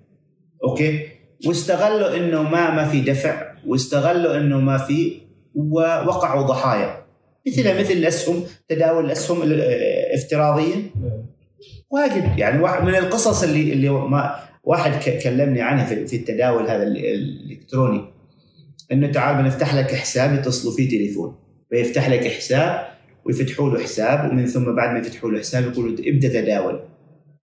okay؟ 0.64 1.08
واستغلوا 1.46 2.16
إنه 2.16 2.42
ما 2.42 2.70
ما 2.70 2.88
في 2.88 3.00
دفع 3.00 3.52
واستغلوا 3.66 4.36
إنه 4.36 4.60
ما 4.60 4.78
في 4.78 5.20
ووقعوا 5.54 6.42
ضحايا. 6.46 7.06
مثل 7.46 7.80
مثل 7.80 7.92
الأسهم 7.92 8.44
تداول 8.68 9.04
الأسهم 9.04 9.42
الافتراضيه 9.42 10.74
واجد 11.90 12.38
يعني 12.38 12.62
واحد 12.62 12.82
من 12.84 12.94
القصص 12.94 13.42
اللي 13.42 13.72
اللي 13.72 13.88
ما 13.88 14.34
واحد 14.64 15.02
كلمني 15.22 15.62
عنها 15.62 15.84
في 15.86 16.06
في 16.06 16.16
التداول 16.16 16.62
هذا 16.70 16.82
ال- 16.82 16.96
الإلكتروني 17.06 18.04
إنه 18.92 19.12
تعال 19.12 19.42
بنفتح 19.42 19.74
لك 19.74 19.94
حساب 19.94 20.34
يتصلوا 20.34 20.74
فيه 20.76 20.88
تليفون. 20.88 21.36
فيفتح 21.70 22.08
لك 22.08 22.28
حساب 22.28 22.86
ويفتحوا 23.24 23.70
له 23.70 23.82
حساب 23.82 24.30
ومن 24.30 24.46
ثم 24.46 24.74
بعد 24.74 24.92
ما 24.92 24.98
يفتحوا 24.98 25.30
له 25.30 25.38
حساب 25.38 25.64
يقولوا 25.64 25.92
ابدأ 25.92 26.28
تداول. 26.28 26.80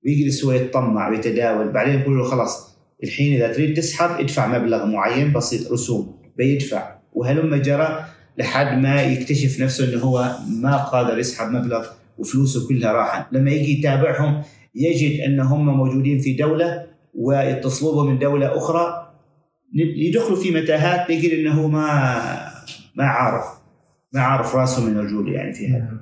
ويجلس 0.05 0.45
هو 0.45 0.51
يتطمع 0.51 1.09
ويتداول 1.09 1.71
بعدين 1.71 1.99
يقول 1.99 2.17
له 2.17 2.23
خلاص 2.23 2.77
الحين 3.03 3.33
إذا 3.33 3.53
تريد 3.53 3.77
تسحب 3.77 4.19
ادفع 4.19 4.59
مبلغ 4.59 4.85
معين 4.85 5.33
بسيط 5.33 5.71
رسوم 5.71 6.15
بيدفع. 6.37 6.95
وهلم 7.13 7.55
جرى 7.55 8.05
لحد 8.37 8.77
ما 8.77 9.03
يكتشف 9.03 9.61
نفسه 9.61 9.93
إنه 9.93 10.01
هو 10.01 10.35
ما 10.61 10.77
قادر 10.77 11.19
يسحب 11.19 11.51
مبلغ 11.51 11.87
وفلوسه 12.17 12.67
كلها 12.67 12.91
راحت. 12.91 13.25
لما 13.31 13.51
يجي 13.51 13.79
يتابعهم 13.79 14.41
يجد 14.75 15.21
إن 15.21 15.39
هم 15.39 15.77
موجودين 15.77 16.19
في 16.19 16.33
دولة 16.33 16.85
ويتصلوا 17.13 18.09
من 18.09 18.19
دولة 18.19 18.57
أخرى 18.57 19.13
يدخلوا 19.95 20.37
في 20.37 20.51
متاهات 20.51 21.09
يجد 21.09 21.39
إنه 21.39 21.67
ما 21.67 22.19
ما 22.95 23.03
عارف. 23.03 23.62
ما 24.13 24.21
عارف 24.21 24.55
راسه 24.55 24.85
من 24.85 24.97
رجوله 24.97 25.31
يعني 25.31 25.53
في 25.53 25.67
هذا 25.67 25.79
نعم. 25.79 25.99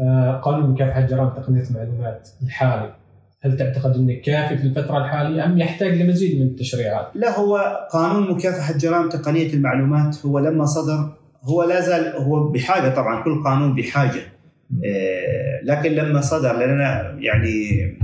آه، 0.00 0.40
قانون 0.40 0.70
مكافحه 0.70 1.00
جرائم 1.00 1.28
تقنية 1.28 1.62
المعلومات 1.70 2.28
الحالي 2.42 2.94
هل 3.40 3.56
تعتقد 3.56 3.94
انه 3.94 4.14
كافي 4.14 4.58
في 4.58 4.64
الفترة 4.64 4.98
الحالية 4.98 5.44
أم 5.44 5.58
يحتاج 5.58 6.02
لمزيد 6.02 6.40
من 6.40 6.46
التشريعات؟ 6.46 7.06
لا 7.14 7.38
هو 7.38 7.86
قانون 7.92 8.30
مكافحة 8.30 8.78
جرائم 8.78 9.08
تقنية 9.08 9.54
المعلومات 9.54 10.26
هو 10.26 10.38
لما 10.38 10.64
صدر 10.64 11.12
هو 11.42 11.62
لا 11.62 11.80
زال 11.80 12.16
هو 12.16 12.48
بحاجة 12.48 12.88
طبعا 12.88 13.24
كل 13.24 13.44
قانون 13.44 13.74
بحاجة 13.74 14.20
آه، 14.84 15.60
لكن 15.62 15.92
لما 15.92 16.20
صدر 16.20 16.52
لأننا 16.52 17.16
يعني 17.18 17.96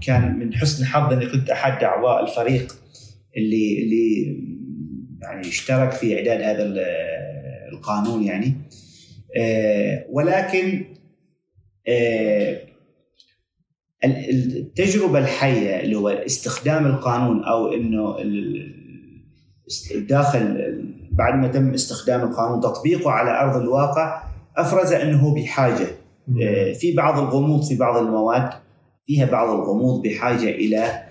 كان 0.00 0.38
من 0.38 0.54
حسن 0.54 0.84
حظ 0.84 1.12
أني 1.12 1.26
كنت 1.26 1.50
أحد 1.50 1.84
أعضاء 1.84 2.24
الفريق 2.24 2.72
اللي 3.36 3.82
اللي 3.82 4.36
يعني 5.22 5.40
اشترك 5.40 5.92
في 5.92 6.18
إعداد 6.18 6.42
هذا 6.42 6.62
القانون 7.72 8.22
يعني. 8.22 8.54
آه، 9.38 10.06
ولكن 10.10 10.84
آه، 11.88 12.58
ال- 14.04 14.56
التجربة 14.56 15.18
الحية 15.18 15.80
اللي 15.80 15.96
هو 15.96 16.08
استخدام 16.08 16.86
القانون 16.86 17.44
أو 17.44 17.72
إنه 17.72 18.18
ال- 18.18 18.86
داخل 20.08 20.74
بعد 21.12 21.34
ما 21.34 21.48
تم 21.48 21.70
استخدام 21.74 22.22
القانون 22.22 22.60
تطبيقه 22.60 23.10
على 23.10 23.40
أرض 23.40 23.56
الواقع 23.62 24.22
أفرز 24.56 24.92
أنه 24.92 25.34
بحاجة. 25.34 25.86
آه، 26.42 26.72
في 26.72 26.92
بعض 26.94 27.18
الغموض 27.18 27.64
في 27.64 27.76
بعض 27.76 27.96
المواد 28.02 28.50
فيها 29.06 29.26
بعض 29.26 29.48
الغموض 29.50 30.02
بحاجة 30.02 30.50
إلى 30.50 31.02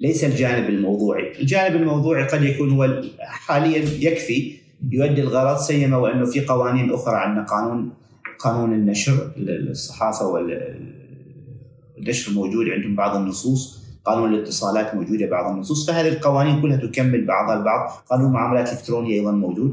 ليس 0.00 0.24
الجانب 0.24 0.68
الموضوعي، 0.68 1.40
الجانب 1.40 1.76
الموضوعي 1.76 2.26
قد 2.26 2.42
يكون 2.42 2.70
هو 2.70 3.02
حاليا 3.20 3.78
يكفي 3.78 4.52
يؤدي 4.90 5.20
الغرض 5.20 5.58
سيما 5.58 5.96
وأنه 5.96 6.26
في 6.26 6.44
قوانين 6.44 6.92
أخرى 6.92 7.16
عندنا 7.16 7.44
قانون 7.44 7.92
قانون 8.38 8.72
النشر 8.72 9.30
الصحافة 9.38 10.26
والنشر 10.26 12.32
موجود 12.32 12.68
عندهم 12.68 12.96
بعض 12.96 13.16
النصوص 13.16 13.86
قانون 14.06 14.34
الاتصالات 14.34 14.94
موجودة 14.94 15.26
بعض 15.26 15.52
النصوص 15.52 15.90
فهذه 15.90 16.08
القوانين 16.08 16.62
كلها 16.62 16.76
تكمل 16.76 17.26
بعضها 17.26 17.58
البعض. 17.58 17.90
قانون 18.10 18.26
المعاملات 18.26 18.68
الالكترونيه 18.68 19.20
أيضا 19.20 19.32
موجود. 19.32 19.72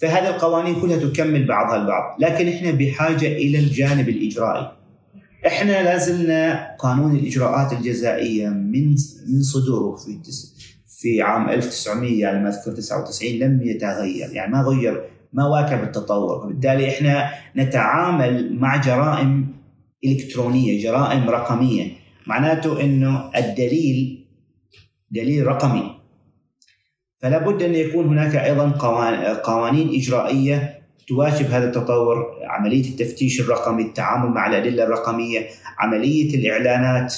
فهذه 0.00 0.28
القوانين 0.28 0.80
كلها 0.80 0.96
تكمل 0.96 1.46
بعضها 1.46 1.76
البعض. 1.76 2.16
لكن 2.20 2.48
إحنا 2.48 2.70
بحاجة 2.70 3.26
إلى 3.26 3.58
الجانب 3.58 4.08
الإجرائي. 4.08 4.72
إحنا 5.46 5.82
لازلنا 5.82 6.76
قانون 6.78 7.16
الإجراءات 7.16 7.72
الجزائية 7.72 8.48
من 8.48 8.88
من 9.28 9.42
صدوره 9.42 9.96
في 9.96 10.20
في 11.00 11.22
عام 11.22 11.48
1900 11.48 12.20
يعني 12.20 12.42
ما 12.42 12.48
أذكر 12.48 12.72
99 12.72 13.30
لم 13.30 13.62
يتغير 13.62 14.30
يعني 14.32 14.52
ما 14.52 14.60
غير 14.62 15.04
ما 15.32 15.46
واكب 15.46 15.82
التطور. 15.82 16.44
وبالتالي 16.46 16.88
إحنا 16.88 17.30
نتعامل 17.56 18.56
مع 18.58 18.76
جرائم 18.76 19.46
إلكترونية 20.04 20.82
جرائم 20.82 21.30
رقمية. 21.30 21.92
معناته 22.26 22.80
إنه 22.80 23.30
الدليل 23.36 24.26
دليل 25.10 25.46
رقمي. 25.46 25.96
فلا 27.18 27.38
بد 27.38 27.62
أن 27.62 27.74
يكون 27.74 28.06
هناك 28.06 28.36
أيضا 28.36 28.70
قوانين 29.44 29.88
إجرائية 29.88 30.75
تواكب 31.08 31.46
هذا 31.46 31.64
التطور 31.64 32.26
عملية 32.44 32.90
التفتيش 32.90 33.40
الرقمي 33.40 33.82
التعامل 33.82 34.30
مع 34.30 34.46
الأدلة 34.46 34.84
الرقمية 34.84 35.46
عملية 35.78 36.34
الإعلانات 36.34 37.14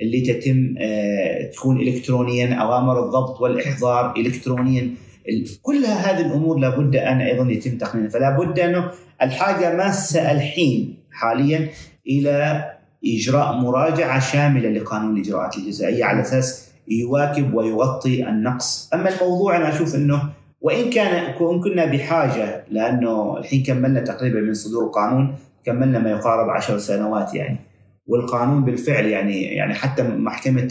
اللي 0.00 0.20
تتم 0.20 0.74
آه، 0.78 1.50
تكون 1.50 1.80
الكترونيا 1.80 2.54
أوامر 2.54 3.04
الضبط 3.04 3.40
والإحضار 3.40 4.14
الكترونيا. 4.16 4.94
كل 5.62 5.84
هذه 5.84 6.20
الأمور 6.20 6.58
لابد 6.58 6.96
أن 6.96 7.20
أيضا 7.20 7.52
يتم 7.52 7.78
تقنينها. 7.78 8.10
فلا 8.10 8.38
بد 8.38 8.58
أنه 8.58 8.90
الحاجة 9.22 9.76
ماسة 9.76 10.32
الحين 10.32 10.98
حاليا 11.10 11.68
إلى 12.06 12.64
إجراء 13.06 13.52
مراجعة 13.52 14.20
شاملة 14.20 14.68
لقانون 14.68 15.16
الإجراءات 15.16 15.56
الجزائية 15.56 16.04
على 16.04 16.20
أساس 16.20 16.72
يواكب 16.88 17.54
ويغطي 17.54 18.28
النقص، 18.28 18.90
أما 18.94 19.08
الموضوع 19.14 19.56
أنا 19.56 19.68
أشوف 19.68 19.94
أنه 19.94 20.30
وإن 20.62 20.90
كان 20.90 21.32
كنا 21.60 21.84
بحاجة 21.84 22.64
لأنه 22.70 23.38
الحين 23.38 23.62
كملنا 23.62 24.00
تقريبا 24.00 24.40
من 24.40 24.54
صدور 24.54 24.84
القانون 24.84 25.36
كملنا 25.64 25.98
ما 25.98 26.10
يقارب 26.10 26.50
عشر 26.50 26.78
سنوات 26.78 27.34
يعني. 27.34 27.58
والقانون 28.06 28.64
بالفعل 28.64 29.06
يعني 29.06 29.42
يعني 29.42 29.74
حتى 29.74 30.02
محكمة 30.02 30.68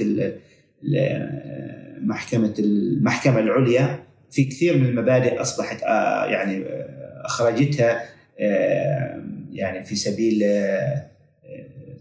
محكمة 2.01 2.53
المحكمة 2.59 3.39
العليا 3.39 3.99
في 4.31 4.43
كثير 4.43 4.77
من 4.77 4.85
المبادئ 4.85 5.41
أصبحت 5.41 5.83
آه، 5.83 6.25
يعني 6.25 6.57
آه، 6.57 7.25
أخرجتها 7.25 8.01
آه، 8.39 9.23
يعني 9.51 9.83
في 9.83 9.95
سبيل 9.95 10.43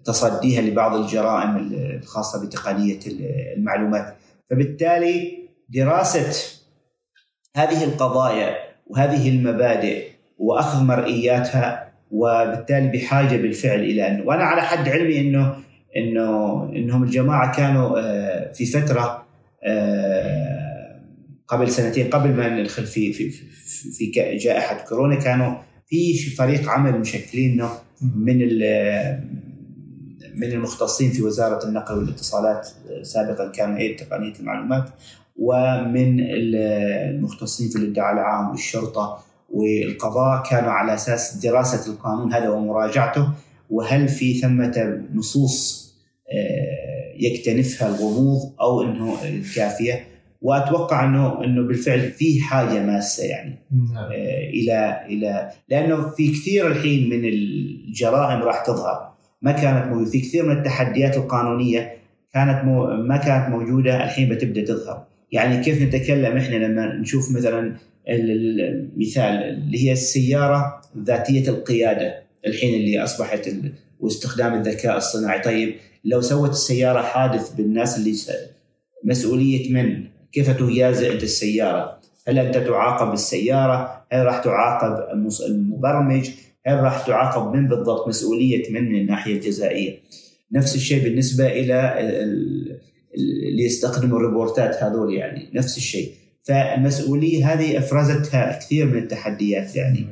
تصديها 0.05 0.61
لبعض 0.62 0.95
الجرائم 0.95 1.57
الخاصة 1.57 2.47
بتقنية 2.47 2.99
المعلومات. 3.57 4.14
فبالتالي 4.51 5.38
دراسة 5.68 6.60
هذه 7.57 7.84
القضايا 7.84 8.57
وهذه 8.86 9.28
المبادئ 9.28 10.09
وأخذ 10.38 10.84
مرئياتها 10.84 11.90
وبالتالي 12.11 12.88
بحاجة 12.88 13.36
بالفعل 13.36 13.80
إلى 13.80 14.09
انه 14.09 14.26
وأنا 14.26 14.44
على 14.44 14.62
حد 14.62 14.88
علمي 14.88 15.20
انه 15.20 15.57
انه 15.96 16.64
إنهم 16.76 17.03
الجماعة 17.03 17.57
كانوا 17.57 18.01
في 18.53 18.66
فترة 18.66 19.26
قبل 21.48 21.70
سنتين 21.70 22.11
قبل 22.11 22.30
ما 22.30 22.48
ندخل 22.48 22.86
في 22.86 23.12
في 23.12 23.30
في 23.92 24.07
جائحة 24.36 24.84
كورونا 24.88 25.14
كانوا 25.14 25.55
في 25.86 26.14
فريق 26.14 26.68
عمل 26.68 27.01
مشكلينه 27.01 27.70
من 28.16 28.38
من 30.34 30.53
المختصين 30.53 31.11
في 31.11 31.22
وزارة 31.22 31.68
النقل 31.68 31.98
والاتصالات 31.98 32.68
سابقا 33.03 33.51
كانوا 33.51 33.78
هيئه 33.78 33.96
تقنية 33.96 34.32
المعلومات. 34.40 34.90
ومن 35.41 36.20
المختصين 36.20 37.68
في 37.68 37.76
الادعاء 37.76 38.12
العام 38.14 38.51
والشرطه 38.51 39.18
والقضاء 39.51 40.43
كانوا 40.51 40.70
على 40.70 40.95
أساس 40.95 41.36
دراسة 41.36 41.93
القانون 41.93 42.32
هذا 42.32 42.49
ومراجعته 42.49 43.28
وهل 43.70 44.09
في 44.09 44.34
ثمة 44.34 45.03
نصوص 45.14 45.80
آه، 46.32 47.14
يكتنفها 47.16 47.88
الغموض 47.88 48.53
أو 48.61 48.82
إنه 48.82 49.16
كافيه 49.57 50.05
وأتوقع 50.43 51.05
إنه 51.05 51.45
إنه 51.45 51.62
بالفعل 51.62 52.01
في 52.11 52.41
حاجة 52.41 52.86
ماسة 52.86 53.24
يعني. 53.24 53.59
نعم. 53.95 54.05
آه 54.05 54.51
إلى 54.51 55.07
إلى 55.09 55.51
لأنه 55.68 56.11
في 56.11 56.28
كثير 56.28 56.66
الحين 56.66 57.11
من 57.11 57.24
الجرائم 57.24 58.43
راح 58.43 58.64
تظهر. 58.64 59.11
ما 59.43 59.53
كانت 59.53 59.86
موجودة. 59.86 60.11
في 60.11 60.20
كثير 60.20 60.47
من 60.47 60.59
التحديات 60.59 61.16
القانونية 61.16 61.93
كانت 62.34 62.64
مو 62.64 62.86
ما 62.86 63.16
كانت 63.16 63.49
موجودة 63.49 64.05
الحين 64.05 64.28
بتبدأ 64.28 64.64
تظهر. 64.64 65.05
يعني 65.33 65.64
كيف 65.64 65.83
نتكلم 65.83 66.37
إحنا 66.37 66.57
لما 66.57 66.95
نشوف 66.95 67.31
مثلا 67.37 67.76
المثال 68.09 69.33
اللي 69.33 69.85
هي 69.85 69.93
السيارة 69.93 70.81
ذاتية 70.99 71.49
القيادة 71.49 72.22
الحين 72.47 72.74
اللي 72.74 73.05
أصبحت 73.05 73.51
واستخدام 74.01 74.55
الذكاء 74.55 74.97
الصناعي 74.97 75.41
طيب 75.41 75.74
لو 76.05 76.20
سوت 76.20 76.51
السيارة 76.51 77.03
حادث 77.03 77.53
بالناس 77.53 77.99
اللي 77.99 78.14
مسؤولية 79.05 79.72
من 79.72 80.05
كيف 80.33 80.51
تجازئ 80.51 81.12
أنت 81.12 81.22
السيارة؟ 81.22 82.01
هل 82.28 82.39
أنت 82.39 82.57
تعاقب 82.57 83.12
السيارة؟ 83.12 84.05
هل 84.12 84.26
راح 84.26 84.39
تعاقب 84.39 85.18
المبرمج؟ 85.47 86.31
هل 86.66 86.78
راح 86.81 87.07
تعاقب 87.07 87.57
من 87.57 87.68
بالضبط 87.68 88.09
مسؤولية 88.09 88.72
من 88.72 88.93
من 88.93 89.01
الناحية 89.01 89.35
الجزائية؟ 89.35 89.99
نفس 90.53 90.74
الشيء 90.74 91.05
بالنسبة 91.05 91.47
إلى 91.47 91.95
اللي 93.15 93.65
يستخدموا 93.65 94.19
الريبورتات 94.19 94.83
هذول 94.83 95.15
يعني 95.15 95.51
نفس 95.55 95.77
الشيء. 95.77 96.13
فالمسؤولية 96.43 97.53
هذه 97.53 97.79
أفرزتها 97.79 98.59
كثير 98.59 98.87
من 98.87 98.99
التحديات 98.99 99.77
يعني. 99.77 100.07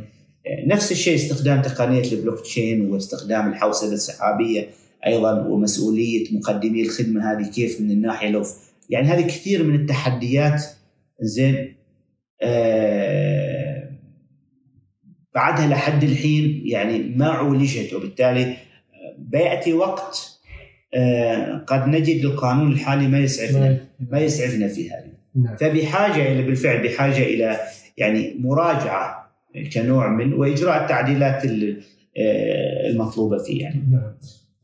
نفس 0.67 0.93
الشيء 0.93 1.15
استخدام 1.15 1.63
تقنية 1.63 2.13
البلوك 2.13 2.41
تشين 2.41 2.91
واستخدام 2.91 3.49
الحوسبة 3.49 3.93
السحابية 3.93 4.69
أيضا 5.07 5.47
ومسؤولية 5.47 6.25
مقدمي 6.33 6.83
الخدمة 6.83 7.33
هذه 7.33 7.51
كيف 7.51 7.81
من 7.81 7.91
الناحية 7.91 8.29
لو 8.29 8.45
يعني 8.91 9.09
هذه 9.09 9.27
كثير 9.27 9.63
من 9.63 9.75
التحديات 9.75 10.65
زين 11.21 11.75
آه 12.43 13.91
بعدها 15.35 15.67
لحد 15.67 16.05
الحين 16.05 16.63
يعني 16.65 16.99
ما 16.99 17.29
عولجت 17.29 17.95
وبالتالي 17.95 18.43
آه، 18.43 18.57
بيأتي 19.19 19.73
وقت 19.73 20.38
قد 21.67 21.89
نجد 21.89 22.25
القانون 22.25 22.73
الحالي 22.73 23.09
ما 23.09 23.19
يسعفنا 23.19 23.69
نعم. 23.69 23.77
ما 24.11 24.19
يسعفنا 24.19 24.69
في 24.69 24.91
هذه 24.91 25.13
نعم. 25.35 25.57
فبحاجة 25.57 26.33
إلى 26.33 26.43
بالفعل 26.43 26.83
بحاجة 26.83 27.23
إلى 27.23 27.57
يعني 27.97 28.37
مراجعة 28.41 29.31
كنوع 29.73 30.09
من 30.09 30.33
وإجراء 30.33 30.83
التعديلات 30.83 31.45
آه، 31.47 32.91
المطلوبة 32.91 33.39
فيه 33.39 33.63
يعني. 33.63 33.83
نعم. 33.91 34.15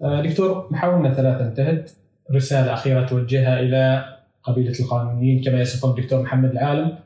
آه، 0.03 0.23
دكتور 0.23 0.69
محاولنا 0.71 1.15
ثلاثة 1.15 1.47
انتهت 1.49 1.91
رسالة 2.33 2.75
أخيرة 2.75 3.07
توجهها 3.07 3.61
إلى 3.61 4.05
قبيلة 4.43 4.81
القانونيين 4.81 5.45
كما 5.45 5.61
يصفهم 5.61 5.91
الدكتور 5.91 6.23
محمد 6.23 6.51
العالم 6.51 6.99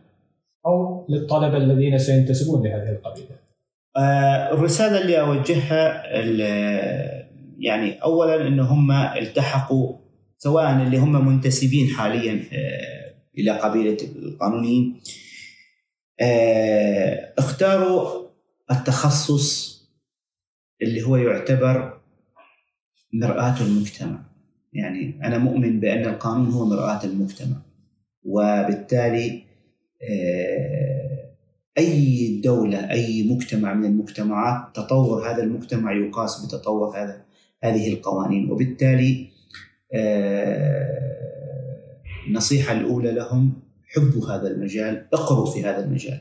أو 0.66 1.06
للطلبة 1.08 1.56
الذين 1.56 1.98
سينتسبون 1.98 2.66
لهذه 2.66 2.90
القبيلة؟ 2.90 3.28
آه 3.96 4.54
الرسالة 4.54 5.00
اللي 5.00 5.20
أوجهها 5.20 6.02
يعني 7.59 8.02
اولا 8.02 8.48
ان 8.48 8.61
هم 8.61 8.92
التحقوا 8.92 9.96
سواء 10.38 10.82
اللي 10.82 10.98
هم 10.98 11.26
منتسبين 11.26 11.88
حاليا 11.88 12.44
آه 12.52 13.14
إلى 13.38 13.50
قبيلة 13.50 13.96
القانونيين. 14.16 15.00
آه 16.20 17.34
اختاروا 17.38 18.28
التخصص 18.70 19.78
اللي 20.82 21.02
هو 21.02 21.16
يعتبر 21.16 22.00
مرآة 23.12 23.61
المجتمع. 23.61 24.28
يعني 24.72 25.20
أنا 25.24 25.38
مؤمن 25.38 25.80
بأن 25.80 26.06
القانون 26.06 26.50
هو 26.50 26.64
مرآة 26.64 27.04
المجتمع 27.04 27.56
وبالتالي 28.24 29.42
آه، 30.02 31.34
أي 31.78 32.40
دولة 32.44 32.90
أي 32.90 33.28
مجتمع 33.30 33.74
من 33.74 33.84
المجتمعات 33.84 34.76
تطور 34.76 35.30
هذا 35.30 35.42
المجتمع 35.42 35.92
يقاس 35.92 36.46
بتطور 36.46 36.96
هذا. 37.02 37.24
هذه 37.64 37.92
القوانين. 37.92 38.50
وبالتالي 38.50 39.28
النصيحة 42.28 42.72
آه، 42.72 42.76
الأولى 42.76 43.12
لهم 43.12 43.52
حبوا 43.94 44.30
هذا 44.30 44.48
المجال 44.48 45.06
اقروا 45.12 45.46
في 45.46 45.64
هذا 45.64 45.84
المجال. 45.84 46.20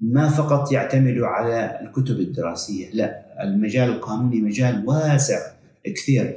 ما 0.00 0.28
فقط 0.28 0.72
يعتمدوا 0.72 1.26
على 1.26 1.80
الكتب 1.82 2.20
الدراسية 2.20 2.90
لا 2.92 3.24
المجال 3.42 3.88
القانوني 3.88 4.40
مجال 4.40 4.84
واسع 4.86 5.38
كثير. 5.84 6.36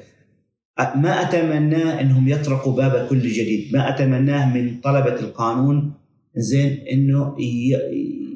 ما 0.79 1.21
أتمناه 1.21 2.01
أنهم 2.01 2.27
يطرقوا 2.27 2.75
باب 2.75 3.07
كل 3.07 3.19
جديد. 3.19 3.73
ما 3.73 3.89
أتمناه 3.89 4.53
من 4.53 4.79
طلبة 4.81 5.15
القانون 5.15 5.93
زين 6.35 6.87
أنه 6.91 7.35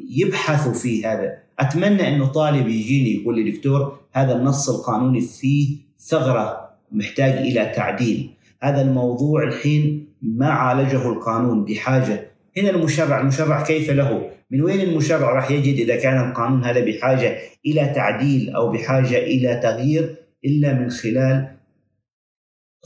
يبحثوا 0.10 0.74
في 0.74 1.06
هذا. 1.06 1.38
أتمنى 1.60 2.08
أنه 2.08 2.26
طالب 2.26 2.68
يجيني 2.68 3.22
يقول 3.22 3.36
لي 3.36 3.52
دكتور 3.52 4.00
هذا 4.12 4.36
النص 4.36 4.70
القانوني 4.70 5.22
فيه 5.22 5.85
ثغرة 6.08 6.70
محتاج 6.92 7.34
إلى 7.34 7.66
تعديل. 7.76 8.30
هذا 8.62 8.82
الموضوع 8.82 9.44
الحين 9.44 10.08
ما 10.22 10.50
عالجه 10.50 11.10
القانون 11.10 11.66
بحاجة. 11.66 12.32
هنا 12.58 12.70
المشرع 12.70 13.22
المشرع 13.22 13.64
كيف 13.64 13.90
له؟ 13.90 14.30
من 14.52 14.62
وين 14.62 14.82
المشرع 14.82 15.34
راح 15.34 15.52
يجد 15.52 15.80
إذا 15.80 15.96
كان 15.96 16.30
القانون 16.30 16.64
هذا 16.64 16.86
بحاجة 16.86 17.38
إلى 17.66 17.94
تعديل 17.96 18.56
أو 18.56 18.72
بحاجة 18.72 19.18
إلى 19.18 19.60
تغيير 19.64 20.16
إلا 20.46 20.74
من 20.74 20.90
خلال 20.90 21.48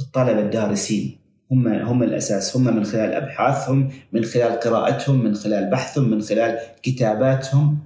الطلبة 0.02 0.40
الدارسين؟ 0.40 1.18
هم 1.52 1.68
هم 1.68 2.04
الأساس. 2.04 2.58
هم 2.58 2.76
من 2.76 2.84
خلال 2.84 3.14
أبحاثهم 3.14 3.90
من 4.14 4.24
خلال 4.24 4.60
قراءتهم 4.60 5.24
من 5.24 5.36
خلال 5.36 5.70
بحثهم 5.70 6.10
من 6.10 6.22
خلال 6.22 6.60
كتاباتهم. 6.84 7.78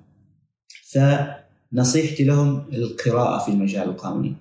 فنصيحتي 0.92 2.24
لهم 2.24 2.64
القراءة 2.74 3.46
في 3.46 3.52
المجال 3.52 3.84
القانوني. 3.84 4.36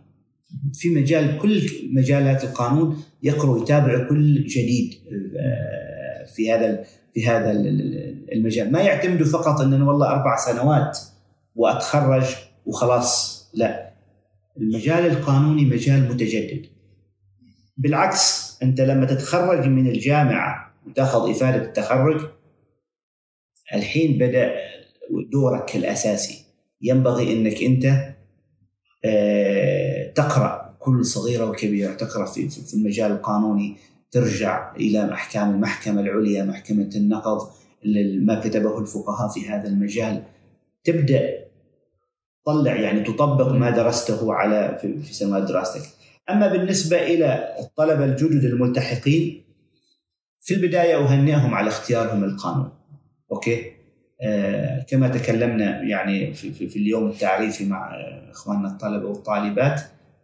في 0.75 0.89
مجال 0.91 1.39
كل 1.39 1.63
مجالات 1.93 2.45
القانون 2.45 3.03
يقرأ 3.23 3.63
يتابع 3.63 4.09
كل 4.09 4.45
جديد 4.45 4.95
آه، 5.37 6.25
في 6.35 6.53
هذا 6.53 6.85
في 7.15 7.27
هذا 7.27 7.51
المجال. 8.33 8.73
ما 8.73 8.81
يعتمدوا 8.81 9.27
فقط 9.27 9.61
أن 9.61 9.83
والله 9.83 10.11
أربع 10.11 10.37
سنوات 10.37 10.99
وأتخرج 11.55 12.25
وخلاص 12.67 13.43
لا. 13.55 13.93
المجال 14.61 15.07
القانوني 15.07 15.65
مجال 15.65 16.09
متجدد. 16.09 16.67
بالعكس 17.77 18.59
أنت 18.63 18.81
لما 18.81 19.07
تتخرج 19.07 19.69
من 19.69 19.87
الجامعة 19.87 20.75
وتأخذ 20.87 21.31
إفادة 21.31 21.65
التخرج 21.65 22.21
الحين 23.75 24.19
بدأ 24.19 24.55
دورك 25.33 25.77
الأساسي. 25.77 26.45
ينبغي 26.83 27.33
أنك 27.33 27.63
أنت 27.63 28.15
آه، 29.05 29.82
تقرأ 30.15 30.75
كل 30.79 31.05
صغيرة 31.05 31.51
وكبيرة 31.51 31.95
تقرأ 31.95 32.27
في 32.27 32.49
في 32.49 32.75
المجال 32.75 33.13
القانوني 33.13 33.77
ترجع 34.11 34.75
إلى 34.77 35.13
أحكام 35.13 35.51
المحكمة 35.51 36.01
العليا 36.01 36.45
محكمة 36.45 36.91
النقض 36.97 37.49
ما 38.21 38.41
كتبه 38.41 38.79
الفقهاء 38.79 39.29
في 39.29 39.49
هذا 39.49 39.69
المجال. 39.69 40.23
تبدأ 40.85 41.45
تطلع 42.45 42.75
يعني 42.75 43.01
تطبق 43.01 43.53
ما 43.53 43.71
درسته 43.71 44.35
على 44.35 44.79
في 44.81 45.15
سنوات 45.15 45.43
دراستك. 45.43 45.83
أما 46.31 46.49
بالنسبة 46.49 46.97
إلى 46.97 47.57
الطلبة 47.61 48.05
الجدد 48.05 48.45
الملتحقين 48.45 49.45
في 50.41 50.55
البداية 50.55 50.97
اهنئهم 50.97 51.55
على 51.55 51.69
اختيارهم 51.69 52.25
القانون. 52.25 52.71
أوكي؟ 53.33 53.73
آه 54.23 54.83
كما 54.83 55.09
تكلمنا 55.09 55.83
يعني 55.83 56.33
في, 56.33 56.53
في, 56.53 56.69
في 56.69 56.79
اليوم 56.79 57.09
التعريفي 57.09 57.65
مع 57.65 57.95
إخواننا 58.31 58.69
الطلبة 58.69 59.09
والطالبات 59.09 59.81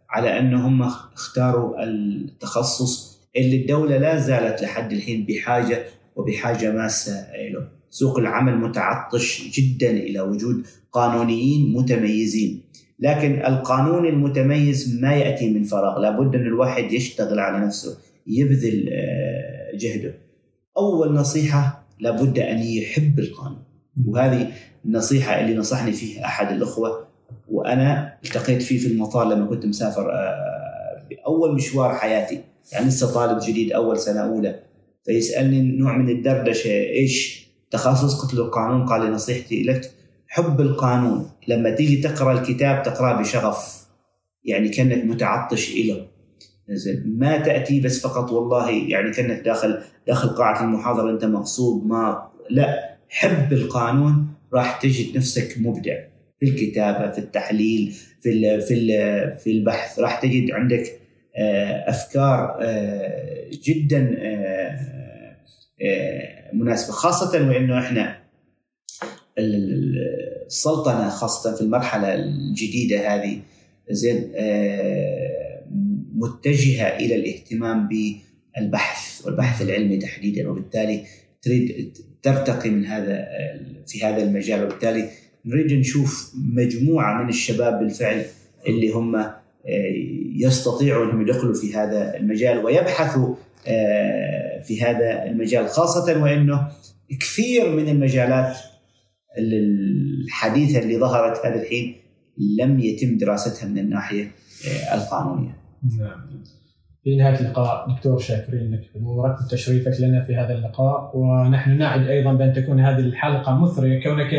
على 0.09 0.39
أنهم 0.39 0.81
اختاروا 0.81 1.83
التخصص 1.83 3.19
اللي 3.35 3.61
الدولة 3.61 3.97
لا 3.97 4.19
زالت 4.19 4.61
لحد 4.61 4.91
الحين 4.91 5.25
بحاجة 5.25 5.85
وبحاجة 6.15 6.71
ماسة 6.71 7.27
له. 7.53 7.67
سوق 7.89 8.17
العمل 8.17 8.57
متعطش 8.57 9.49
جدا 9.53 9.91
إلى 9.91 10.19
وجود 10.19 10.67
قانونيين 10.91 11.73
متميزين. 11.73 12.61
لكن 12.99 13.45
القانون 13.45 14.05
المتميز 14.05 14.99
ما 15.01 15.13
يأتي 15.15 15.49
من 15.49 15.63
فراغ. 15.63 15.99
لابد 15.99 16.35
أن 16.35 16.41
الواحد 16.41 16.91
يشتغل 16.91 17.39
على 17.39 17.65
نفسه 17.65 17.97
يبذل 18.27 18.89
آه، 18.91 19.77
جهده. 19.77 20.15
أول 20.77 21.13
نصيحة 21.13 21.87
لابد 21.99 22.39
أن 22.39 22.57
يحب 22.57 23.19
القانون. 23.19 23.63
وهذه 24.07 24.51
النصيحة 24.85 25.41
اللي 25.41 25.55
نصحني 25.55 25.91
فيها 25.91 26.25
أحد 26.25 26.51
الأخوة 26.55 27.08
وأنا 27.51 28.17
التقيت 28.25 28.61
فيه 28.61 28.77
في 28.77 28.87
المطار 28.87 29.27
لما 29.27 29.45
كنت 29.45 29.65
مسافر 29.65 30.11
آه، 30.11 31.07
بأول 31.09 31.55
مشوار 31.55 31.93
حياتي. 31.93 32.41
يعني 32.71 32.87
لسه 32.87 33.13
طالب 33.13 33.39
جديد 33.39 33.71
أول 33.71 33.99
سنة 33.99 34.19
أولى. 34.19 34.59
فيسألني 35.05 35.61
نوع 35.61 35.97
من 35.97 36.09
الدردشة 36.09 36.71
إيش 36.71 37.47
تخصص؟ 37.71 38.21
قلت 38.21 38.33
له 38.33 38.45
القانون. 38.45 38.85
قال 38.85 39.01
لي 39.01 39.09
نصيحتي 39.09 39.63
لك 39.63 39.91
حب 40.27 40.61
القانون. 40.61 41.29
لما 41.47 41.75
تيجي 41.75 42.01
تقرأ 42.01 42.33
الكتاب 42.33 42.83
تقراه 42.83 43.19
بشغف. 43.21 43.87
يعني 44.43 44.69
كأنك 44.69 45.05
متعطش 45.05 45.75
له 45.75 46.05
ما 47.05 47.37
تأتي 47.37 47.79
بس 47.79 48.01
فقط 48.01 48.31
والله 48.31 48.69
يعني 48.69 49.11
كأنك 49.11 49.45
داخل 49.45 49.81
داخل 50.07 50.29
قاعة 50.29 50.63
المحاضرة 50.63 51.11
أنت 51.11 51.25
مغصوب 51.25 51.87
ما 51.87 52.29
لا 52.49 52.97
حب 53.09 53.53
القانون 53.53 54.27
راح 54.53 54.81
تجد 54.81 55.17
نفسك 55.17 55.55
مبدع. 55.57 55.97
في 56.39 56.45
الكتابة 56.45 57.11
في 57.11 57.17
التحليل 57.17 57.93
في 58.21 58.29
ال 58.29 58.61
في 58.61 58.73
ال 58.73 58.87
في 59.37 59.51
البحث. 59.51 59.99
راح 59.99 60.21
تجد 60.21 60.51
عندك 60.51 60.99
آه، 61.37 61.89
أفكار 61.89 62.57
آه، 62.61 63.49
جدا 63.67 64.17
آه، 64.21 64.79
مناسبة. 66.53 66.93
خاصة 66.93 67.47
وإنه 67.47 67.79
إحنا 67.79 68.19
السلطنه 69.37 71.09
خاصة 71.09 71.55
في 71.55 71.61
المرحلة 71.61 72.13
الجديدة 72.13 73.15
هذه 73.15 73.39
زين 73.89 74.31
متجهة 76.15 76.97
إلى 76.97 77.15
الاهتمام 77.15 77.89
بالبحث 77.89 79.25
والبحث 79.25 79.61
العلمي 79.61 79.97
تحديدا. 79.97 80.49
وبالتالي 80.49 81.03
تريد 81.41 81.93
ترتقي 82.21 82.69
من 82.69 82.85
هذا 82.85 83.27
في 83.87 84.03
هذا 84.03 84.23
المجال. 84.23 84.63
وبالتالي 84.63 85.09
نريد 85.45 85.73
نشوف 85.73 86.33
مجموعة 86.55 87.23
من 87.23 87.29
الشباب 87.29 87.79
بالفعل 87.79 88.25
اللي 88.67 88.91
هم 88.91 89.15
آه، 89.15 89.35
يستطيعوا 90.35 91.05
أنهم 91.05 91.21
يدخلوا 91.21 91.53
في 91.53 91.75
هذا 91.75 92.17
المجال 92.17 92.65
ويبحثوا 92.65 93.35
آه، 93.67 94.61
في 94.61 94.81
هذا 94.81 95.23
المجال 95.23 95.67
خاصة 95.67 96.23
وأنه 96.23 96.67
كثير 97.19 97.69
من 97.69 97.89
المجالات 97.89 98.57
الحديثة 99.37 100.79
اللي 100.79 100.97
ظهرت 100.97 101.45
هذا 101.45 101.61
الحين 101.61 101.95
لم 102.59 102.79
يتم 102.79 103.17
دراستها 103.17 103.69
من 103.69 103.77
الناحية 103.77 104.31
آه، 104.67 104.95
القانونية. 104.95 105.57
نعم. 105.99 106.43
في 107.03 107.15
نهاية 107.15 107.39
اللقاء 107.39 107.95
دكتور 107.95 108.19
شاكرين 108.19 108.73
لك 108.73 108.81
حضورك 108.95 109.35
وتشريفك 109.41 110.01
لنا 110.01 110.25
في 110.25 110.35
هذا 110.35 110.53
اللقاء 110.53 111.11
ونحن 111.17 111.77
نعد 111.77 112.07
أيضا 112.07 112.33
بأن 112.33 112.53
تكون 112.53 112.79
هذه 112.79 112.99
الحلقة 112.99 113.59
مثرية 113.59 114.03
كونك 114.03 114.33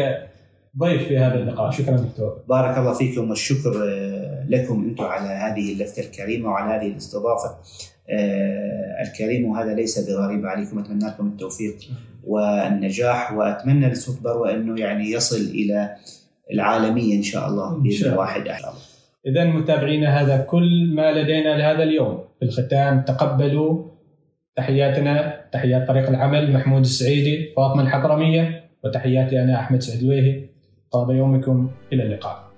ضيف 0.79 1.09
في 1.09 1.19
هذا 1.19 1.35
اللقاء. 1.35 1.71
شكرا 1.71 1.97
دكتور. 1.97 2.45
بارك 2.49 2.79
الله 2.79 2.95
فيكم 2.95 3.31
والشكر 3.31 3.73
آه، 3.89 4.47
لكم 4.49 4.85
أنتم 4.85 5.05
على 5.05 5.29
هذه 5.29 5.73
اللفتة 5.73 6.01
الكريمة 6.01 6.49
وعلى 6.49 6.75
هذه 6.75 6.93
الاستضافة. 6.93 7.57
آه، 8.11 9.03
الكريمه 9.03 9.53
وهذا 9.53 9.75
ليس 9.75 10.11
بغريب 10.11 10.47
عليكم. 10.47 10.79
أتمنى 10.79 11.07
لكم 11.07 11.27
التوفيق 11.27 11.77
والنجاح 12.25 13.33
وأتمنى 13.33 13.89
لصوت 13.89 14.23
بروه 14.23 14.55
أنه 14.55 14.81
يعني 14.81 15.11
يصل 15.11 15.37
إلى 15.37 15.97
العالمية 16.53 17.17
إن 17.17 17.23
شاء 17.23 17.49
الله 17.49 17.79
بإذن 17.79 18.13
واحد 18.13 18.49
أحد. 18.49 18.63
اذا 19.27 19.45
متابعينا 19.45 20.21
هذا 20.21 20.37
كل 20.37 20.93
ما 20.95 21.13
لدينا 21.13 21.59
لهذا 21.59 21.83
اليوم. 21.83 22.25
في 22.39 22.47
الختام 22.47 23.03
تقبلوا 23.03 23.91
تحياتنا 24.57 25.41
تحيات 25.53 25.89
فريق 25.89 26.09
العمل 26.09 26.53
محمود 26.53 26.81
السعيدي 26.81 27.53
فاطمة 27.57 27.83
الحضرمية 27.83 28.71
وتحياتي 28.85 29.43
أنا 29.43 29.61
أحمد 29.61 29.83
سعدويهي 29.83 30.51
طاب 30.93 31.11
يومكم 31.11 31.71
إلى 31.93 32.03
اللقاء. 32.03 32.50